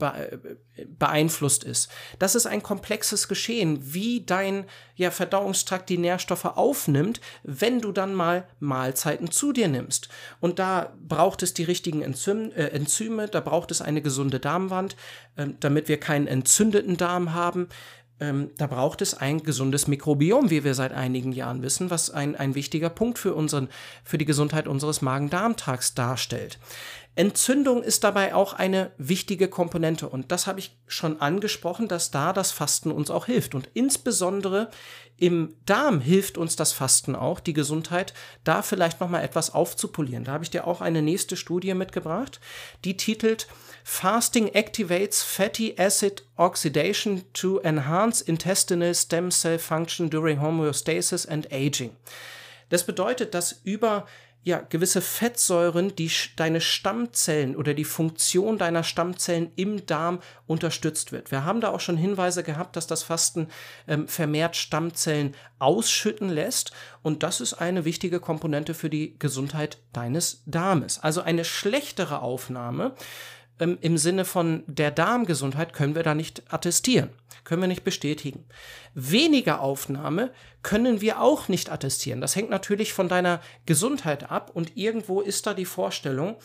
beeinflusst 0.98 1.64
ist. 1.64 1.90
Das 2.18 2.34
ist 2.34 2.46
ein 2.46 2.62
komplexes 2.62 3.28
Geschehen, 3.28 3.94
wie 3.94 4.22
dein 4.26 4.64
ja, 4.94 5.10
Verdauungstrakt 5.10 5.88
die 5.88 5.96
Nährstoffe 5.96 6.44
aufnimmt, 6.44 7.20
wenn 7.42 7.80
du 7.80 7.92
dann 7.92 8.14
mal 8.14 8.46
Mahlzeiten 8.58 9.30
zu 9.30 9.52
dir 9.52 9.68
nimmst. 9.68 10.08
Und 10.40 10.58
da 10.58 10.92
braucht 11.06 11.42
es 11.42 11.54
die 11.54 11.64
richtigen 11.64 12.02
Enzym, 12.02 12.52
äh, 12.52 12.66
Enzyme, 12.66 13.28
da 13.28 13.40
braucht 13.40 13.70
es 13.70 13.80
eine 13.80 14.02
gesunde 14.02 14.40
Darmwand, 14.40 14.96
äh, 15.36 15.46
damit 15.60 15.88
wir 15.88 15.98
keinen 15.98 16.26
entzündeten 16.26 16.98
Darm 16.98 17.32
haben 17.32 17.68
ähm, 18.20 18.50
da 18.56 18.66
braucht 18.66 19.02
es 19.02 19.14
ein 19.14 19.42
gesundes 19.42 19.86
Mikrobiom, 19.86 20.50
wie 20.50 20.64
wir 20.64 20.74
seit 20.74 20.92
einigen 20.92 21.32
Jahren 21.32 21.62
wissen, 21.62 21.90
was 21.90 22.10
ein, 22.10 22.36
ein 22.36 22.54
wichtiger 22.54 22.90
Punkt 22.90 23.18
für, 23.18 23.34
unseren, 23.34 23.68
für 24.04 24.18
die 24.18 24.24
Gesundheit 24.24 24.68
unseres 24.68 25.02
Magen-Darm-Tags 25.02 25.94
darstellt. 25.94 26.58
Entzündung 27.16 27.82
ist 27.82 28.04
dabei 28.04 28.34
auch 28.34 28.52
eine 28.52 28.92
wichtige 28.96 29.48
Komponente 29.48 30.08
und 30.08 30.30
das 30.30 30.46
habe 30.46 30.60
ich 30.60 30.78
schon 30.86 31.20
angesprochen, 31.20 31.88
dass 31.88 32.10
da 32.10 32.32
das 32.32 32.52
Fasten 32.52 32.92
uns 32.92 33.10
auch 33.10 33.26
hilft 33.26 33.54
und 33.54 33.68
insbesondere 33.74 34.70
im 35.16 35.54
Darm 35.66 36.00
hilft 36.00 36.38
uns 36.38 36.56
das 36.56 36.72
Fasten 36.72 37.14
auch, 37.14 37.40
die 37.40 37.52
Gesundheit 37.52 38.14
da 38.42 38.62
vielleicht 38.62 39.00
noch 39.00 39.10
mal 39.10 39.22
etwas 39.22 39.52
aufzupolieren. 39.52 40.24
Da 40.24 40.32
habe 40.32 40.44
ich 40.44 40.50
dir 40.50 40.66
auch 40.66 40.80
eine 40.80 41.02
nächste 41.02 41.36
Studie 41.36 41.74
mitgebracht, 41.74 42.40
die 42.84 42.96
titelt 42.96 43.48
Fasting 43.84 44.54
activates 44.54 45.22
fatty 45.22 45.74
acid 45.78 46.24
oxidation 46.36 47.24
to 47.32 47.58
enhance 47.60 48.22
intestinal 48.24 48.94
stem 48.94 49.30
cell 49.30 49.58
function 49.58 50.10
during 50.10 50.40
homeostasis 50.40 51.26
and 51.26 51.52
aging. 51.52 51.90
Das 52.68 52.84
bedeutet, 52.84 53.34
dass 53.34 53.60
über 53.64 54.06
ja, 54.42 54.60
gewisse 54.60 55.02
Fettsäuren, 55.02 55.94
die 55.96 56.10
deine 56.36 56.62
Stammzellen 56.62 57.56
oder 57.56 57.74
die 57.74 57.84
Funktion 57.84 58.56
deiner 58.56 58.84
Stammzellen 58.84 59.52
im 59.56 59.84
Darm 59.84 60.20
unterstützt 60.46 61.12
wird. 61.12 61.30
Wir 61.30 61.44
haben 61.44 61.60
da 61.60 61.68
auch 61.68 61.80
schon 61.80 61.98
Hinweise 61.98 62.42
gehabt, 62.42 62.76
dass 62.76 62.86
das 62.86 63.02
Fasten 63.02 63.48
ähm, 63.86 64.08
vermehrt 64.08 64.56
Stammzellen 64.56 65.34
ausschütten 65.58 66.30
lässt 66.30 66.72
und 67.02 67.22
das 67.22 67.42
ist 67.42 67.54
eine 67.54 67.84
wichtige 67.84 68.18
Komponente 68.18 68.72
für 68.72 68.88
die 68.88 69.18
Gesundheit 69.18 69.78
deines 69.92 70.42
Darmes. 70.46 70.98
Also 70.98 71.20
eine 71.20 71.44
schlechtere 71.44 72.22
Aufnahme 72.22 72.94
ähm, 73.60 73.78
im 73.80 73.98
Sinne 73.98 74.24
von 74.24 74.64
der 74.66 74.90
Darmgesundheit 74.90 75.72
können 75.72 75.94
wir 75.94 76.02
da 76.02 76.14
nicht 76.14 76.42
attestieren, 76.52 77.10
können 77.44 77.62
wir 77.62 77.68
nicht 77.68 77.84
bestätigen. 77.84 78.44
Weniger 78.94 79.60
Aufnahme 79.60 80.32
können 80.62 81.00
wir 81.00 81.20
auch 81.20 81.48
nicht 81.48 81.70
attestieren. 81.70 82.20
Das 82.20 82.34
hängt 82.34 82.50
natürlich 82.50 82.92
von 82.92 83.08
deiner 83.08 83.40
Gesundheit 83.66 84.30
ab 84.30 84.50
und 84.52 84.76
irgendwo 84.76 85.20
ist 85.20 85.46
da 85.46 85.54
die 85.54 85.64
Vorstellung, 85.64 86.36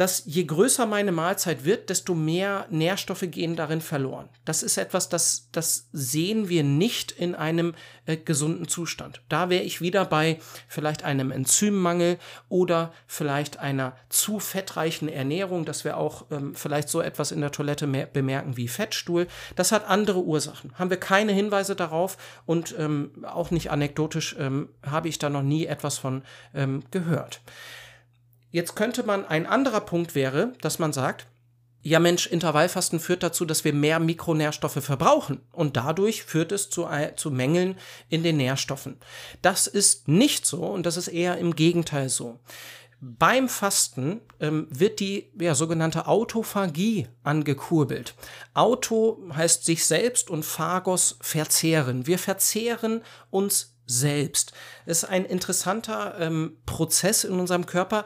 dass 0.00 0.22
je 0.24 0.44
größer 0.44 0.86
meine 0.86 1.12
Mahlzeit 1.12 1.66
wird, 1.66 1.90
desto 1.90 2.14
mehr 2.14 2.64
Nährstoffe 2.70 3.26
gehen 3.30 3.54
darin 3.54 3.82
verloren. 3.82 4.30
Das 4.46 4.62
ist 4.62 4.78
etwas, 4.78 5.10
das, 5.10 5.50
das 5.52 5.90
sehen 5.92 6.48
wir 6.48 6.64
nicht 6.64 7.12
in 7.12 7.34
einem 7.34 7.74
äh, 8.06 8.16
gesunden 8.16 8.66
Zustand. 8.66 9.20
Da 9.28 9.50
wäre 9.50 9.62
ich 9.62 9.82
wieder 9.82 10.06
bei 10.06 10.38
vielleicht 10.68 11.02
einem 11.02 11.30
Enzymmangel 11.30 12.16
oder 12.48 12.94
vielleicht 13.06 13.58
einer 13.58 13.94
zu 14.08 14.38
fettreichen 14.38 15.10
Ernährung, 15.10 15.66
dass 15.66 15.84
wir 15.84 15.98
auch 15.98 16.24
ähm, 16.30 16.54
vielleicht 16.54 16.88
so 16.88 17.02
etwas 17.02 17.30
in 17.30 17.42
der 17.42 17.52
Toilette 17.52 17.86
bemerken 17.86 18.56
wie 18.56 18.68
Fettstuhl. 18.68 19.26
Das 19.54 19.70
hat 19.70 19.86
andere 19.86 20.22
Ursachen. 20.22 20.72
Haben 20.78 20.88
wir 20.88 20.96
keine 20.96 21.32
Hinweise 21.32 21.76
darauf 21.76 22.16
und 22.46 22.74
ähm, 22.78 23.10
auch 23.22 23.50
nicht 23.50 23.70
anekdotisch 23.70 24.34
ähm, 24.38 24.70
habe 24.82 25.08
ich 25.08 25.18
da 25.18 25.28
noch 25.28 25.42
nie 25.42 25.66
etwas 25.66 25.98
von 25.98 26.22
ähm, 26.54 26.84
gehört. 26.90 27.42
Jetzt 28.50 28.74
könnte 28.74 29.02
man, 29.04 29.24
ein 29.24 29.46
anderer 29.46 29.80
Punkt 29.80 30.14
wäre, 30.14 30.52
dass 30.60 30.78
man 30.78 30.92
sagt, 30.92 31.26
ja 31.82 31.98
Mensch, 31.98 32.26
Intervallfasten 32.26 33.00
führt 33.00 33.22
dazu, 33.22 33.44
dass 33.44 33.64
wir 33.64 33.72
mehr 33.72 34.00
Mikronährstoffe 34.00 34.82
verbrauchen 34.84 35.40
und 35.52 35.76
dadurch 35.76 36.24
führt 36.24 36.52
es 36.52 36.68
zu, 36.68 36.86
zu 37.16 37.30
Mängeln 37.30 37.78
in 38.08 38.22
den 38.22 38.36
Nährstoffen. 38.36 38.96
Das 39.40 39.66
ist 39.66 40.08
nicht 40.08 40.46
so 40.46 40.64
und 40.64 40.84
das 40.84 40.96
ist 40.96 41.08
eher 41.08 41.38
im 41.38 41.54
Gegenteil 41.54 42.08
so. 42.08 42.40
Beim 43.02 43.48
Fasten 43.48 44.20
ähm, 44.40 44.66
wird 44.68 45.00
die 45.00 45.30
ja, 45.40 45.54
sogenannte 45.54 46.06
Autophagie 46.06 47.08
angekurbelt. 47.22 48.14
Auto 48.52 49.22
heißt 49.34 49.64
sich 49.64 49.86
selbst 49.86 50.28
und 50.28 50.44
Phagos 50.44 51.16
verzehren. 51.22 52.06
Wir 52.06 52.18
verzehren 52.18 53.00
uns 53.30 53.74
selbst. 53.86 54.52
Es 54.84 55.02
ist 55.02 55.08
ein 55.08 55.24
interessanter 55.24 56.16
ähm, 56.20 56.58
Prozess 56.66 57.24
in 57.24 57.40
unserem 57.40 57.64
Körper, 57.64 58.04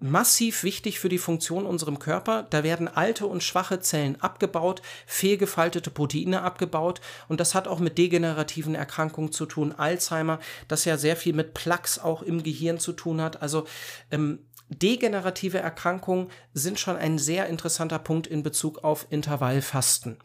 massiv 0.00 0.62
wichtig 0.62 0.98
für 0.98 1.08
die 1.08 1.18
Funktion 1.18 1.66
unserem 1.66 1.98
Körper. 1.98 2.46
Da 2.48 2.62
werden 2.62 2.88
alte 2.88 3.26
und 3.26 3.42
schwache 3.42 3.80
Zellen 3.80 4.20
abgebaut, 4.20 4.82
fehlgefaltete 5.06 5.90
Proteine 5.90 6.42
abgebaut 6.42 7.00
und 7.28 7.40
das 7.40 7.54
hat 7.54 7.68
auch 7.68 7.78
mit 7.78 7.98
degenerativen 7.98 8.74
Erkrankungen 8.74 9.32
zu 9.32 9.46
tun. 9.46 9.72
Alzheimer, 9.72 10.40
das 10.68 10.84
ja 10.84 10.96
sehr 10.96 11.16
viel 11.16 11.34
mit 11.34 11.54
Plaques 11.54 11.98
auch 11.98 12.22
im 12.22 12.42
Gehirn 12.42 12.78
zu 12.78 12.92
tun 12.92 13.20
hat. 13.20 13.42
Also 13.42 13.66
ähm, 14.10 14.40
degenerative 14.68 15.58
Erkrankungen 15.58 16.28
sind 16.54 16.80
schon 16.80 16.96
ein 16.96 17.18
sehr 17.18 17.46
interessanter 17.46 17.98
Punkt 17.98 18.26
in 18.26 18.42
Bezug 18.42 18.82
auf 18.84 19.06
Intervallfasten. 19.10 20.16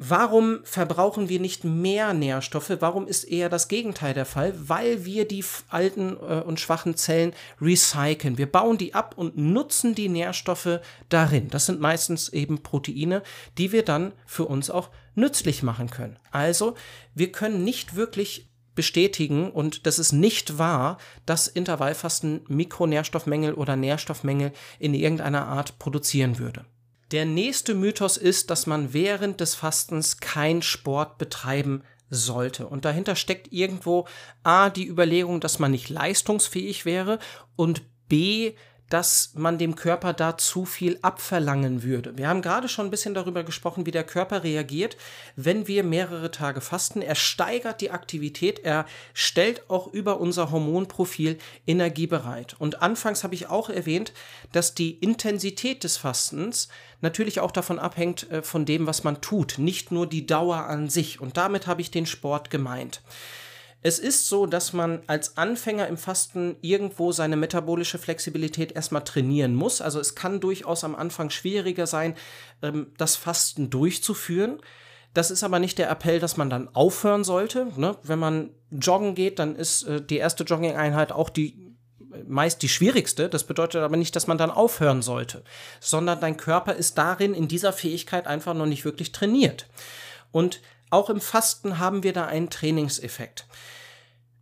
Warum 0.00 0.60
verbrauchen 0.62 1.28
wir 1.28 1.40
nicht 1.40 1.64
mehr 1.64 2.14
Nährstoffe? 2.14 2.70
Warum 2.78 3.08
ist 3.08 3.24
eher 3.24 3.48
das 3.48 3.66
Gegenteil 3.66 4.14
der 4.14 4.26
Fall? 4.26 4.54
Weil 4.56 5.04
wir 5.04 5.26
die 5.26 5.44
alten 5.68 6.16
äh, 6.16 6.40
und 6.40 6.60
schwachen 6.60 6.96
Zellen 6.96 7.34
recyceln. 7.60 8.38
Wir 8.38 8.46
bauen 8.46 8.78
die 8.78 8.94
ab 8.94 9.14
und 9.16 9.36
nutzen 9.36 9.96
die 9.96 10.08
Nährstoffe 10.08 10.78
darin. 11.08 11.48
Das 11.48 11.66
sind 11.66 11.80
meistens 11.80 12.28
eben 12.28 12.62
Proteine, 12.62 13.24
die 13.58 13.72
wir 13.72 13.84
dann 13.84 14.12
für 14.24 14.44
uns 14.44 14.70
auch 14.70 14.90
nützlich 15.16 15.64
machen 15.64 15.90
können. 15.90 16.16
Also, 16.30 16.76
wir 17.16 17.32
können 17.32 17.64
nicht 17.64 17.96
wirklich 17.96 18.48
bestätigen 18.76 19.50
und 19.50 19.84
das 19.86 19.98
ist 19.98 20.12
nicht 20.12 20.58
wahr, 20.58 20.98
dass 21.26 21.48
Intervallfasten 21.48 22.42
Mikronährstoffmängel 22.46 23.54
oder 23.54 23.74
Nährstoffmängel 23.74 24.52
in 24.78 24.94
irgendeiner 24.94 25.48
Art 25.48 25.80
produzieren 25.80 26.38
würde. 26.38 26.64
Der 27.10 27.24
nächste 27.24 27.74
Mythos 27.74 28.16
ist, 28.16 28.50
dass 28.50 28.66
man 28.66 28.92
während 28.92 29.40
des 29.40 29.54
Fastens 29.54 30.18
kein 30.18 30.60
Sport 30.62 31.18
betreiben 31.18 31.82
sollte. 32.10 32.66
Und 32.66 32.84
dahinter 32.84 33.16
steckt 33.16 33.52
irgendwo 33.52 34.06
A, 34.42 34.70
die 34.70 34.86
Überlegung, 34.86 35.40
dass 35.40 35.58
man 35.58 35.70
nicht 35.70 35.88
leistungsfähig 35.88 36.84
wäre 36.84 37.18
und 37.56 37.82
B, 38.08 38.54
dass 38.88 39.32
man 39.34 39.58
dem 39.58 39.76
Körper 39.76 40.12
da 40.12 40.38
zu 40.38 40.64
viel 40.64 40.98
abverlangen 41.02 41.82
würde. 41.82 42.16
Wir 42.16 42.28
haben 42.28 42.42
gerade 42.42 42.68
schon 42.68 42.86
ein 42.86 42.90
bisschen 42.90 43.14
darüber 43.14 43.44
gesprochen, 43.44 43.86
wie 43.86 43.90
der 43.90 44.04
Körper 44.04 44.44
reagiert, 44.44 44.96
wenn 45.36 45.68
wir 45.68 45.84
mehrere 45.84 46.30
Tage 46.30 46.60
fasten. 46.60 47.02
Er 47.02 47.14
steigert 47.14 47.80
die 47.80 47.90
Aktivität, 47.90 48.60
er 48.64 48.86
stellt 49.12 49.68
auch 49.68 49.86
über 49.88 50.20
unser 50.20 50.50
Hormonprofil 50.50 51.38
Energie 51.66 52.06
bereit. 52.06 52.56
Und 52.58 52.82
anfangs 52.82 53.24
habe 53.24 53.34
ich 53.34 53.48
auch 53.48 53.68
erwähnt, 53.68 54.12
dass 54.52 54.74
die 54.74 54.92
Intensität 54.92 55.84
des 55.84 55.96
Fastens 55.96 56.68
natürlich 57.00 57.40
auch 57.40 57.50
davon 57.50 57.78
abhängt 57.78 58.30
äh, 58.30 58.42
von 58.42 58.64
dem, 58.64 58.86
was 58.86 59.04
man 59.04 59.20
tut, 59.20 59.58
nicht 59.58 59.92
nur 59.92 60.06
die 60.06 60.26
Dauer 60.26 60.64
an 60.64 60.88
sich. 60.88 61.20
Und 61.20 61.36
damit 61.36 61.66
habe 61.66 61.80
ich 61.80 61.90
den 61.90 62.06
Sport 62.06 62.50
gemeint. 62.50 63.02
Es 63.80 63.98
ist 63.98 64.28
so, 64.28 64.46
dass 64.46 64.72
man 64.72 65.02
als 65.06 65.36
Anfänger 65.36 65.86
im 65.86 65.96
Fasten 65.96 66.56
irgendwo 66.62 67.12
seine 67.12 67.36
metabolische 67.36 67.98
Flexibilität 67.98 68.72
erstmal 68.72 69.04
trainieren 69.04 69.54
muss. 69.54 69.80
Also 69.80 70.00
es 70.00 70.14
kann 70.14 70.40
durchaus 70.40 70.82
am 70.82 70.96
Anfang 70.96 71.30
schwieriger 71.30 71.86
sein, 71.86 72.16
ähm, 72.62 72.92
das 72.98 73.14
Fasten 73.14 73.70
durchzuführen. 73.70 74.60
Das 75.14 75.30
ist 75.30 75.44
aber 75.44 75.58
nicht 75.58 75.78
der 75.78 75.90
Appell, 75.90 76.18
dass 76.18 76.36
man 76.36 76.50
dann 76.50 76.68
aufhören 76.74 77.22
sollte. 77.22 77.68
Ne? 77.76 77.96
Wenn 78.02 78.18
man 78.18 78.50
joggen 78.70 79.14
geht, 79.14 79.38
dann 79.38 79.54
ist 79.54 79.84
äh, 79.84 80.02
die 80.02 80.18
erste 80.18 80.44
Jogging-Einheit 80.44 81.12
auch 81.12 81.30
die 81.30 81.68
meist 82.26 82.62
die 82.62 82.68
schwierigste. 82.68 83.28
Das 83.28 83.44
bedeutet 83.44 83.82
aber 83.82 83.96
nicht, 83.96 84.16
dass 84.16 84.26
man 84.26 84.38
dann 84.38 84.50
aufhören 84.50 85.02
sollte, 85.02 85.42
sondern 85.80 86.20
dein 86.20 86.36
Körper 86.36 86.74
ist 86.74 86.98
darin 86.98 87.34
in 87.34 87.48
dieser 87.48 87.72
Fähigkeit 87.72 88.26
einfach 88.26 88.54
noch 88.54 88.66
nicht 88.66 88.84
wirklich 88.84 89.12
trainiert. 89.12 89.68
Und 90.32 90.60
auch 90.90 91.10
im 91.10 91.20
Fasten 91.20 91.78
haben 91.78 92.02
wir 92.02 92.12
da 92.12 92.26
einen 92.26 92.50
Trainingseffekt. 92.50 93.46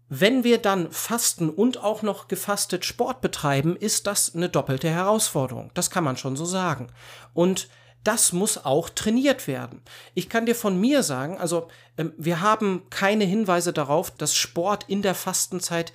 Wenn 0.08 0.44
wir 0.44 0.58
dann 0.58 0.92
fasten 0.92 1.50
und 1.50 1.82
auch 1.82 2.02
noch 2.02 2.28
gefastet 2.28 2.84
Sport 2.84 3.20
betreiben, 3.20 3.74
ist 3.76 4.06
das 4.06 4.34
eine 4.34 4.48
doppelte 4.48 4.88
Herausforderung. 4.88 5.72
Das 5.74 5.90
kann 5.90 6.04
man 6.04 6.16
schon 6.16 6.36
so 6.36 6.44
sagen. 6.44 6.88
Und 7.34 7.68
das 8.04 8.32
muss 8.32 8.64
auch 8.64 8.88
trainiert 8.88 9.48
werden. 9.48 9.82
Ich 10.14 10.28
kann 10.28 10.46
dir 10.46 10.54
von 10.54 10.80
mir 10.80 11.02
sagen, 11.02 11.38
also 11.38 11.66
ähm, 11.98 12.12
wir 12.16 12.40
haben 12.40 12.86
keine 12.88 13.24
Hinweise 13.24 13.72
darauf, 13.72 14.12
dass 14.12 14.36
Sport 14.36 14.84
in 14.86 15.02
der 15.02 15.16
Fastenzeit 15.16 15.92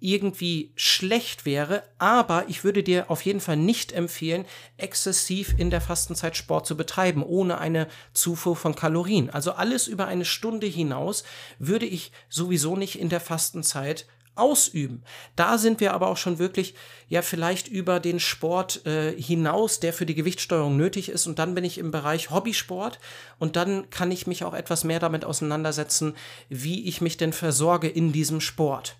irgendwie 0.00 0.72
schlecht 0.74 1.46
wäre, 1.46 1.82
aber 1.98 2.44
ich 2.48 2.64
würde 2.64 2.82
dir 2.82 3.10
auf 3.10 3.22
jeden 3.22 3.40
Fall 3.40 3.56
nicht 3.56 3.92
empfehlen, 3.92 4.46
exzessiv 4.76 5.54
in 5.56 5.70
der 5.70 5.80
Fastenzeit 5.80 6.36
Sport 6.36 6.66
zu 6.66 6.76
betreiben, 6.76 7.22
ohne 7.22 7.58
eine 7.58 7.86
Zufuhr 8.12 8.56
von 8.56 8.74
Kalorien. 8.74 9.30
Also 9.30 9.52
alles 9.52 9.86
über 9.86 10.06
eine 10.06 10.24
Stunde 10.24 10.66
hinaus 10.66 11.24
würde 11.58 11.86
ich 11.86 12.12
sowieso 12.28 12.76
nicht 12.76 12.98
in 12.98 13.10
der 13.10 13.20
Fastenzeit 13.20 14.06
ausüben. 14.34 15.02
Da 15.36 15.58
sind 15.58 15.80
wir 15.80 15.92
aber 15.92 16.08
auch 16.08 16.16
schon 16.16 16.38
wirklich 16.38 16.74
ja 17.08 17.22
vielleicht 17.22 17.66
über 17.66 17.98
den 18.00 18.20
Sport 18.20 18.86
äh, 18.86 19.20
hinaus, 19.20 19.80
der 19.80 19.92
für 19.92 20.06
die 20.06 20.14
Gewichtssteuerung 20.14 20.76
nötig 20.76 21.08
ist. 21.08 21.26
Und 21.26 21.38
dann 21.38 21.54
bin 21.54 21.64
ich 21.64 21.78
im 21.78 21.90
Bereich 21.90 22.30
Hobbysport 22.30 23.00
und 23.38 23.56
dann 23.56 23.90
kann 23.90 24.12
ich 24.12 24.26
mich 24.26 24.44
auch 24.44 24.54
etwas 24.54 24.84
mehr 24.84 25.00
damit 25.00 25.24
auseinandersetzen, 25.24 26.14
wie 26.48 26.86
ich 26.86 27.00
mich 27.00 27.16
denn 27.16 27.32
versorge 27.32 27.88
in 27.88 28.12
diesem 28.12 28.40
Sport. 28.40 28.96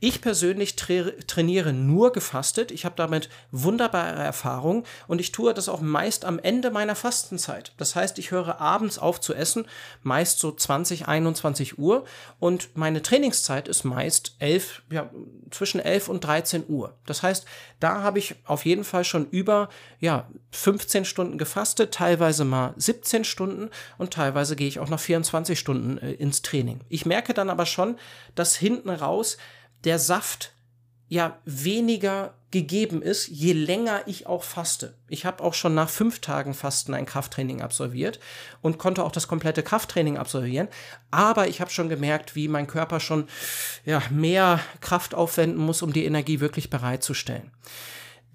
Ich 0.00 0.22
persönlich 0.22 0.76
tra 0.76 1.10
trainiere 1.26 1.72
nur 1.72 2.12
gefastet. 2.12 2.70
Ich 2.70 2.84
habe 2.84 2.94
damit 2.96 3.28
wunderbare 3.50 4.22
Erfahrungen 4.22 4.84
und 5.06 5.20
ich 5.20 5.32
tue 5.32 5.52
das 5.52 5.68
auch 5.68 5.80
meist 5.80 6.24
am 6.24 6.38
Ende 6.38 6.70
meiner 6.70 6.96
Fastenzeit. 6.96 7.72
Das 7.76 7.94
heißt, 7.94 8.18
ich 8.18 8.30
höre 8.30 8.60
abends 8.60 8.98
auf 8.98 9.20
zu 9.20 9.34
essen, 9.34 9.66
meist 10.02 10.38
so 10.38 10.50
20, 10.52 11.08
21 11.08 11.78
Uhr 11.78 12.04
und 12.38 12.76
meine 12.76 13.02
Trainingszeit 13.02 13.68
ist 13.68 13.84
meist 13.84 14.36
11, 14.38 14.69
ja, 14.90 15.10
zwischen 15.50 15.80
11 15.80 16.08
und 16.08 16.24
13 16.24 16.64
Uhr. 16.68 16.96
Das 17.06 17.22
heißt, 17.22 17.46
da 17.78 18.02
habe 18.02 18.18
ich 18.18 18.36
auf 18.44 18.64
jeden 18.64 18.84
Fall 18.84 19.04
schon 19.04 19.28
über 19.30 19.68
ja, 19.98 20.28
15 20.52 21.04
Stunden 21.04 21.38
gefastet, 21.38 21.94
teilweise 21.94 22.44
mal 22.44 22.74
17 22.76 23.24
Stunden 23.24 23.70
und 23.98 24.12
teilweise 24.12 24.56
gehe 24.56 24.68
ich 24.68 24.78
auch 24.78 24.88
nach 24.88 25.00
24 25.00 25.58
Stunden 25.58 25.98
äh, 25.98 26.12
ins 26.12 26.42
Training. 26.42 26.80
Ich 26.88 27.06
merke 27.06 27.34
dann 27.34 27.50
aber 27.50 27.66
schon, 27.66 27.98
dass 28.34 28.56
hinten 28.56 28.90
raus 28.90 29.36
der 29.84 29.98
Saft 29.98 30.52
ja 31.10 31.38
weniger 31.44 32.32
gegeben 32.52 33.02
ist, 33.02 33.28
je 33.28 33.52
länger 33.52 34.02
ich 34.06 34.26
auch 34.26 34.42
faste. 34.42 34.94
Ich 35.08 35.24
habe 35.26 35.42
auch 35.42 35.54
schon 35.54 35.74
nach 35.74 35.88
fünf 35.88 36.20
Tagen 36.20 36.54
Fasten 36.54 36.94
ein 36.94 37.04
Krafttraining 37.04 37.60
absolviert 37.60 38.18
und 38.62 38.78
konnte 38.78 39.04
auch 39.04 39.12
das 39.12 39.28
komplette 39.28 39.62
Krafttraining 39.62 40.16
absolvieren. 40.16 40.68
Aber 41.10 41.48
ich 41.48 41.60
habe 41.60 41.70
schon 41.70 41.88
gemerkt, 41.88 42.34
wie 42.34 42.48
mein 42.48 42.66
Körper 42.66 42.98
schon 43.00 43.28
ja, 43.84 44.02
mehr 44.10 44.60
Kraft 44.80 45.14
aufwenden 45.14 45.58
muss, 45.64 45.82
um 45.82 45.92
die 45.92 46.04
Energie 46.04 46.40
wirklich 46.40 46.70
bereitzustellen. 46.70 47.50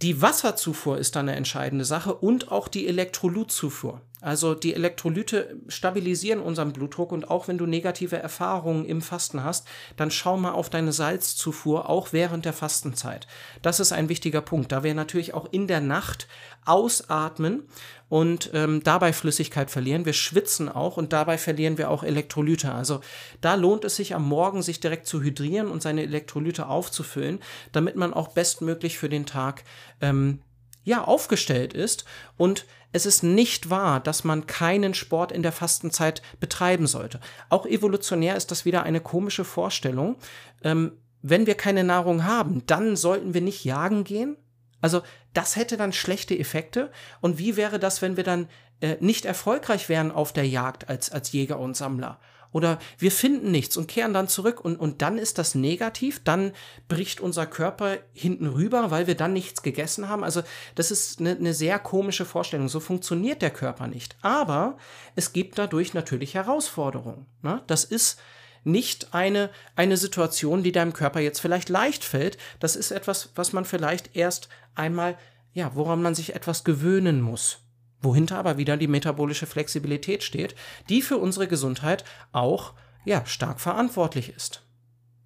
Die 0.02 0.22
Wasserzufuhr 0.22 0.98
ist 0.98 1.16
dann 1.16 1.30
eine 1.30 1.38
entscheidende 1.38 1.86
Sache 1.86 2.14
und 2.14 2.52
auch 2.52 2.68
die 2.68 2.88
Elektrolytzufuhr. 2.88 4.02
Also 4.26 4.56
die 4.56 4.74
Elektrolyte 4.74 5.56
stabilisieren 5.68 6.40
unseren 6.40 6.74
Blutdruck 6.74 7.12
und 7.12 7.30
auch 7.30 7.48
wenn 7.48 7.60
du 7.60 7.68
negative 7.68 8.18
Erfahrungen 8.18 8.84
im 8.84 9.04
Fasten 9.04 9.44
hast, 9.44 9.68
dann 9.98 10.10
schau 10.10 10.36
mal 10.36 10.54
auf 10.54 10.72
deine 10.72 10.94
Salzzufuhr 10.94 11.88
auch 11.88 12.12
während 12.12 12.44
der 12.44 12.54
Fastenzeit. 12.54 13.28
Das 13.62 13.80
ist 13.80 13.92
ein 13.92 14.10
wichtiger 14.10 14.42
Punkt, 14.42 14.72
da 14.72 14.82
wir 14.82 14.96
natürlich 14.96 15.36
auch 15.36 15.48
in 15.52 15.68
der 15.68 15.80
Nacht 15.80 16.28
ausatmen 16.66 17.68
und 18.10 18.50
ähm, 18.56 18.82
dabei 18.84 19.14
Flüssigkeit 19.14 19.70
verlieren. 19.70 20.06
Wir 20.06 20.14
schwitzen 20.14 20.70
auch 20.70 20.98
und 20.98 21.14
dabei 21.14 21.38
verlieren 21.38 21.78
wir 21.78 21.92
auch 21.92 22.04
Elektrolyte. 22.04 22.74
Also 22.74 23.02
da 23.42 23.54
lohnt 23.54 23.86
es 23.86 23.96
sich 23.96 24.16
am 24.16 24.28
Morgen, 24.28 24.64
sich 24.64 24.80
direkt 24.80 25.06
zu 25.06 25.22
hydrieren 25.22 25.68
und 25.68 25.84
seine 25.84 26.02
Elektrolyte 26.02 26.68
aufzufüllen, 26.68 27.38
damit 27.74 27.96
man 27.96 28.12
auch 28.12 28.30
bestmöglich 28.30 28.98
für 28.98 29.10
den 29.10 29.28
Tag 29.28 29.64
ähm, 30.02 30.40
ja, 30.84 31.04
aufgestellt 31.04 31.74
ist. 31.74 32.06
Und 32.38 32.66
es 32.96 33.06
ist 33.06 33.24
nicht 33.24 33.70
wahr, 33.70 34.00
dass 34.00 34.24
man 34.24 34.48
keinen 34.48 34.94
Sport 34.94 35.34
in 35.34 35.44
der 35.44 35.52
Fastenzeit 35.52 36.22
betreiben 36.40 36.88
sollte. 36.88 37.20
Auch 37.50 37.66
evolutionär 37.66 38.38
ist 38.38 38.52
das 38.52 38.64
wieder 38.64 38.84
eine 38.84 39.02
komische 39.02 39.44
Vorstellung. 39.44 40.16
Ähm, 40.64 40.94
wenn 41.22 41.46
wir 41.46 41.56
keine 41.56 41.84
Nahrung 41.84 42.24
haben, 42.24 42.66
dann 42.68 42.96
sollten 42.96 43.34
wir 43.34 43.42
nicht 43.42 43.66
jagen 43.66 44.06
gehen. 44.06 44.38
Also 44.80 45.02
das 45.34 45.58
hätte 45.58 45.76
dann 45.76 45.92
schlechte 45.92 46.40
Effekte. 46.40 46.90
Und 47.20 47.38
wie 47.38 47.58
wäre 47.58 47.80
das, 47.80 48.02
wenn 48.02 48.16
wir 48.16 48.24
dann 48.24 48.48
äh, 48.80 48.96
nicht 49.02 49.26
erfolgreich 49.26 49.90
wären 49.90 50.14
auf 50.14 50.32
der 50.32 50.48
Jagd 50.48 50.88
als, 50.88 51.12
als 51.12 51.34
Jäger 51.34 51.60
und 51.60 51.76
Sammler? 51.76 52.22
Oder 52.56 52.80
wir 52.98 53.12
finden 53.12 53.52
nichts 53.52 53.76
und 53.76 53.90
kehren 53.90 54.14
dann 54.14 54.30
zurück 54.30 54.64
und, 54.64 54.78
und 54.78 55.02
dann 55.02 55.18
ist 55.18 55.40
das 55.40 55.56
negativ, 55.56 56.24
dann 56.24 56.54
bricht 56.88 57.20
unser 57.20 57.46
Körper 57.46 57.98
hinten 58.14 58.48
rüber, 58.48 58.92
weil 58.92 59.08
wir 59.08 59.16
dann 59.16 59.34
nichts 59.34 59.62
gegessen 59.62 60.08
haben. 60.08 60.24
Also 60.24 60.42
das 60.74 60.90
ist 60.90 61.20
eine, 61.20 61.32
eine 61.32 61.54
sehr 61.54 61.80
komische 61.80 62.24
Vorstellung. 62.24 62.70
So 62.70 62.80
funktioniert 62.80 63.42
der 63.42 63.50
Körper 63.50 63.88
nicht. 63.88 64.16
Aber 64.22 64.78
es 65.18 65.34
gibt 65.34 65.58
dadurch 65.58 65.94
natürlich 65.94 66.36
Herausforderungen. 66.36 67.26
Ne? 67.42 67.62
Das 67.68 67.84
ist 67.84 68.22
nicht 68.64 69.14
eine, 69.14 69.50
eine 69.76 69.98
Situation, 69.98 70.64
die 70.64 70.72
deinem 70.72 70.94
Körper 70.94 71.20
jetzt 71.20 71.42
vielleicht 71.42 71.68
leicht 71.68 72.06
fällt. 72.06 72.38
Das 72.62 72.78
ist 72.78 72.92
etwas, 72.92 73.32
was 73.36 73.52
man 73.52 73.66
vielleicht 73.66 74.16
erst 74.16 74.48
einmal, 74.76 75.18
ja, 75.52 75.76
woran 75.76 76.02
man 76.02 76.16
sich 76.16 76.34
etwas 76.34 76.64
gewöhnen 76.64 77.20
muss 77.20 77.65
wohinter 78.02 78.38
aber 78.38 78.58
wieder 78.58 78.78
die 78.78 78.88
metabolische 78.88 79.46
Flexibilität 79.46 80.24
steht, 80.24 80.56
die 80.90 81.02
für 81.02 81.18
unsere 81.18 81.48
Gesundheit 81.48 82.04
auch 82.32 82.74
ja, 83.06 83.26
stark 83.26 83.60
verantwortlich 83.60 84.30
ist. 84.30 84.65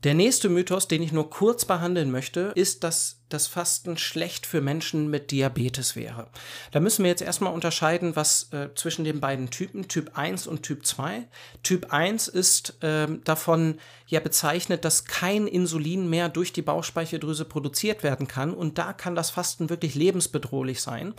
Der 0.05 0.13
nächste 0.13 0.47
Mythos, 0.47 0.88
den 0.88 1.03
ich 1.03 1.12
nur 1.12 1.29
kurz 1.29 1.65
behandeln 1.65 2.09
möchte, 2.09 2.53
ist, 2.55 2.85
dass 2.85 3.19
das 3.27 3.47
Fasten 3.47 3.97
schlecht 3.97 4.45
für 4.45 4.62
Menschen 4.62 5.09
mit 5.09 5.31
Diabetes 5.31 5.97
wäre. 5.97 6.27
Da 6.71 6.79
müssen 6.79 7.03
wir 7.03 7.12
jetzt 7.12 7.21
erstmal 7.21 7.53
unterscheiden, 7.53 8.15
was 8.15 8.47
äh, 8.53 8.69
zwischen 8.75 9.03
den 9.03 9.19
beiden 9.19 9.49
Typen, 9.49 9.89
Typ 9.89 10.17
1 10.17 10.47
und 10.47 10.63
Typ 10.63 10.85
2. 10.85 11.27
Typ 11.63 11.91
1 11.91 12.29
ist 12.29 12.81
äh, 12.81 13.07
davon 13.25 13.77
ja 14.07 14.21
bezeichnet, 14.21 14.85
dass 14.85 15.03
kein 15.03 15.47
Insulin 15.47 16.09
mehr 16.09 16.29
durch 16.29 16.53
die 16.53 16.62
Bauchspeicheldrüse 16.62 17.43
produziert 17.43 18.01
werden 18.01 18.27
kann 18.27 18.53
und 18.53 18.77
da 18.77 18.93
kann 18.93 19.15
das 19.15 19.31
Fasten 19.31 19.69
wirklich 19.69 19.95
lebensbedrohlich 19.95 20.81
sein. 20.81 21.13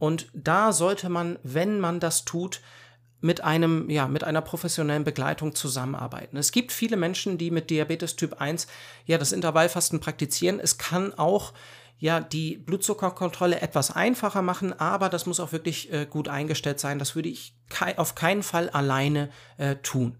Und 0.00 0.26
da 0.34 0.72
sollte 0.72 1.08
man, 1.08 1.38
wenn 1.44 1.78
man 1.78 2.00
das 2.00 2.24
tut, 2.24 2.60
mit 3.20 3.42
einem, 3.42 3.88
ja, 3.90 4.08
mit 4.08 4.24
einer 4.24 4.42
professionellen 4.42 5.04
Begleitung 5.04 5.54
zusammenarbeiten. 5.54 6.36
Es 6.36 6.52
gibt 6.52 6.72
viele 6.72 6.96
Menschen, 6.96 7.38
die 7.38 7.50
mit 7.50 7.70
Diabetes 7.70 8.16
Typ 8.16 8.40
1 8.40 8.66
ja 9.06 9.18
das 9.18 9.32
Intervallfasten 9.32 10.00
praktizieren. 10.00 10.60
Es 10.60 10.78
kann 10.78 11.14
auch 11.14 11.52
ja 11.98 12.20
die 12.20 12.58
Blutzuckerkontrolle 12.58 13.60
etwas 13.60 13.90
einfacher 13.90 14.42
machen, 14.42 14.78
aber 14.78 15.08
das 15.08 15.26
muss 15.26 15.40
auch 15.40 15.52
wirklich 15.52 15.92
äh, 15.92 16.06
gut 16.06 16.28
eingestellt 16.28 16.78
sein. 16.78 16.98
Das 16.98 17.14
würde 17.14 17.30
ich 17.30 17.55
auf 17.96 18.14
keinen 18.14 18.42
Fall 18.42 18.70
alleine 18.70 19.28
äh, 19.58 19.76
tun. 19.76 20.16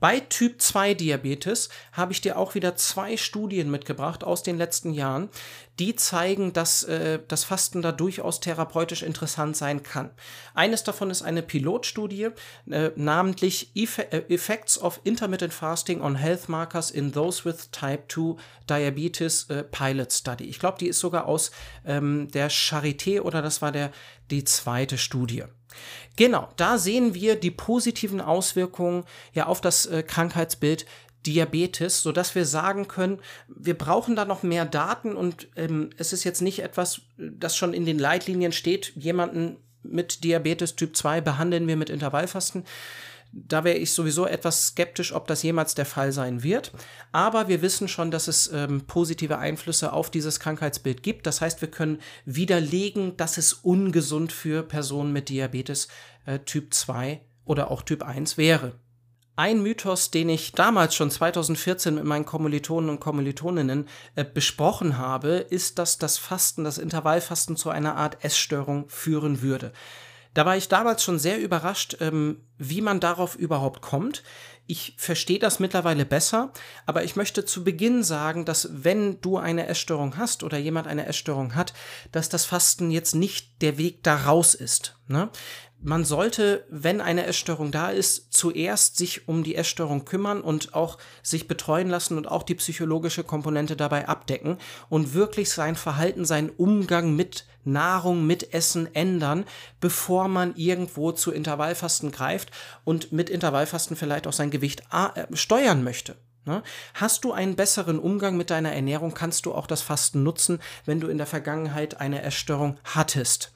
Bei 0.00 0.20
Typ 0.20 0.60
2 0.60 0.94
Diabetes 0.94 1.68
habe 1.92 2.12
ich 2.12 2.20
dir 2.20 2.38
auch 2.38 2.54
wieder 2.54 2.76
zwei 2.76 3.16
Studien 3.16 3.70
mitgebracht 3.70 4.22
aus 4.22 4.42
den 4.42 4.58
letzten 4.58 4.92
Jahren, 4.92 5.30
die 5.78 5.96
zeigen, 5.96 6.52
dass 6.52 6.82
äh, 6.82 7.18
das 7.26 7.44
Fasten 7.44 7.80
da 7.80 7.90
durchaus 7.90 8.40
therapeutisch 8.40 9.02
interessant 9.02 9.56
sein 9.56 9.82
kann. 9.82 10.10
Eines 10.54 10.84
davon 10.84 11.10
ist 11.10 11.22
eine 11.22 11.42
Pilotstudie, 11.42 12.28
äh, 12.70 12.90
namentlich 12.96 13.74
äh, 13.74 14.18
Effects 14.28 14.78
of 14.78 15.00
Intermittent 15.04 15.54
Fasting 15.54 16.02
on 16.02 16.16
Health 16.16 16.48
Markers 16.48 16.90
in 16.90 17.12
Those 17.12 17.44
with 17.46 17.70
Type 17.70 18.04
2 18.08 18.36
Diabetes 18.68 19.48
äh, 19.48 19.64
Pilot 19.64 20.12
Study. 20.12 20.44
Ich 20.44 20.58
glaube, 20.58 20.78
die 20.78 20.88
ist 20.88 21.00
sogar 21.00 21.26
aus 21.26 21.50
ähm, 21.86 22.28
der 22.30 22.50
Charité 22.50 23.20
oder 23.22 23.40
das 23.40 23.62
war 23.62 23.72
der, 23.72 23.90
die 24.30 24.44
zweite 24.44 24.98
Studie. 24.98 25.44
Genau, 26.16 26.48
da 26.56 26.78
sehen 26.78 27.14
wir 27.14 27.36
die 27.36 27.50
positiven 27.50 28.20
Auswirkungen 28.20 29.04
ja 29.32 29.46
auf 29.46 29.60
das 29.60 29.86
äh, 29.86 30.02
Krankheitsbild 30.02 30.86
Diabetes, 31.26 32.02
so 32.02 32.12
dass 32.12 32.34
wir 32.34 32.46
sagen 32.46 32.88
können, 32.88 33.18
wir 33.48 33.76
brauchen 33.76 34.16
da 34.16 34.24
noch 34.24 34.42
mehr 34.42 34.64
Daten 34.64 35.16
und 35.16 35.48
ähm, 35.54 35.90
es 35.98 36.12
ist 36.12 36.24
jetzt 36.24 36.40
nicht 36.40 36.60
etwas, 36.60 37.02
das 37.18 37.56
schon 37.56 37.74
in 37.74 37.84
den 37.84 37.98
Leitlinien 37.98 38.52
steht, 38.52 38.92
jemanden 38.96 39.56
mit 39.82 40.24
Diabetes 40.24 40.76
Typ 40.76 40.96
2 40.96 41.20
behandeln 41.20 41.66
wir 41.66 41.76
mit 41.76 41.90
Intervallfasten. 41.90 42.64
Da 43.32 43.62
wäre 43.62 43.78
ich 43.78 43.92
sowieso 43.92 44.26
etwas 44.26 44.68
skeptisch, 44.68 45.12
ob 45.12 45.28
das 45.28 45.42
jemals 45.42 45.74
der 45.74 45.86
Fall 45.86 46.12
sein 46.12 46.42
wird. 46.42 46.72
Aber 47.12 47.48
wir 47.48 47.62
wissen 47.62 47.86
schon, 47.86 48.10
dass 48.10 48.26
es 48.26 48.50
ähm, 48.52 48.82
positive 48.86 49.38
Einflüsse 49.38 49.92
auf 49.92 50.10
dieses 50.10 50.40
Krankheitsbild 50.40 51.02
gibt. 51.02 51.26
Das 51.26 51.40
heißt, 51.40 51.60
wir 51.60 51.70
können 51.70 52.00
widerlegen, 52.24 53.16
dass 53.16 53.38
es 53.38 53.52
ungesund 53.52 54.32
für 54.32 54.62
Personen 54.62 55.12
mit 55.12 55.28
Diabetes 55.28 55.88
äh, 56.26 56.40
Typ 56.40 56.74
2 56.74 57.20
oder 57.44 57.70
auch 57.70 57.82
Typ 57.82 58.02
1 58.02 58.36
wäre. 58.36 58.74
Ein 59.36 59.62
Mythos, 59.62 60.10
den 60.10 60.28
ich 60.28 60.52
damals 60.52 60.94
schon 60.94 61.10
2014 61.10 61.94
mit 61.94 62.04
meinen 62.04 62.26
Kommilitonen 62.26 62.90
und 62.90 63.00
Kommilitoninnen 63.00 63.88
äh, 64.14 64.24
besprochen 64.24 64.98
habe, 64.98 65.36
ist, 65.36 65.78
dass 65.78 65.96
das 65.96 66.18
Fasten, 66.18 66.62
das 66.62 66.78
Intervallfasten 66.78 67.56
zu 67.56 67.70
einer 67.70 67.96
Art 67.96 68.22
Essstörung 68.22 68.88
führen 68.90 69.40
würde. 69.40 69.72
Da 70.34 70.46
war 70.46 70.56
ich 70.56 70.68
damals 70.68 71.02
schon 71.02 71.18
sehr 71.18 71.40
überrascht, 71.40 71.96
ähm, 72.00 72.42
wie 72.58 72.80
man 72.80 73.00
darauf 73.00 73.34
überhaupt 73.34 73.82
kommt. 73.82 74.22
Ich 74.66 74.94
verstehe 74.96 75.40
das 75.40 75.58
mittlerweile 75.58 76.04
besser, 76.04 76.52
aber 76.86 77.02
ich 77.02 77.16
möchte 77.16 77.44
zu 77.44 77.64
Beginn 77.64 78.04
sagen, 78.04 78.44
dass 78.44 78.68
wenn 78.70 79.20
du 79.20 79.36
eine 79.36 79.66
Essstörung 79.66 80.16
hast 80.16 80.44
oder 80.44 80.58
jemand 80.58 80.86
eine 80.86 81.06
Essstörung 81.06 81.56
hat, 81.56 81.72
dass 82.12 82.28
das 82.28 82.44
Fasten 82.44 82.92
jetzt 82.92 83.16
nicht 83.16 83.62
der 83.62 83.78
Weg 83.78 84.04
daraus 84.04 84.54
ist. 84.54 84.96
Ne? 85.08 85.28
Man 85.82 86.04
sollte, 86.04 86.64
wenn 86.68 87.00
eine 87.00 87.26
Essstörung 87.26 87.70
da 87.70 87.90
ist, 87.90 88.32
zuerst 88.32 88.96
sich 88.96 89.28
um 89.28 89.42
die 89.42 89.56
Essstörung 89.56 90.04
kümmern 90.04 90.40
und 90.40 90.74
auch 90.74 90.98
sich 91.22 91.48
betreuen 91.48 91.88
lassen 91.88 92.18
und 92.18 92.28
auch 92.28 92.42
die 92.42 92.54
psychologische 92.54 93.24
Komponente 93.24 93.76
dabei 93.76 94.08
abdecken 94.08 94.58
und 94.88 95.14
wirklich 95.14 95.50
sein 95.50 95.76
Verhalten, 95.76 96.24
seinen 96.24 96.50
Umgang 96.50 97.16
mit 97.16 97.46
Nahrung, 97.64 98.26
mit 98.26 98.52
Essen 98.54 98.94
ändern, 98.94 99.44
bevor 99.80 100.28
man 100.28 100.54
irgendwo 100.56 101.12
zu 101.12 101.30
Intervallfasten 101.32 102.12
greift 102.12 102.50
und 102.84 103.12
mit 103.12 103.30
Intervallfasten 103.30 103.96
vielleicht 103.96 104.26
auch 104.26 104.32
sein 104.32 104.50
Gewicht 104.50 104.82
äh, 104.92 105.24
steuern 105.34 105.82
möchte. 105.82 106.16
Ne? 106.46 106.62
Hast 106.94 107.24
du 107.24 107.32
einen 107.32 107.56
besseren 107.56 107.98
Umgang 107.98 108.36
mit 108.36 108.50
deiner 108.50 108.72
Ernährung, 108.72 109.12
kannst 109.14 109.46
du 109.46 109.54
auch 109.54 109.66
das 109.66 109.82
Fasten 109.82 110.22
nutzen, 110.22 110.58
wenn 110.84 111.00
du 111.00 111.08
in 111.08 111.18
der 111.18 111.26
Vergangenheit 111.26 112.00
eine 112.00 112.22
Essstörung 112.22 112.78
hattest. 112.84 113.52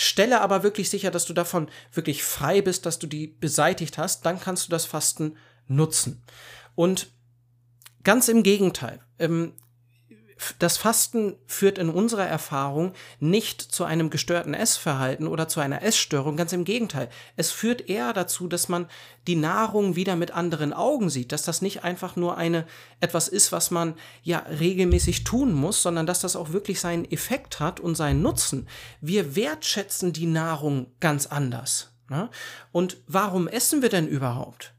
Stelle 0.00 0.40
aber 0.40 0.62
wirklich 0.62 0.88
sicher, 0.88 1.10
dass 1.10 1.26
du 1.26 1.34
davon 1.34 1.68
wirklich 1.92 2.22
frei 2.24 2.62
bist, 2.62 2.86
dass 2.86 2.98
du 2.98 3.06
die 3.06 3.26
beseitigt 3.26 3.98
hast, 3.98 4.24
dann 4.24 4.40
kannst 4.40 4.66
du 4.66 4.70
das 4.70 4.86
Fasten 4.86 5.36
nutzen. 5.68 6.22
Und 6.74 7.10
ganz 8.02 8.28
im 8.28 8.42
Gegenteil, 8.42 9.00
ähm, 9.18 9.52
das 10.58 10.76
Fasten 10.76 11.34
führt 11.46 11.78
in 11.78 11.90
unserer 11.90 12.26
Erfahrung 12.26 12.92
nicht 13.18 13.60
zu 13.60 13.84
einem 13.84 14.10
gestörten 14.10 14.54
Essverhalten 14.54 15.26
oder 15.26 15.48
zu 15.48 15.60
einer 15.60 15.82
Essstörung, 15.82 16.36
ganz 16.36 16.52
im 16.52 16.64
Gegenteil. 16.64 17.08
Es 17.36 17.50
führt 17.50 17.88
eher 17.88 18.12
dazu, 18.12 18.48
dass 18.48 18.68
man 18.68 18.86
die 19.26 19.36
Nahrung 19.36 19.96
wieder 19.96 20.16
mit 20.16 20.30
anderen 20.30 20.72
Augen 20.72 21.10
sieht, 21.10 21.32
dass 21.32 21.42
das 21.42 21.62
nicht 21.62 21.84
einfach 21.84 22.16
nur 22.16 22.36
eine 22.36 22.66
etwas 23.00 23.28
ist, 23.28 23.52
was 23.52 23.70
man 23.70 23.94
ja 24.22 24.38
regelmäßig 24.38 25.24
tun 25.24 25.52
muss, 25.52 25.82
sondern 25.82 26.06
dass 26.06 26.20
das 26.20 26.36
auch 26.36 26.52
wirklich 26.52 26.80
seinen 26.80 27.10
Effekt 27.10 27.60
hat 27.60 27.80
und 27.80 27.94
seinen 27.94 28.22
Nutzen. 28.22 28.66
Wir 29.00 29.36
wertschätzen 29.36 30.12
die 30.12 30.26
Nahrung 30.26 30.86
ganz 31.00 31.26
anders. 31.26 31.92
Ne? 32.08 32.28
Und 32.72 32.96
warum 33.06 33.46
essen 33.46 33.82
wir 33.82 33.88
denn 33.88 34.08
überhaupt? 34.08 34.74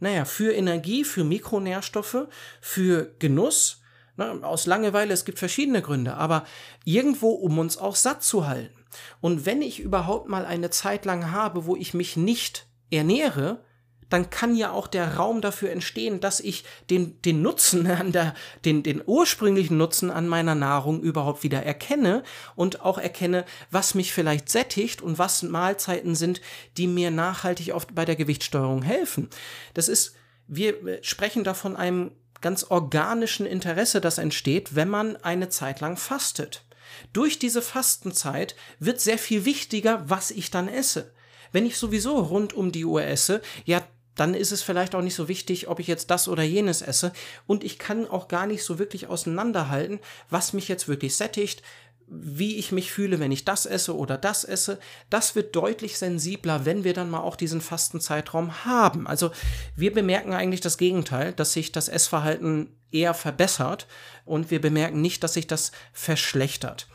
Naja, 0.00 0.24
für 0.24 0.52
Energie, 0.52 1.04
für 1.04 1.24
Mikronährstoffe, 1.24 2.26
für 2.60 3.14
Genuss, 3.18 3.82
Ne, 4.20 4.38
aus 4.42 4.66
Langeweile, 4.66 5.14
es 5.14 5.24
gibt 5.24 5.38
verschiedene 5.38 5.80
Gründe, 5.80 6.14
aber 6.14 6.44
irgendwo, 6.84 7.30
um 7.30 7.58
uns 7.58 7.78
auch 7.78 7.96
satt 7.96 8.22
zu 8.22 8.46
halten. 8.46 8.84
Und 9.22 9.46
wenn 9.46 9.62
ich 9.62 9.80
überhaupt 9.80 10.28
mal 10.28 10.44
eine 10.44 10.68
Zeit 10.68 11.06
lang 11.06 11.30
habe, 11.30 11.64
wo 11.64 11.74
ich 11.74 11.94
mich 11.94 12.18
nicht 12.18 12.66
ernähre, 12.90 13.64
dann 14.10 14.28
kann 14.28 14.54
ja 14.54 14.72
auch 14.72 14.88
der 14.88 15.14
Raum 15.14 15.40
dafür 15.40 15.70
entstehen, 15.70 16.20
dass 16.20 16.38
ich 16.38 16.64
den, 16.90 17.22
den 17.22 17.40
Nutzen 17.40 17.86
an 17.86 18.12
der, 18.12 18.34
den, 18.66 18.82
den 18.82 19.02
ursprünglichen 19.06 19.78
Nutzen 19.78 20.10
an 20.10 20.28
meiner 20.28 20.54
Nahrung 20.54 21.00
überhaupt 21.00 21.42
wieder 21.42 21.62
erkenne 21.62 22.22
und 22.56 22.82
auch 22.82 22.98
erkenne, 22.98 23.46
was 23.70 23.94
mich 23.94 24.12
vielleicht 24.12 24.50
sättigt 24.50 25.00
und 25.00 25.18
was 25.18 25.42
Mahlzeiten 25.44 26.14
sind, 26.14 26.42
die 26.76 26.88
mir 26.88 27.10
nachhaltig 27.10 27.72
oft 27.72 27.94
bei 27.94 28.04
der 28.04 28.16
Gewichtssteuerung 28.16 28.82
helfen. 28.82 29.30
Das 29.72 29.88
ist, 29.88 30.14
wir 30.46 30.74
sprechen 31.00 31.42
da 31.42 31.54
von 31.54 31.74
einem 31.74 32.10
ganz 32.40 32.64
organischen 32.64 33.46
Interesse, 33.46 34.00
das 34.00 34.18
entsteht, 34.18 34.74
wenn 34.74 34.88
man 34.88 35.16
eine 35.16 35.48
Zeit 35.48 35.80
lang 35.80 35.96
fastet. 35.96 36.64
Durch 37.12 37.38
diese 37.38 37.62
Fastenzeit 37.62 38.56
wird 38.78 39.00
sehr 39.00 39.18
viel 39.18 39.44
wichtiger, 39.44 40.02
was 40.08 40.30
ich 40.30 40.50
dann 40.50 40.68
esse. 40.68 41.12
Wenn 41.52 41.66
ich 41.66 41.76
sowieso 41.76 42.18
rund 42.18 42.52
um 42.52 42.72
die 42.72 42.84
Uhr 42.84 43.02
esse, 43.02 43.40
ja, 43.64 43.82
dann 44.14 44.34
ist 44.34 44.52
es 44.52 44.62
vielleicht 44.62 44.94
auch 44.94 45.02
nicht 45.02 45.14
so 45.14 45.28
wichtig, 45.28 45.68
ob 45.68 45.80
ich 45.80 45.86
jetzt 45.86 46.10
das 46.10 46.28
oder 46.28 46.42
jenes 46.42 46.82
esse. 46.82 47.12
Und 47.46 47.64
ich 47.64 47.78
kann 47.78 48.06
auch 48.06 48.28
gar 48.28 48.46
nicht 48.46 48.64
so 48.64 48.78
wirklich 48.78 49.06
auseinanderhalten, 49.06 50.00
was 50.28 50.52
mich 50.52 50.68
jetzt 50.68 50.88
wirklich 50.88 51.16
sättigt, 51.16 51.62
wie 52.10 52.56
ich 52.56 52.72
mich 52.72 52.90
fühle, 52.92 53.20
wenn 53.20 53.30
ich 53.30 53.44
das 53.44 53.66
esse 53.66 53.96
oder 53.96 54.18
das 54.18 54.42
esse, 54.44 54.78
das 55.10 55.36
wird 55.36 55.54
deutlich 55.54 55.96
sensibler, 55.96 56.64
wenn 56.64 56.82
wir 56.82 56.92
dann 56.92 57.08
mal 57.08 57.20
auch 57.20 57.36
diesen 57.36 57.60
Fastenzeitraum 57.60 58.64
haben. 58.64 59.06
Also 59.06 59.30
wir 59.76 59.92
bemerken 59.92 60.34
eigentlich 60.34 60.60
das 60.60 60.76
Gegenteil, 60.76 61.32
dass 61.32 61.52
sich 61.52 61.70
das 61.70 61.88
Essverhalten 61.88 62.76
eher 62.90 63.14
verbessert 63.14 63.86
und 64.24 64.50
wir 64.50 64.60
bemerken 64.60 65.00
nicht, 65.00 65.22
dass 65.22 65.34
sich 65.34 65.46
das 65.46 65.70
verschlechtert. 65.92 66.88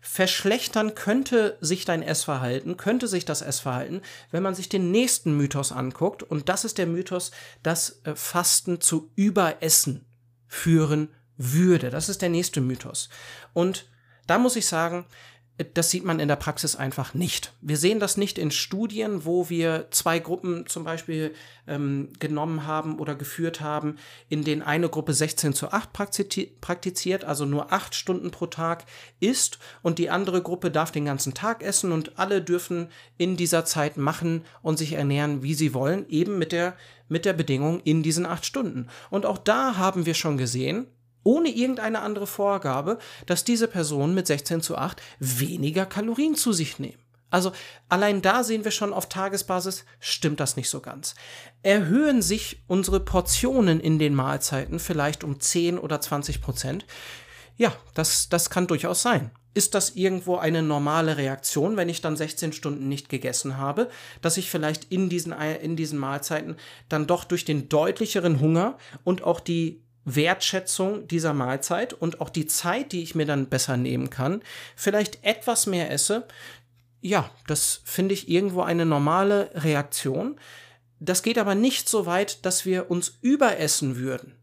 Verschlechtern 0.00 0.94
könnte 0.94 1.58
sich 1.60 1.84
dein 1.84 2.02
Essverhalten, 2.02 2.76
könnte 2.76 3.08
sich 3.08 3.24
das 3.24 3.42
Essverhalten, 3.42 4.02
wenn 4.30 4.42
man 4.42 4.54
sich 4.54 4.68
den 4.68 4.90
nächsten 4.90 5.36
Mythos 5.36 5.72
anguckt. 5.72 6.22
Und 6.22 6.48
das 6.48 6.64
ist 6.64 6.78
der 6.78 6.86
Mythos, 6.86 7.32
dass 7.64 8.00
äh, 8.04 8.14
Fasten 8.14 8.80
zu 8.80 9.10
Überessen 9.16 10.06
führen 10.46 11.08
würde. 11.36 11.90
Das 11.90 12.08
ist 12.08 12.22
der 12.22 12.28
nächste 12.28 12.60
Mythos. 12.60 13.08
Und 13.52 13.86
da 14.26 14.38
muss 14.38 14.56
ich 14.56 14.66
sagen, 14.66 15.06
das 15.72 15.90
sieht 15.90 16.04
man 16.04 16.20
in 16.20 16.28
der 16.28 16.36
Praxis 16.36 16.76
einfach 16.76 17.14
nicht. 17.14 17.54
Wir 17.62 17.78
sehen 17.78 17.98
das 17.98 18.18
nicht 18.18 18.38
in 18.38 18.50
Studien, 18.50 19.24
wo 19.24 19.48
wir 19.48 19.86
zwei 19.90 20.18
Gruppen 20.18 20.66
zum 20.66 20.84
Beispiel 20.84 21.32
ähm, 21.66 22.10
genommen 22.18 22.66
haben 22.66 22.98
oder 22.98 23.14
geführt 23.14 23.62
haben, 23.62 23.96
in 24.28 24.44
denen 24.44 24.60
eine 24.60 24.90
Gruppe 24.90 25.14
16 25.14 25.54
zu 25.54 25.72
8 25.72 25.92
praktiziert, 26.60 27.24
also 27.24 27.46
nur 27.46 27.72
8 27.72 27.94
Stunden 27.94 28.30
pro 28.30 28.46
Tag 28.46 28.84
isst 29.18 29.58
und 29.80 29.98
die 29.98 30.10
andere 30.10 30.42
Gruppe 30.42 30.70
darf 30.70 30.92
den 30.92 31.06
ganzen 31.06 31.32
Tag 31.32 31.62
essen 31.62 31.90
und 31.90 32.18
alle 32.18 32.42
dürfen 32.42 32.88
in 33.16 33.38
dieser 33.38 33.64
Zeit 33.64 33.96
machen 33.96 34.44
und 34.60 34.76
sich 34.76 34.92
ernähren, 34.92 35.42
wie 35.42 35.54
sie 35.54 35.72
wollen, 35.72 36.06
eben 36.10 36.36
mit 36.36 36.52
der, 36.52 36.76
mit 37.08 37.24
der 37.24 37.32
Bedingung 37.32 37.80
in 37.80 38.02
diesen 38.02 38.26
8 38.26 38.44
Stunden. 38.44 38.88
Und 39.08 39.24
auch 39.24 39.38
da 39.38 39.78
haben 39.78 40.04
wir 40.04 40.14
schon 40.14 40.36
gesehen, 40.36 40.86
ohne 41.26 41.48
irgendeine 41.48 42.00
andere 42.00 42.26
Vorgabe, 42.26 42.98
dass 43.26 43.44
diese 43.44 43.66
Personen 43.68 44.14
mit 44.14 44.26
16 44.28 44.62
zu 44.62 44.78
8 44.78 45.02
weniger 45.18 45.84
Kalorien 45.84 46.36
zu 46.36 46.52
sich 46.52 46.78
nehmen. 46.78 47.02
Also 47.28 47.50
allein 47.88 48.22
da 48.22 48.44
sehen 48.44 48.64
wir 48.64 48.70
schon 48.70 48.94
auf 48.94 49.08
Tagesbasis, 49.08 49.84
stimmt 49.98 50.38
das 50.38 50.56
nicht 50.56 50.70
so 50.70 50.80
ganz. 50.80 51.16
Erhöhen 51.62 52.22
sich 52.22 52.62
unsere 52.68 53.00
Portionen 53.00 53.80
in 53.80 53.98
den 53.98 54.14
Mahlzeiten 54.14 54.78
vielleicht 54.78 55.24
um 55.24 55.40
10 55.40 55.78
oder 55.78 56.00
20 56.00 56.40
Prozent? 56.40 56.86
Ja, 57.56 57.74
das, 57.94 58.28
das 58.28 58.48
kann 58.48 58.68
durchaus 58.68 59.02
sein. 59.02 59.32
Ist 59.54 59.74
das 59.74 59.96
irgendwo 59.96 60.36
eine 60.36 60.62
normale 60.62 61.16
Reaktion, 61.16 61.76
wenn 61.76 61.88
ich 61.88 62.02
dann 62.02 62.16
16 62.16 62.52
Stunden 62.52 62.88
nicht 62.88 63.08
gegessen 63.08 63.56
habe, 63.56 63.88
dass 64.20 64.36
ich 64.36 64.50
vielleicht 64.50 64.92
in 64.92 65.08
diesen, 65.08 65.32
in 65.32 65.74
diesen 65.74 65.98
Mahlzeiten 65.98 66.56
dann 66.88 67.06
doch 67.06 67.24
durch 67.24 67.44
den 67.44 67.68
deutlicheren 67.68 68.38
Hunger 68.38 68.78
und 69.02 69.24
auch 69.24 69.40
die 69.40 69.82
Wertschätzung 70.06 71.08
dieser 71.08 71.34
Mahlzeit 71.34 71.92
und 71.92 72.20
auch 72.20 72.30
die 72.30 72.46
Zeit, 72.46 72.92
die 72.92 73.02
ich 73.02 73.14
mir 73.14 73.26
dann 73.26 73.48
besser 73.48 73.76
nehmen 73.76 74.08
kann, 74.08 74.40
vielleicht 74.76 75.22
etwas 75.24 75.66
mehr 75.66 75.90
esse, 75.90 76.26
ja, 77.02 77.30
das 77.46 77.82
finde 77.84 78.14
ich 78.14 78.28
irgendwo 78.28 78.62
eine 78.62 78.86
normale 78.86 79.50
Reaktion. 79.54 80.40
Das 80.98 81.22
geht 81.22 81.38
aber 81.38 81.54
nicht 81.54 81.88
so 81.88 82.06
weit, 82.06 82.46
dass 82.46 82.64
wir 82.64 82.90
uns 82.90 83.18
überessen 83.20 83.96
würden. 83.96 84.36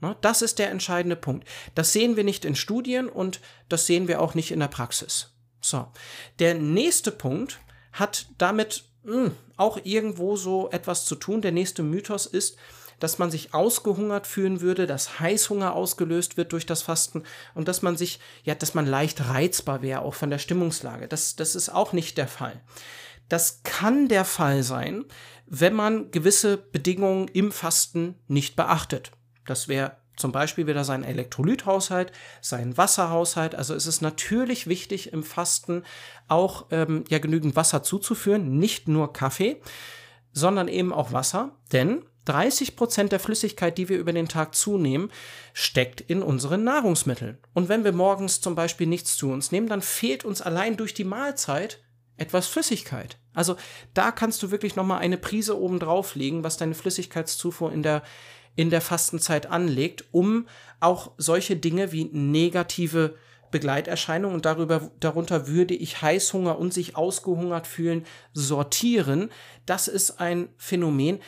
Ne, 0.00 0.16
das 0.20 0.42
ist 0.42 0.58
der 0.58 0.70
entscheidende 0.70 1.16
Punkt. 1.16 1.46
Das 1.74 1.92
sehen 1.92 2.16
wir 2.16 2.24
nicht 2.24 2.44
in 2.44 2.56
Studien 2.56 3.08
und 3.08 3.40
das 3.68 3.86
sehen 3.86 4.08
wir 4.08 4.20
auch 4.20 4.34
nicht 4.34 4.50
in 4.50 4.60
der 4.60 4.68
Praxis. 4.68 5.32
So. 5.60 5.86
Der 6.40 6.54
nächste 6.54 7.10
Punkt 7.10 7.60
hat 7.92 8.26
damit 8.38 8.84
mh, 9.04 9.14
hm, 9.14 9.36
auch 9.56 9.78
irgendwo 9.82 10.36
so 10.36 10.70
etwas 10.70 11.04
zu 11.04 11.14
tun. 11.14 11.42
Der 11.42 11.52
nächste 11.52 11.82
Mythos 11.82 12.26
ist, 12.26 12.58
dass 13.04 13.18
man 13.18 13.30
sich 13.30 13.52
ausgehungert 13.52 14.26
fühlen 14.26 14.62
würde, 14.62 14.86
dass 14.86 15.20
Heißhunger 15.20 15.74
ausgelöst 15.74 16.38
wird 16.38 16.52
durch 16.52 16.64
das 16.64 16.80
Fasten 16.80 17.22
und 17.54 17.68
dass 17.68 17.82
man 17.82 17.98
sich, 17.98 18.18
ja, 18.44 18.54
dass 18.54 18.72
man 18.72 18.86
leicht 18.86 19.28
reizbar 19.28 19.82
wäre, 19.82 20.00
auch 20.00 20.14
von 20.14 20.30
der 20.30 20.38
Stimmungslage. 20.38 21.06
Das, 21.06 21.36
das 21.36 21.54
ist 21.54 21.68
auch 21.68 21.92
nicht 21.92 22.16
der 22.16 22.28
Fall. 22.28 22.62
Das 23.28 23.62
kann 23.62 24.08
der 24.08 24.24
Fall 24.24 24.62
sein, 24.62 25.04
wenn 25.44 25.74
man 25.74 26.12
gewisse 26.12 26.56
Bedingungen 26.56 27.28
im 27.28 27.52
Fasten 27.52 28.14
nicht 28.26 28.56
beachtet. 28.56 29.12
Das 29.44 29.68
wäre 29.68 29.98
zum 30.16 30.32
Beispiel 30.32 30.66
wieder 30.66 30.84
sein 30.84 31.04
Elektrolythaushalt, 31.04 32.10
sein 32.40 32.78
Wasserhaushalt. 32.78 33.54
Also 33.54 33.74
es 33.74 33.86
ist 33.86 34.00
natürlich 34.00 34.66
wichtig 34.66 35.12
im 35.12 35.24
Fasten 35.24 35.82
auch 36.26 36.68
ähm, 36.70 37.04
ja 37.10 37.18
genügend 37.18 37.54
Wasser 37.54 37.82
zuzuführen, 37.82 38.56
nicht 38.56 38.88
nur 38.88 39.12
Kaffee, 39.12 39.60
sondern 40.32 40.68
eben 40.68 40.90
auch 40.90 41.12
Wasser, 41.12 41.54
denn 41.70 42.06
30 42.24 42.76
Prozent 42.76 43.12
der 43.12 43.20
Flüssigkeit, 43.20 43.76
die 43.76 43.88
wir 43.88 43.98
über 43.98 44.12
den 44.12 44.28
Tag 44.28 44.54
zunehmen, 44.54 45.10
steckt 45.52 46.00
in 46.00 46.22
unseren 46.22 46.64
Nahrungsmitteln. 46.64 47.38
Und 47.52 47.68
wenn 47.68 47.84
wir 47.84 47.92
morgens 47.92 48.40
zum 48.40 48.54
Beispiel 48.54 48.86
nichts 48.86 49.16
zu 49.16 49.30
uns 49.30 49.52
nehmen, 49.52 49.68
dann 49.68 49.82
fehlt 49.82 50.24
uns 50.24 50.40
allein 50.40 50.76
durch 50.76 50.94
die 50.94 51.04
Mahlzeit 51.04 51.80
etwas 52.16 52.46
Flüssigkeit. 52.46 53.18
Also 53.34 53.56
da 53.92 54.12
kannst 54.12 54.42
du 54.42 54.50
wirklich 54.50 54.76
nochmal 54.76 55.00
eine 55.00 55.18
Prise 55.18 55.60
oben 55.60 55.80
drauf 55.80 56.14
legen, 56.14 56.44
was 56.44 56.56
deine 56.56 56.74
Flüssigkeitszufuhr 56.74 57.72
in 57.72 57.82
der, 57.82 58.02
in 58.54 58.70
der 58.70 58.80
Fastenzeit 58.80 59.46
anlegt, 59.46 60.04
um 60.12 60.46
auch 60.80 61.12
solche 61.18 61.56
Dinge 61.56 61.92
wie 61.92 62.04
negative 62.04 63.16
Begleiterscheinungen 63.50 64.34
und 64.34 64.46
darüber, 64.46 64.90
darunter 64.98 65.46
würde 65.46 65.74
ich 65.74 66.02
Heißhunger 66.02 66.58
und 66.58 66.74
sich 66.74 66.96
ausgehungert 66.96 67.68
fühlen 67.68 68.04
sortieren. 68.32 69.30
Das 69.64 69.86
ist 69.86 70.20
ein 70.20 70.48
Phänomen, 70.56 71.20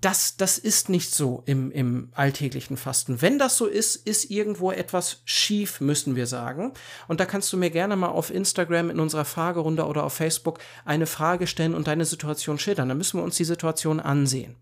das, 0.00 0.36
das 0.36 0.58
ist 0.58 0.88
nicht 0.88 1.14
so 1.14 1.42
im, 1.46 1.70
im 1.70 2.10
alltäglichen 2.12 2.76
Fasten. 2.76 3.22
Wenn 3.22 3.38
das 3.38 3.56
so 3.56 3.66
ist, 3.66 3.96
ist 3.96 4.30
irgendwo 4.30 4.70
etwas 4.70 5.22
schief, 5.24 5.80
müssen 5.80 6.14
wir 6.14 6.26
sagen. 6.26 6.72
Und 7.08 7.20
da 7.20 7.24
kannst 7.24 7.52
du 7.52 7.56
mir 7.56 7.70
gerne 7.70 7.96
mal 7.96 8.08
auf 8.08 8.30
Instagram 8.30 8.90
in 8.90 9.00
unserer 9.00 9.24
Fragerunde 9.24 9.86
oder 9.86 10.04
auf 10.04 10.12
Facebook 10.12 10.58
eine 10.84 11.06
Frage 11.06 11.46
stellen 11.46 11.74
und 11.74 11.86
deine 11.86 12.04
Situation 12.04 12.58
schildern. 12.58 12.88
Dann 12.88 12.98
müssen 12.98 13.18
wir 13.18 13.24
uns 13.24 13.36
die 13.36 13.44
Situation 13.44 13.98
ansehen. 13.98 14.56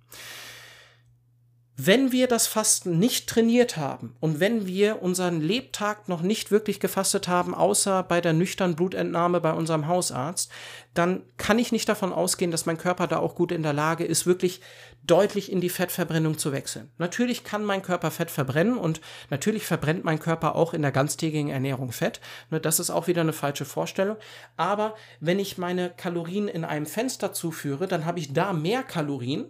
Wenn 1.83 2.13
wir 2.13 2.27
das 2.27 2.47
Fasten 2.47 2.99
nicht 2.99 3.27
trainiert 3.27 3.79
haben 3.79 4.15
und 4.21 4.39
wenn 4.39 4.67
wir 4.67 5.01
unseren 5.01 5.41
Lebtag 5.41 6.11
noch 6.11 6.21
nicht 6.21 6.51
wirklich 6.51 6.79
gefastet 6.79 7.27
haben, 7.27 7.55
außer 7.55 8.03
bei 8.03 8.21
der 8.21 8.35
nüchternen 8.35 8.77
Blutentnahme 8.77 9.41
bei 9.41 9.55
unserem 9.55 9.87
Hausarzt, 9.87 10.53
dann 10.93 11.23
kann 11.39 11.59
ich 11.59 11.73
nicht 11.73 11.89
davon 11.89 12.13
ausgehen, 12.13 12.51
dass 12.51 12.67
mein 12.67 12.77
Körper 12.77 13.07
da 13.07 13.19
auch 13.19 13.35
gut 13.35 13.51
in 13.51 13.63
der 13.63 13.73
Lage 13.73 14.05
ist, 14.05 14.27
wirklich 14.27 14.61
deutlich 15.05 15.51
in 15.51 15.63
die 15.63 15.71
Fettverbrennung 15.71 16.37
zu 16.37 16.53
wechseln. 16.53 16.91
Natürlich 16.99 17.45
kann 17.45 17.65
mein 17.65 17.81
Körper 17.81 18.11
Fett 18.11 18.31
verbrennen 18.31 18.77
und 18.77 19.01
natürlich 19.31 19.65
verbrennt 19.65 20.05
mein 20.05 20.19
Körper 20.19 20.57
auch 20.57 20.75
in 20.75 20.83
der 20.83 20.93
ganztägigen 20.93 21.49
Ernährung 21.49 21.93
Fett. 21.93 22.21
Ne, 22.51 22.61
das 22.61 22.79
ist 22.79 22.91
auch 22.91 23.07
wieder 23.07 23.23
eine 23.23 23.33
falsche 23.33 23.65
Vorstellung. 23.65 24.19
Aber 24.59 24.97
wenn 25.21 25.39
ich 25.39 25.57
meine 25.57 25.89
Kalorien 25.97 26.47
in 26.47 26.67
einem 26.67 26.85
Fenster 26.85 27.33
zuführe, 27.33 27.89
dann 27.89 28.05
habe 28.05 28.19
ich 28.19 28.35
da 28.35 28.53
mehr 28.53 28.83
Kalorien 28.83 29.47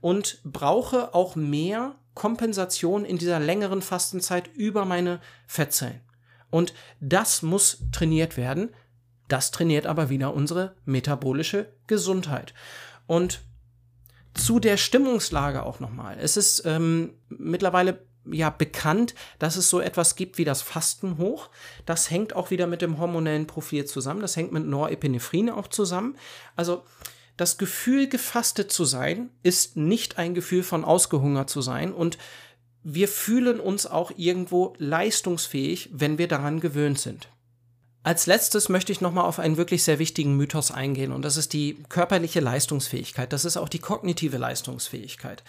und 0.00 0.40
brauche 0.44 1.14
auch 1.14 1.36
mehr 1.36 1.96
Kompensation 2.14 3.04
in 3.04 3.18
dieser 3.18 3.38
längeren 3.38 3.82
Fastenzeit 3.82 4.48
über 4.54 4.84
meine 4.84 5.20
Fettzellen. 5.46 6.00
Und 6.50 6.74
das 7.00 7.42
muss 7.42 7.78
trainiert 7.92 8.36
werden. 8.36 8.70
Das 9.28 9.50
trainiert 9.50 9.86
aber 9.86 10.08
wieder 10.08 10.34
unsere 10.34 10.74
metabolische 10.84 11.72
Gesundheit. 11.86 12.54
Und 13.06 13.42
zu 14.34 14.60
der 14.60 14.76
Stimmungslage 14.76 15.64
auch 15.64 15.80
nochmal. 15.80 16.16
Es 16.20 16.36
ist 16.36 16.62
ähm, 16.64 17.14
mittlerweile 17.28 18.06
ja 18.30 18.50
bekannt, 18.50 19.14
dass 19.38 19.56
es 19.56 19.70
so 19.70 19.80
etwas 19.80 20.16
gibt 20.16 20.38
wie 20.38 20.44
das 20.44 20.62
Fasten 20.62 21.18
hoch. 21.18 21.50
Das 21.86 22.10
hängt 22.10 22.34
auch 22.36 22.50
wieder 22.50 22.66
mit 22.66 22.82
dem 22.82 22.98
hormonellen 22.98 23.46
Profil 23.46 23.84
zusammen. 23.84 24.20
Das 24.20 24.36
hängt 24.36 24.52
mit 24.52 24.66
Norepinephrine 24.66 25.56
auch 25.56 25.68
zusammen. 25.68 26.16
Also 26.56 26.84
das 27.38 27.56
Gefühl, 27.56 28.08
gefastet 28.08 28.70
zu 28.70 28.84
sein, 28.84 29.30
ist 29.42 29.76
nicht 29.76 30.18
ein 30.18 30.34
Gefühl 30.34 30.62
von 30.62 30.84
ausgehungert 30.84 31.48
zu 31.48 31.62
sein 31.62 31.94
und 31.94 32.18
wir 32.82 33.08
fühlen 33.08 33.60
uns 33.60 33.86
auch 33.86 34.12
irgendwo 34.16 34.74
leistungsfähig, 34.78 35.88
wenn 35.92 36.18
wir 36.18 36.28
daran 36.28 36.60
gewöhnt 36.60 36.98
sind. 37.00 37.28
Als 38.02 38.26
letztes 38.26 38.68
möchte 38.68 38.92
ich 38.92 39.00
nochmal 39.00 39.24
auf 39.24 39.38
einen 39.38 39.56
wirklich 39.56 39.82
sehr 39.84 39.98
wichtigen 39.98 40.36
Mythos 40.36 40.70
eingehen 40.70 41.12
und 41.12 41.22
das 41.22 41.36
ist 41.36 41.52
die 41.52 41.82
körperliche 41.88 42.40
Leistungsfähigkeit. 42.40 43.32
Das 43.32 43.44
ist 43.44 43.56
auch 43.56 43.68
die 43.68 43.80
kognitive 43.80 44.38
Leistungsfähigkeit. 44.38 45.44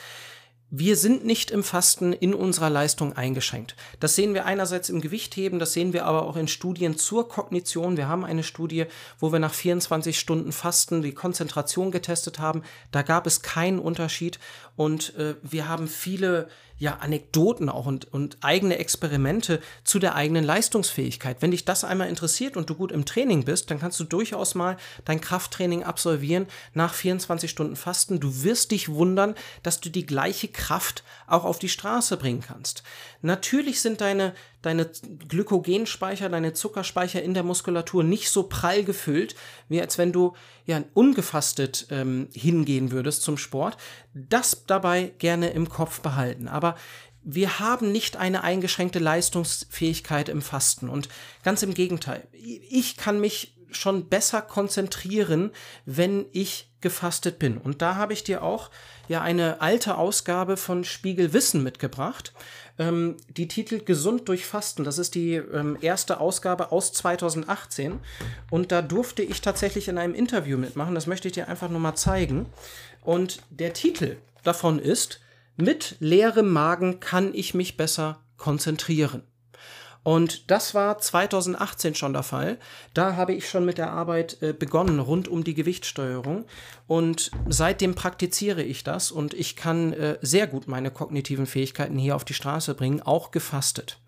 Wir 0.71 0.97
sind 0.97 1.25
nicht 1.25 1.49
im 1.49 1.63
Fasten 1.63 2.13
in 2.13 2.35
unserer 2.35 2.69
Leistung 2.69 3.13
eingeschränkt. 3.13 3.75
Das 3.99 4.15
sehen 4.15 4.35
wir 4.35 4.45
einerseits 4.45 4.89
im 4.89 5.01
Gewichtheben, 5.01 5.57
das 5.57 5.73
sehen 5.73 5.93
wir 5.93 6.05
aber 6.05 6.27
auch 6.27 6.35
in 6.35 6.47
Studien 6.47 6.95
zur 6.95 7.27
Kognition. 7.27 7.97
Wir 7.97 8.07
haben 8.07 8.23
eine 8.23 8.43
Studie, 8.43 8.85
wo 9.17 9.31
wir 9.31 9.39
nach 9.39 9.53
24 9.53 10.19
Stunden 10.19 10.51
Fasten 10.51 11.01
die 11.01 11.15
Konzentration 11.15 11.89
getestet 11.89 12.37
haben. 12.37 12.61
Da 12.91 13.01
gab 13.01 13.25
es 13.25 13.41
keinen 13.41 13.79
Unterschied 13.79 14.39
und 14.75 15.15
äh, 15.15 15.35
wir 15.41 15.67
haben 15.67 15.87
viele 15.87 16.49
ja, 16.79 16.95
Anekdoten 16.95 17.69
auch 17.69 17.85
und, 17.85 18.11
und 18.11 18.37
eigene 18.41 18.79
Experimente 18.79 19.61
zu 19.83 19.99
der 19.99 20.15
eigenen 20.15 20.45
Leistungsfähigkeit. 20.45 21.41
Wenn 21.41 21.51
dich 21.51 21.65
das 21.65 21.83
einmal 21.83 22.07
interessiert 22.07 22.55
und 22.55 22.69
du 22.69 22.75
gut 22.75 22.93
im 22.93 23.05
Training 23.05 23.43
bist, 23.43 23.69
dann 23.69 23.79
kannst 23.79 23.99
du 23.99 24.05
durchaus 24.05 24.55
mal 24.55 24.77
dein 25.03 25.19
Krafttraining 25.19 25.83
absolvieren 25.83 26.47
nach 26.73 26.93
24 26.93 27.51
Stunden 27.51 27.75
Fasten. 27.75 28.21
Du 28.21 28.43
wirst 28.43 28.71
dich 28.71 28.89
wundern, 28.89 29.35
dass 29.61 29.81
du 29.81 29.89
die 29.89 30.05
gleiche 30.05 30.47
Kraft 30.47 31.03
auch 31.27 31.43
auf 31.43 31.59
die 31.59 31.69
Straße 31.69 32.15
bringen 32.15 32.41
kannst. 32.41 32.83
Natürlich 33.21 33.81
sind 33.81 33.99
deine, 33.99 34.33
deine 34.61 34.89
Glykogenspeicher, 35.27 36.29
deine 36.29 36.53
Zuckerspeicher 36.53 37.21
in 37.21 37.33
der 37.33 37.43
Muskulatur 37.43 38.03
nicht 38.03 38.29
so 38.29 38.43
prall 38.43 38.83
gefüllt, 38.83 39.35
wie 39.69 39.81
als 39.81 39.97
wenn 39.97 40.11
du 40.11 40.33
ja 40.65 40.83
ungefastet 40.93 41.87
ähm, 41.91 42.27
hingehen 42.33 42.91
würdest 42.91 43.23
zum 43.23 43.37
Sport. 43.37 43.77
Das 44.13 44.65
dabei 44.65 45.13
gerne 45.17 45.51
im 45.51 45.69
Kopf 45.69 46.01
behalten. 46.01 46.47
Aber 46.47 46.75
wir 47.23 47.59
haben 47.59 47.91
nicht 47.91 48.17
eine 48.17 48.43
eingeschränkte 48.43 48.99
Leistungsfähigkeit 48.99 50.29
im 50.29 50.41
Fasten 50.41 50.89
und 50.89 51.09
ganz 51.43 51.63
im 51.63 51.73
Gegenteil. 51.73 52.27
Ich 52.31 52.97
kann 52.97 53.19
mich 53.19 53.55
schon 53.71 54.09
besser 54.09 54.41
konzentrieren, 54.41 55.51
wenn 55.85 56.25
ich 56.31 56.71
gefastet 56.81 57.39
bin. 57.39 57.57
Und 57.57 57.81
da 57.81 57.95
habe 57.95 58.13
ich 58.13 58.23
dir 58.23 58.41
auch 58.41 58.69
ja 59.09 59.21
eine 59.21 59.59
alte 59.59 59.97
Ausgabe 59.97 60.55
von 60.55 60.85
Spiegel 60.85 61.33
Wissen 61.33 61.61
mitgebracht. 61.63 62.31
Ähm, 62.77 63.17
die 63.27 63.49
titelt 63.49 63.85
Gesund 63.85 64.29
durch 64.29 64.45
Fasten. 64.45 64.85
Das 64.85 64.97
ist 64.97 65.15
die 65.15 65.33
ähm, 65.33 65.77
erste 65.81 66.21
Ausgabe 66.21 66.71
aus 66.71 66.93
2018. 66.93 67.99
Und 68.49 68.71
da 68.71 68.81
durfte 68.81 69.21
ich 69.21 69.41
tatsächlich 69.41 69.89
in 69.89 69.97
einem 69.97 70.15
Interview 70.15 70.57
mitmachen. 70.57 70.95
Das 70.95 71.07
möchte 71.07 71.27
ich 71.27 71.33
dir 71.33 71.49
einfach 71.49 71.69
nur 71.69 71.81
mal 71.81 71.95
zeigen. 71.95 72.45
Und 73.03 73.41
der 73.49 73.73
Titel 73.73 74.15
davon 74.43 74.79
ist, 74.79 75.19
mit 75.57 75.97
leerem 75.99 76.49
Magen 76.49 77.01
kann 77.01 77.33
ich 77.33 77.53
mich 77.53 77.75
besser 77.75 78.21
konzentrieren. 78.37 79.23
Und 80.03 80.49
das 80.49 80.73
war 80.73 80.97
2018 80.97 81.93
schon 81.93 82.13
der 82.13 82.23
Fall. 82.23 82.57
Da 82.93 83.15
habe 83.15 83.33
ich 83.33 83.49
schon 83.49 83.65
mit 83.65 83.77
der 83.77 83.91
Arbeit 83.91 84.41
äh, 84.41 84.53
begonnen 84.53 84.99
rund 84.99 85.27
um 85.27 85.43
die 85.43 85.53
Gewichtssteuerung. 85.53 86.45
Und 86.87 87.31
seitdem 87.47 87.95
praktiziere 87.95 88.63
ich 88.63 88.83
das 88.83 89.11
und 89.11 89.33
ich 89.33 89.55
kann 89.55 89.93
äh, 89.93 90.17
sehr 90.21 90.47
gut 90.47 90.67
meine 90.67 90.89
kognitiven 90.89 91.45
Fähigkeiten 91.45 91.97
hier 91.97 92.15
auf 92.15 92.25
die 92.25 92.33
Straße 92.33 92.75
bringen, 92.75 93.01
auch 93.01 93.31
gefastet. 93.31 93.99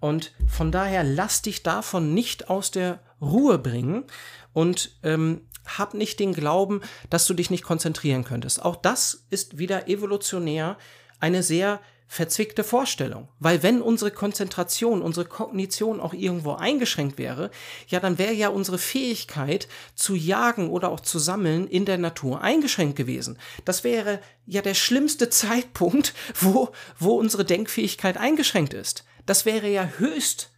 Und 0.00 0.32
von 0.46 0.70
daher 0.70 1.02
lass 1.02 1.42
dich 1.42 1.62
davon 1.62 2.14
nicht 2.14 2.48
aus 2.48 2.70
der 2.70 3.00
Ruhe 3.20 3.58
bringen 3.58 4.04
und 4.52 4.96
ähm, 5.02 5.42
hab 5.66 5.94
nicht 5.94 6.20
den 6.20 6.34
Glauben, 6.34 6.82
dass 7.10 7.26
du 7.26 7.34
dich 7.34 7.50
nicht 7.50 7.64
konzentrieren 7.64 8.24
könntest. 8.24 8.62
Auch 8.62 8.76
das 8.76 9.24
ist 9.30 9.58
wieder 9.58 9.88
evolutionär 9.88 10.76
eine 11.20 11.42
sehr 11.42 11.80
verzwickte 12.14 12.62
Vorstellung. 12.62 13.26
Weil 13.40 13.64
wenn 13.64 13.82
unsere 13.82 14.12
Konzentration, 14.12 15.02
unsere 15.02 15.26
Kognition 15.26 16.00
auch 16.00 16.14
irgendwo 16.14 16.52
eingeschränkt 16.52 17.18
wäre, 17.18 17.50
ja, 17.88 17.98
dann 17.98 18.18
wäre 18.18 18.32
ja 18.32 18.50
unsere 18.50 18.78
Fähigkeit 18.78 19.66
zu 19.96 20.14
jagen 20.14 20.70
oder 20.70 20.90
auch 20.90 21.00
zu 21.00 21.18
sammeln 21.18 21.66
in 21.66 21.84
der 21.84 21.98
Natur 21.98 22.40
eingeschränkt 22.40 22.94
gewesen. 22.94 23.36
Das 23.64 23.82
wäre 23.82 24.20
ja 24.46 24.62
der 24.62 24.74
schlimmste 24.74 25.28
Zeitpunkt, 25.44 26.14
wo, 26.40 26.70
wo 27.00 27.14
unsere 27.18 27.44
Denkfähigkeit 27.44 28.16
eingeschränkt 28.16 28.74
ist. 28.74 29.04
Das 29.26 29.44
wäre 29.44 29.68
ja 29.68 29.88
höchst, 29.98 30.50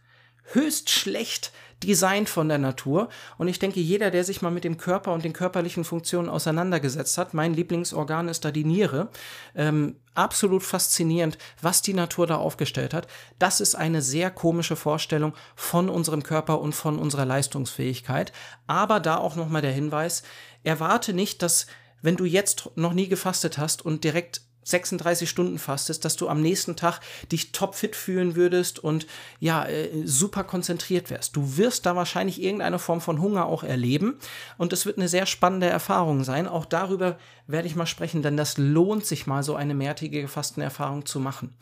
höchst 0.53 0.91
schlecht 0.91 1.51
designt 1.83 2.29
von 2.29 2.49
der 2.49 2.57
Natur. 2.57 3.09
Und 3.37 3.47
ich 3.47 3.59
denke, 3.59 3.79
jeder, 3.79 4.11
der 4.11 4.23
sich 4.23 4.41
mal 4.41 4.51
mit 4.51 4.63
dem 4.63 4.77
Körper 4.77 5.13
und 5.13 5.23
den 5.23 5.33
körperlichen 5.33 5.83
Funktionen 5.83 6.29
auseinandergesetzt 6.29 7.17
hat, 7.17 7.33
mein 7.33 7.53
Lieblingsorgan 7.53 8.29
ist 8.29 8.45
da 8.45 8.51
die 8.51 8.63
Niere, 8.63 9.09
ähm, 9.55 9.95
absolut 10.15 10.63
faszinierend, 10.63 11.37
was 11.61 11.81
die 11.81 11.93
Natur 11.93 12.25
da 12.25 12.37
aufgestellt 12.37 12.93
hat. 12.93 13.07
Das 13.37 13.61
ist 13.61 13.75
eine 13.75 14.01
sehr 14.01 14.31
komische 14.31 14.75
Vorstellung 14.75 15.33
von 15.55 15.89
unserem 15.89 16.23
Körper 16.23 16.59
und 16.59 16.73
von 16.73 16.97
unserer 16.97 17.25
Leistungsfähigkeit. 17.25 18.31
Aber 18.65 18.99
da 18.99 19.17
auch 19.17 19.35
nochmal 19.35 19.61
der 19.61 19.71
Hinweis, 19.71 20.23
erwarte 20.63 21.13
nicht, 21.13 21.41
dass 21.43 21.67
wenn 22.01 22.15
du 22.15 22.25
jetzt 22.25 22.69
noch 22.75 22.93
nie 22.93 23.07
gefastet 23.07 23.57
hast 23.57 23.83
und 23.83 24.03
direkt 24.03 24.41
36 24.67 25.29
Stunden 25.29 25.59
fastest, 25.59 26.03
dass 26.05 26.15
du 26.15 26.27
am 26.27 26.41
nächsten 26.41 26.75
Tag 26.75 26.99
dich 27.31 27.51
topfit 27.51 27.95
fühlen 27.95 28.35
würdest 28.35 28.79
und 28.79 29.07
ja, 29.39 29.65
äh, 29.65 29.89
super 30.05 30.43
konzentriert 30.43 31.09
wärst. 31.09 31.35
Du 31.35 31.57
wirst 31.57 31.85
da 31.85 31.95
wahrscheinlich 31.95 32.41
irgendeine 32.41 32.79
Form 32.79 33.01
von 33.01 33.21
Hunger 33.21 33.45
auch 33.45 33.63
erleben 33.63 34.19
und 34.57 34.73
es 34.73 34.85
wird 34.85 34.97
eine 34.97 35.07
sehr 35.07 35.25
spannende 35.25 35.67
Erfahrung 35.67 36.23
sein. 36.23 36.47
Auch 36.47 36.65
darüber 36.65 37.17
werde 37.47 37.67
ich 37.67 37.75
mal 37.75 37.85
sprechen, 37.85 38.21
denn 38.21 38.37
das 38.37 38.57
lohnt 38.57 39.05
sich 39.05 39.25
mal, 39.25 39.43
so 39.43 39.55
eine 39.55 39.73
mehrtägige 39.73 40.27
Fastenerfahrung 40.27 41.05
zu 41.05 41.19
machen. 41.19 41.55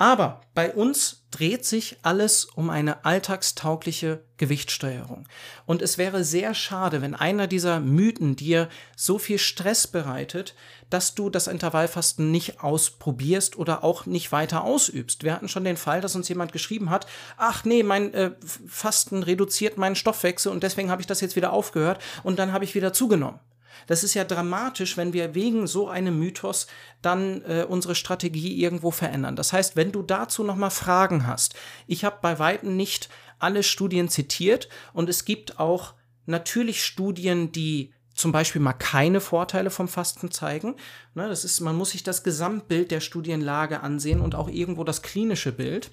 Aber 0.00 0.40
bei 0.54 0.72
uns 0.72 1.26
dreht 1.30 1.66
sich 1.66 1.98
alles 2.00 2.46
um 2.46 2.70
eine 2.70 3.04
alltagstaugliche 3.04 4.24
Gewichtssteuerung. 4.38 5.28
Und 5.66 5.82
es 5.82 5.98
wäre 5.98 6.24
sehr 6.24 6.54
schade, 6.54 7.02
wenn 7.02 7.14
einer 7.14 7.46
dieser 7.46 7.80
Mythen 7.80 8.34
dir 8.34 8.70
so 8.96 9.18
viel 9.18 9.36
Stress 9.36 9.86
bereitet, 9.86 10.54
dass 10.88 11.14
du 11.14 11.28
das 11.28 11.48
Intervallfasten 11.48 12.30
nicht 12.30 12.62
ausprobierst 12.62 13.58
oder 13.58 13.84
auch 13.84 14.06
nicht 14.06 14.32
weiter 14.32 14.64
ausübst. 14.64 15.22
Wir 15.22 15.34
hatten 15.34 15.48
schon 15.48 15.64
den 15.64 15.76
Fall, 15.76 16.00
dass 16.00 16.16
uns 16.16 16.30
jemand 16.30 16.52
geschrieben 16.52 16.88
hat, 16.88 17.06
ach 17.36 17.66
nee, 17.66 17.82
mein 17.82 18.14
äh, 18.14 18.30
Fasten 18.66 19.22
reduziert 19.22 19.76
meinen 19.76 19.96
Stoffwechsel 19.96 20.50
und 20.50 20.62
deswegen 20.62 20.90
habe 20.90 21.02
ich 21.02 21.08
das 21.08 21.20
jetzt 21.20 21.36
wieder 21.36 21.52
aufgehört 21.52 22.00
und 22.22 22.38
dann 22.38 22.54
habe 22.54 22.64
ich 22.64 22.74
wieder 22.74 22.94
zugenommen. 22.94 23.38
Das 23.86 24.04
ist 24.04 24.14
ja 24.14 24.24
dramatisch, 24.24 24.96
wenn 24.96 25.12
wir 25.12 25.34
wegen 25.34 25.66
so 25.66 25.88
einem 25.88 26.18
Mythos 26.18 26.66
dann 27.02 27.42
äh, 27.42 27.64
unsere 27.68 27.94
Strategie 27.94 28.60
irgendwo 28.62 28.90
verändern. 28.90 29.36
Das 29.36 29.52
heißt, 29.52 29.76
wenn 29.76 29.92
du 29.92 30.02
dazu 30.02 30.44
nochmal 30.44 30.70
Fragen 30.70 31.26
hast, 31.26 31.54
ich 31.86 32.04
habe 32.04 32.18
bei 32.22 32.38
weitem 32.38 32.76
nicht 32.76 33.08
alle 33.38 33.62
Studien 33.62 34.08
zitiert 34.08 34.68
und 34.92 35.08
es 35.08 35.24
gibt 35.24 35.58
auch 35.58 35.94
natürlich 36.26 36.84
Studien, 36.84 37.52
die 37.52 37.92
zum 38.14 38.32
Beispiel 38.32 38.60
mal 38.60 38.74
keine 38.74 39.20
Vorteile 39.20 39.70
vom 39.70 39.88
Fasten 39.88 40.30
zeigen. 40.30 40.76
Ne, 41.14 41.28
das 41.28 41.44
ist, 41.44 41.60
man 41.60 41.74
muss 41.74 41.90
sich 41.90 42.02
das 42.02 42.22
Gesamtbild 42.22 42.90
der 42.90 43.00
Studienlage 43.00 43.80
ansehen 43.80 44.20
und 44.20 44.34
auch 44.34 44.48
irgendwo 44.48 44.84
das 44.84 45.02
klinische 45.02 45.52
Bild. 45.52 45.90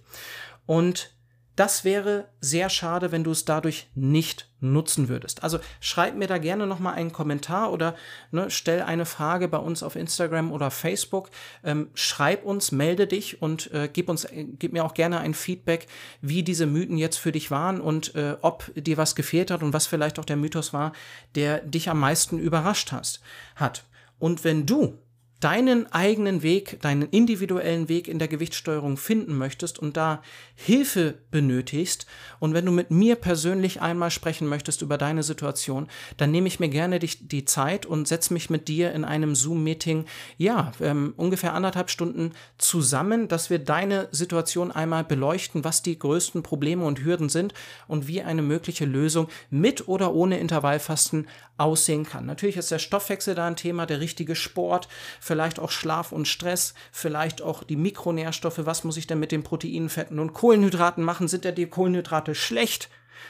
Und 0.66 1.17
das 1.58 1.84
wäre 1.84 2.30
sehr 2.40 2.70
schade, 2.70 3.12
wenn 3.12 3.24
du 3.24 3.32
es 3.32 3.44
dadurch 3.44 3.90
nicht 3.96 4.48
nutzen 4.60 5.10
würdest. 5.10 5.42
Also 5.42 5.60
schreib 5.80 6.16
mir 6.16 6.28
da 6.28 6.38
gerne 6.38 6.68
nochmal 6.68 6.94
einen 6.94 7.12
Kommentar 7.12 7.74
oder 7.74 7.96
ne, 8.32 8.52
stell 8.52 8.84
eine 8.84 9.06
Frage 9.06 9.48
bei 9.48 9.58
uns 9.58 9.82
auf 9.82 9.96
Instagram 9.96 10.52
oder 10.52 10.70
Facebook. 10.70 11.32
Ähm, 11.64 11.90
schreib 11.96 12.46
uns, 12.46 12.72
melde 12.72 13.08
dich 13.08 13.42
und 13.42 13.72
äh, 13.74 13.90
gib 13.92 14.08
uns, 14.08 14.26
äh, 14.26 14.46
gib 14.60 14.72
mir 14.72 14.86
auch 14.86 14.94
gerne 14.94 15.20
ein 15.20 15.34
Feedback, 15.34 15.88
wie 16.22 16.44
diese 16.44 16.68
Mythen 16.68 16.98
jetzt 16.98 17.18
für 17.18 17.32
dich 17.32 17.50
waren 17.50 17.82
und 17.82 18.14
äh, 18.14 18.38
ob 18.42 18.72
dir 18.76 18.98
was 18.98 19.16
gefehlt 19.16 19.50
hat 19.50 19.64
und 19.64 19.74
was 19.74 19.88
vielleicht 19.88 20.20
auch 20.20 20.26
der 20.26 20.38
Mythos 20.38 20.74
war, 20.74 20.94
der 21.34 21.62
dich 21.62 21.90
am 21.90 22.00
meisten 22.00 22.38
überrascht 22.38 22.92
hast, 22.92 23.20
hat. 23.56 23.84
Und 24.20 24.44
wenn 24.44 24.68
du 24.68 25.00
deinen 25.40 25.92
eigenen 25.92 26.42
Weg, 26.42 26.82
deinen 26.82 27.04
individuellen 27.04 27.90
Weg 27.90 28.08
in 28.08 28.18
der 28.18 28.28
Gewichtssteuerung 28.28 28.98
finden 28.98 29.38
möchtest 29.38 29.78
und 29.78 29.96
da 29.96 30.24
Hilfe 30.56 31.20
benötigst 31.30 32.08
und 32.40 32.56
wenn 32.56 32.66
du 32.66 32.72
mit 32.72 32.90
mir 32.90 33.16
persönlich 33.16 33.82
einmal 33.82 34.10
sprechen 34.10 34.48
möchtest 34.48 34.82
über 34.82 34.98
deine 34.98 35.22
Situation, 35.22 35.88
dann 36.18 36.32
nehme 36.32 36.48
ich 36.48 36.60
mir 36.60 36.70
gerne 36.70 36.98
die, 36.98 37.10
die 37.28 37.46
Zeit 37.46 37.86
und 37.86 38.08
setze 38.08 38.34
mich 38.34 38.50
mit 38.50 38.68
dir 38.68 38.92
in 38.94 39.06
einem 39.06 39.36
Zoom-Meeting, 39.36 40.06
ja, 40.38 40.72
ähm, 40.82 41.14
ungefähr 41.18 41.54
anderthalb 41.54 41.92
Stunden 41.92 42.32
zusammen, 42.58 43.28
dass 43.28 43.52
wir 43.52 43.60
deine 43.60 44.08
Situation 44.12 44.72
einmal 44.72 45.04
beleuchten, 45.04 45.64
was 45.64 45.84
die 45.84 46.00
größten 46.00 46.42
Probleme 46.42 46.84
und 46.84 47.04
Hürden 47.04 47.30
sind 47.30 47.54
und 47.88 48.08
wie 48.08 48.24
eine 48.24 48.42
mögliche 48.42 48.86
Lösung 48.86 49.28
mit 49.52 49.88
oder 49.88 50.16
ohne 50.16 50.40
Intervallfasten 50.40 51.28
aussehen 51.58 52.06
kann. 52.06 52.26
Natürlich 52.26 52.58
ist 52.58 52.72
der 52.72 52.80
Stoffwechsel 52.80 53.36
da 53.36 53.48
ein 53.48 53.56
Thema, 53.56 53.86
der 53.86 54.00
richtige 54.00 54.36
Sport, 54.36 54.88
vielleicht 55.28 55.60
auch 55.60 55.70
Schlaf 55.70 56.12
und 56.12 56.28
Stress, 56.28 56.74
vielleicht 56.92 57.42
auch 57.42 57.64
die 57.64 57.76
Mikronährstoffe, 57.76 58.62
was 58.64 58.84
muss 58.84 58.98
ich 58.98 59.06
denn 59.06 59.20
mit 59.20 59.32
den 59.32 59.44
Proteinen, 59.44 59.90
Fetten 59.90 60.20
und 60.20 60.34
Kohlenhydraten 60.34 61.04
machen? 61.04 61.28
Sind 61.28 61.46
ja 61.46 61.52
die 61.52 61.68
Kohlenhydrate 61.68 62.34
schlecht? 62.34 62.90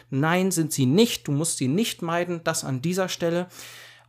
Nein, 0.10 0.52
sind 0.52 0.72
sie 0.72 0.86
nicht. 0.86 1.28
Du 1.28 1.32
musst 1.32 1.58
sie 1.58 1.68
nicht 1.68 2.02
meiden. 2.02 2.44
Das 2.44 2.64
an 2.64 2.82
dieser 2.82 3.10
Stelle. 3.10 3.48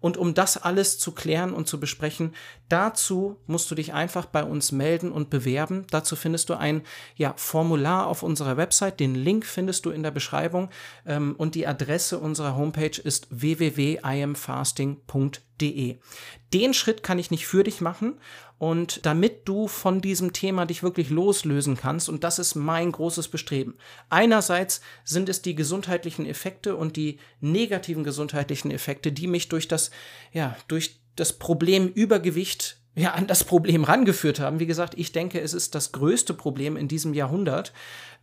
Und 0.01 0.16
um 0.16 0.32
das 0.32 0.57
alles 0.57 1.01
zu 1.01 1.12
klären 1.12 1.53
und 1.53 1.66
zu 1.66 1.80
besprechen, 1.80 2.34
dazu 2.68 3.41
musst 3.47 3.68
du 3.70 3.74
dich 3.74 3.95
einfach 3.95 4.26
bei 4.26 4.45
uns 4.45 4.70
melden 4.70 5.11
und 5.11 5.28
bewerben. 5.28 5.86
Dazu 5.91 6.14
findest 6.14 6.51
du 6.51 6.55
ein 6.55 6.82
ja, 7.16 7.34
Formular 7.36 8.07
auf 8.07 8.22
unserer 8.22 8.57
Website. 8.57 9.01
Den 9.01 9.16
Link 9.16 9.45
findest 9.45 9.86
du 9.86 9.91
in 9.91 10.05
der 10.05 10.12
Beschreibung. 10.12 10.70
Ähm, 11.05 11.34
und 11.36 11.57
die 11.57 11.66
Adresse 11.66 12.18
unserer 12.18 12.55
Homepage 12.55 13.01
ist 13.03 13.26
www.imfasting.de. 13.30 15.48
Den 15.59 16.75
Schritt 16.75 17.03
kann 17.03 17.19
ich 17.19 17.31
nicht 17.31 17.47
für 17.47 17.65
dich 17.65 17.81
machen 17.81 18.19
und 18.59 19.05
damit 19.07 19.47
du 19.47 19.69
von 19.69 20.01
diesem 20.01 20.33
Thema 20.33 20.67
dich 20.67 20.83
wirklich 20.83 21.11
loslösen 21.11 21.77
kannst, 21.77 22.09
und 22.09 22.25
das 22.25 22.39
ist 22.39 22.55
mein 22.55 22.91
großes 22.91 23.29
Bestreben. 23.29 23.77
Einerseits 24.11 24.81
sind 25.05 25.29
es 25.29 25.43
die 25.43 25.55
gesundheitlichen 25.55 26.27
Effekte 26.27 26.77
und 26.77 26.97
die 26.97 27.19
negativen 27.41 28.05
gesundheitlichen 28.05 28.71
Effekte, 28.71 29.13
die 29.13 29.27
mich 29.27 29.49
durch 29.49 29.69
das, 29.69 29.91
ja, 30.33 30.57
durch 30.67 31.01
das 31.17 31.35
Problem 31.35 31.89
Übergewicht 31.89 32.79
ja, 32.99 33.13
an 33.13 33.29
das 33.29 33.45
Problem 33.45 33.85
rangeführt 33.85 34.41
haben. 34.41 34.59
Wie 34.59 34.67
gesagt, 34.67 34.95
ich 34.97 35.13
denke, 35.13 35.41
es 35.41 35.55
ist 35.55 35.77
das 35.77 35.93
größte 35.93 36.35
Problem 36.35 36.77
in 36.77 36.89
diesem 36.89 37.15
Jahrhundert. 37.15 37.73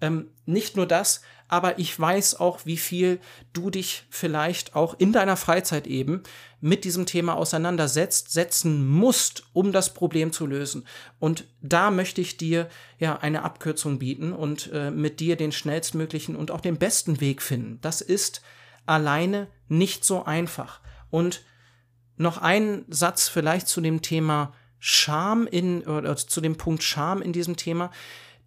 Ähm, 0.02 0.32
nicht 0.46 0.76
nur 0.76 0.86
das, 0.86 1.22
aber 1.48 1.78
ich 1.80 1.98
weiß 2.00 2.40
auch, 2.40 2.66
wie 2.66 2.78
viel 2.78 3.20
du 3.54 3.70
dich 3.70 4.04
vielleicht 4.10 4.76
auch 4.76 4.96
in 4.98 5.14
deiner 5.14 5.38
Freizeit 5.38 5.86
eben 5.88 6.24
mit 6.60 6.84
diesem 6.84 7.06
Thema 7.06 7.36
auseinandersetzt, 7.36 8.32
setzen 8.32 8.88
musst, 8.88 9.44
um 9.54 9.72
das 9.72 9.94
Problem 9.94 10.32
zu 10.32 10.48
lösen. 10.48 10.88
Und 11.20 11.46
da 11.62 11.92
möchte 11.92 12.22
ich 12.22 12.38
dir 12.38 12.68
ja 12.98 13.18
eine 13.18 13.44
Abkürzung 13.44 14.00
bieten 14.00 14.34
und 14.34 14.72
äh, 14.74 14.90
mit 14.90 15.20
dir 15.20 15.36
den 15.36 15.52
schnellstmöglichen 15.52 16.36
und 16.36 16.50
auch 16.50 16.62
den 16.62 16.78
besten 16.78 17.22
Weg 17.22 17.42
finden. 17.42 17.80
Das 17.82 18.02
ist 18.02 18.42
alleine 18.88 19.48
nicht 19.68 20.04
so 20.04 20.26
einfach. 20.26 20.82
Und 21.12 21.44
noch 22.18 22.40
ein 22.40 22.86
Satz 22.88 23.28
vielleicht 23.28 23.68
zu 23.68 23.82
dem 23.82 24.02
Thema 24.02 24.54
Scham 24.80 25.48
in 25.48 25.82
oder 25.84 26.16
zu 26.16 26.42
dem 26.42 26.58
Punkt 26.58 26.84
Scham 26.84 27.22
in 27.22 27.34
diesem 27.34 27.58
Thema 27.58 27.92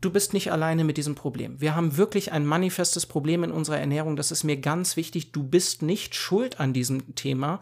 du 0.01 0.11
bist 0.11 0.33
nicht 0.33 0.53
alleine 0.53 0.85
mit 0.85 0.97
diesem 0.97 1.15
Problem. 1.15 1.61
Wir 1.61 1.75
haben 1.75 1.97
wirklich 1.97 2.33
ein 2.33 2.47
manifestes 2.47 3.07
Problem 3.07 3.45
in 3.45 3.51
unserer 3.51 3.79
Ernährung. 3.79 4.17
Das 4.17 4.31
ist 4.31 4.45
mir 4.45 4.57
ganz 4.57 4.97
wichtig. 4.97 5.33
Du 5.33 5.43
bist 5.43 5.83
nicht 5.83 6.15
schuld 6.15 6.61
an 6.61 6.73
diesem 6.73 7.15
Thema 7.15 7.61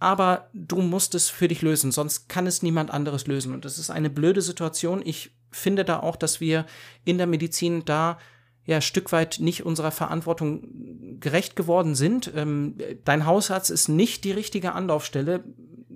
aber 0.00 0.48
du 0.54 0.80
musst 0.80 1.14
es 1.14 1.28
für 1.28 1.46
dich 1.46 1.60
lösen, 1.60 1.92
sonst 1.92 2.28
kann 2.28 2.46
es 2.46 2.62
niemand 2.62 2.90
anderes 2.90 3.26
lösen. 3.26 3.52
Und 3.52 3.66
das 3.66 3.78
ist 3.78 3.90
eine 3.90 4.08
blöde 4.08 4.40
Situation. 4.40 5.02
Ich 5.04 5.30
finde 5.50 5.84
da 5.84 6.00
auch, 6.00 6.16
dass 6.16 6.40
wir 6.40 6.64
in 7.04 7.18
der 7.18 7.26
Medizin 7.26 7.84
da 7.84 8.18
ja 8.64 8.80
Stück 8.80 9.12
weit 9.12 9.38
nicht 9.40 9.66
unserer 9.66 9.90
Verantwortung 9.90 11.20
gerecht 11.20 11.54
geworden 11.54 11.94
sind. 11.94 12.32
Ähm, 12.34 12.76
dein 13.04 13.26
Hausarzt 13.26 13.70
ist 13.70 13.88
nicht 13.88 14.24
die 14.24 14.32
richtige 14.32 14.72
Anlaufstelle 14.72 15.44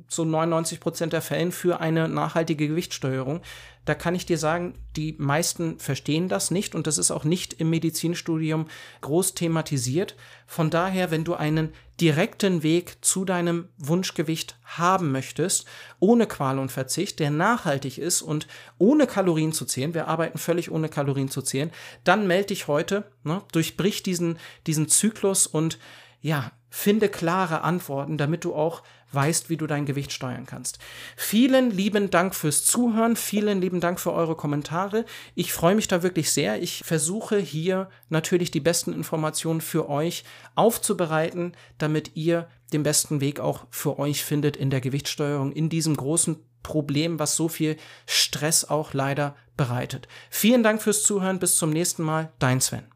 zu 0.09 0.25
99 0.25 0.81
Prozent 0.81 1.13
der 1.13 1.23
Fällen 1.23 1.53
für 1.53 1.81
eine 1.81 2.09
nachhaltige 2.09 2.69
Gewichtssteuerung. 2.69 3.41
Da 3.85 3.95
kann 3.95 4.15
ich 4.15 4.25
dir 4.25 4.39
sagen, 4.39 4.75
die 4.97 5.15
meisten 5.19 5.79
verstehen 5.79 6.29
das 6.29 6.51
nicht 6.51 6.75
und 6.75 6.87
das 6.87 6.97
ist 6.97 7.11
auch 7.11 7.25
nicht 7.25 7.55
im 7.55 7.69
Medizinstudium 7.69 8.67
groß 9.03 9.35
thematisiert. 9.35 10.17
Von 10.47 10.71
daher, 10.71 11.11
wenn 11.11 11.25
du 11.25 11.35
einen 11.35 11.73
direkten 12.01 12.63
Weg 12.63 13.05
zu 13.05 13.25
deinem 13.25 13.69
Wunschgewicht 13.77 14.57
haben 14.65 15.13
möchtest, 15.13 15.67
ohne 16.01 16.27
Qual 16.27 16.59
und 16.59 16.73
Verzicht, 16.73 17.21
der 17.21 17.31
nachhaltig 17.31 17.99
ist 17.99 18.23
und 18.23 18.47
ohne 18.79 19.07
Kalorien 19.07 19.53
zu 19.53 19.67
zählen, 19.67 19.95
wir 19.95 20.09
arbeiten 20.09 20.39
völlig 20.39 20.71
ohne 20.71 20.89
Kalorien 20.89 21.29
zu 21.29 21.43
zählen, 21.43 21.71
dann 22.05 22.27
melde 22.27 22.49
dich 22.49 22.69
heute, 22.69 23.05
ne, 23.23 23.43
durchbrich 23.53 24.03
diesen, 24.03 24.39
diesen 24.67 24.89
Zyklus 24.89 25.47
und 25.47 25.79
ja, 26.21 26.53
finde 26.71 27.09
klare 27.09 27.61
Antworten, 27.61 28.17
damit 28.17 28.45
du 28.45 28.55
auch 28.55 28.83
weißt, 29.15 29.51
wie 29.51 29.57
du 29.57 29.67
dein 29.67 29.87
Gewicht 29.87 30.12
steuern 30.12 30.47
kannst. 30.47 30.79
Vielen 31.17 31.71
lieben 31.71 32.11
Dank 32.11 32.35
fürs 32.35 32.65
Zuhören, 32.65 33.17
vielen 33.17 33.61
lieben 33.61 33.81
Dank 33.81 34.01
für 34.01 34.12
eure 34.12 34.37
Kommentare. 34.37 35.05
Ich 35.35 35.53
freue 35.53 35.75
mich 35.75 35.89
da 35.89 36.03
wirklich 36.03 36.31
sehr. 36.33 36.62
Ich 36.62 36.83
versuche 36.85 37.39
hier 37.39 37.89
natürlich 38.09 38.51
die 38.51 38.61
besten 38.61 38.93
Informationen 38.93 39.61
für 39.61 39.89
euch 39.89 40.25
aufzubereiten, 40.55 41.53
damit 41.79 42.17
ihr 42.17 42.49
den 42.73 42.83
besten 42.83 43.21
Weg 43.21 43.41
auch 43.41 43.67
für 43.71 43.99
euch 43.99 44.25
findet 44.25 44.57
in 44.57 44.71
der 44.71 44.81
Gewichtssteuerung, 44.81 45.53
in 45.53 45.69
diesem 45.69 45.97
großen 45.97 46.37
Problem, 46.62 47.19
was 47.19 47.37
so 47.37 47.49
viel 47.49 47.77
Stress 48.07 48.65
auch 48.65 48.95
leider 48.95 49.37
bereitet. 49.57 50.09
Vielen 50.31 50.62
Dank 50.62 50.83
fürs 50.83 51.05
Zuhören. 51.05 51.39
Bis 51.39 51.57
zum 51.57 51.71
nächsten 51.71 52.03
Mal. 52.03 52.33
Dein 52.41 52.61
Sven. 52.61 52.93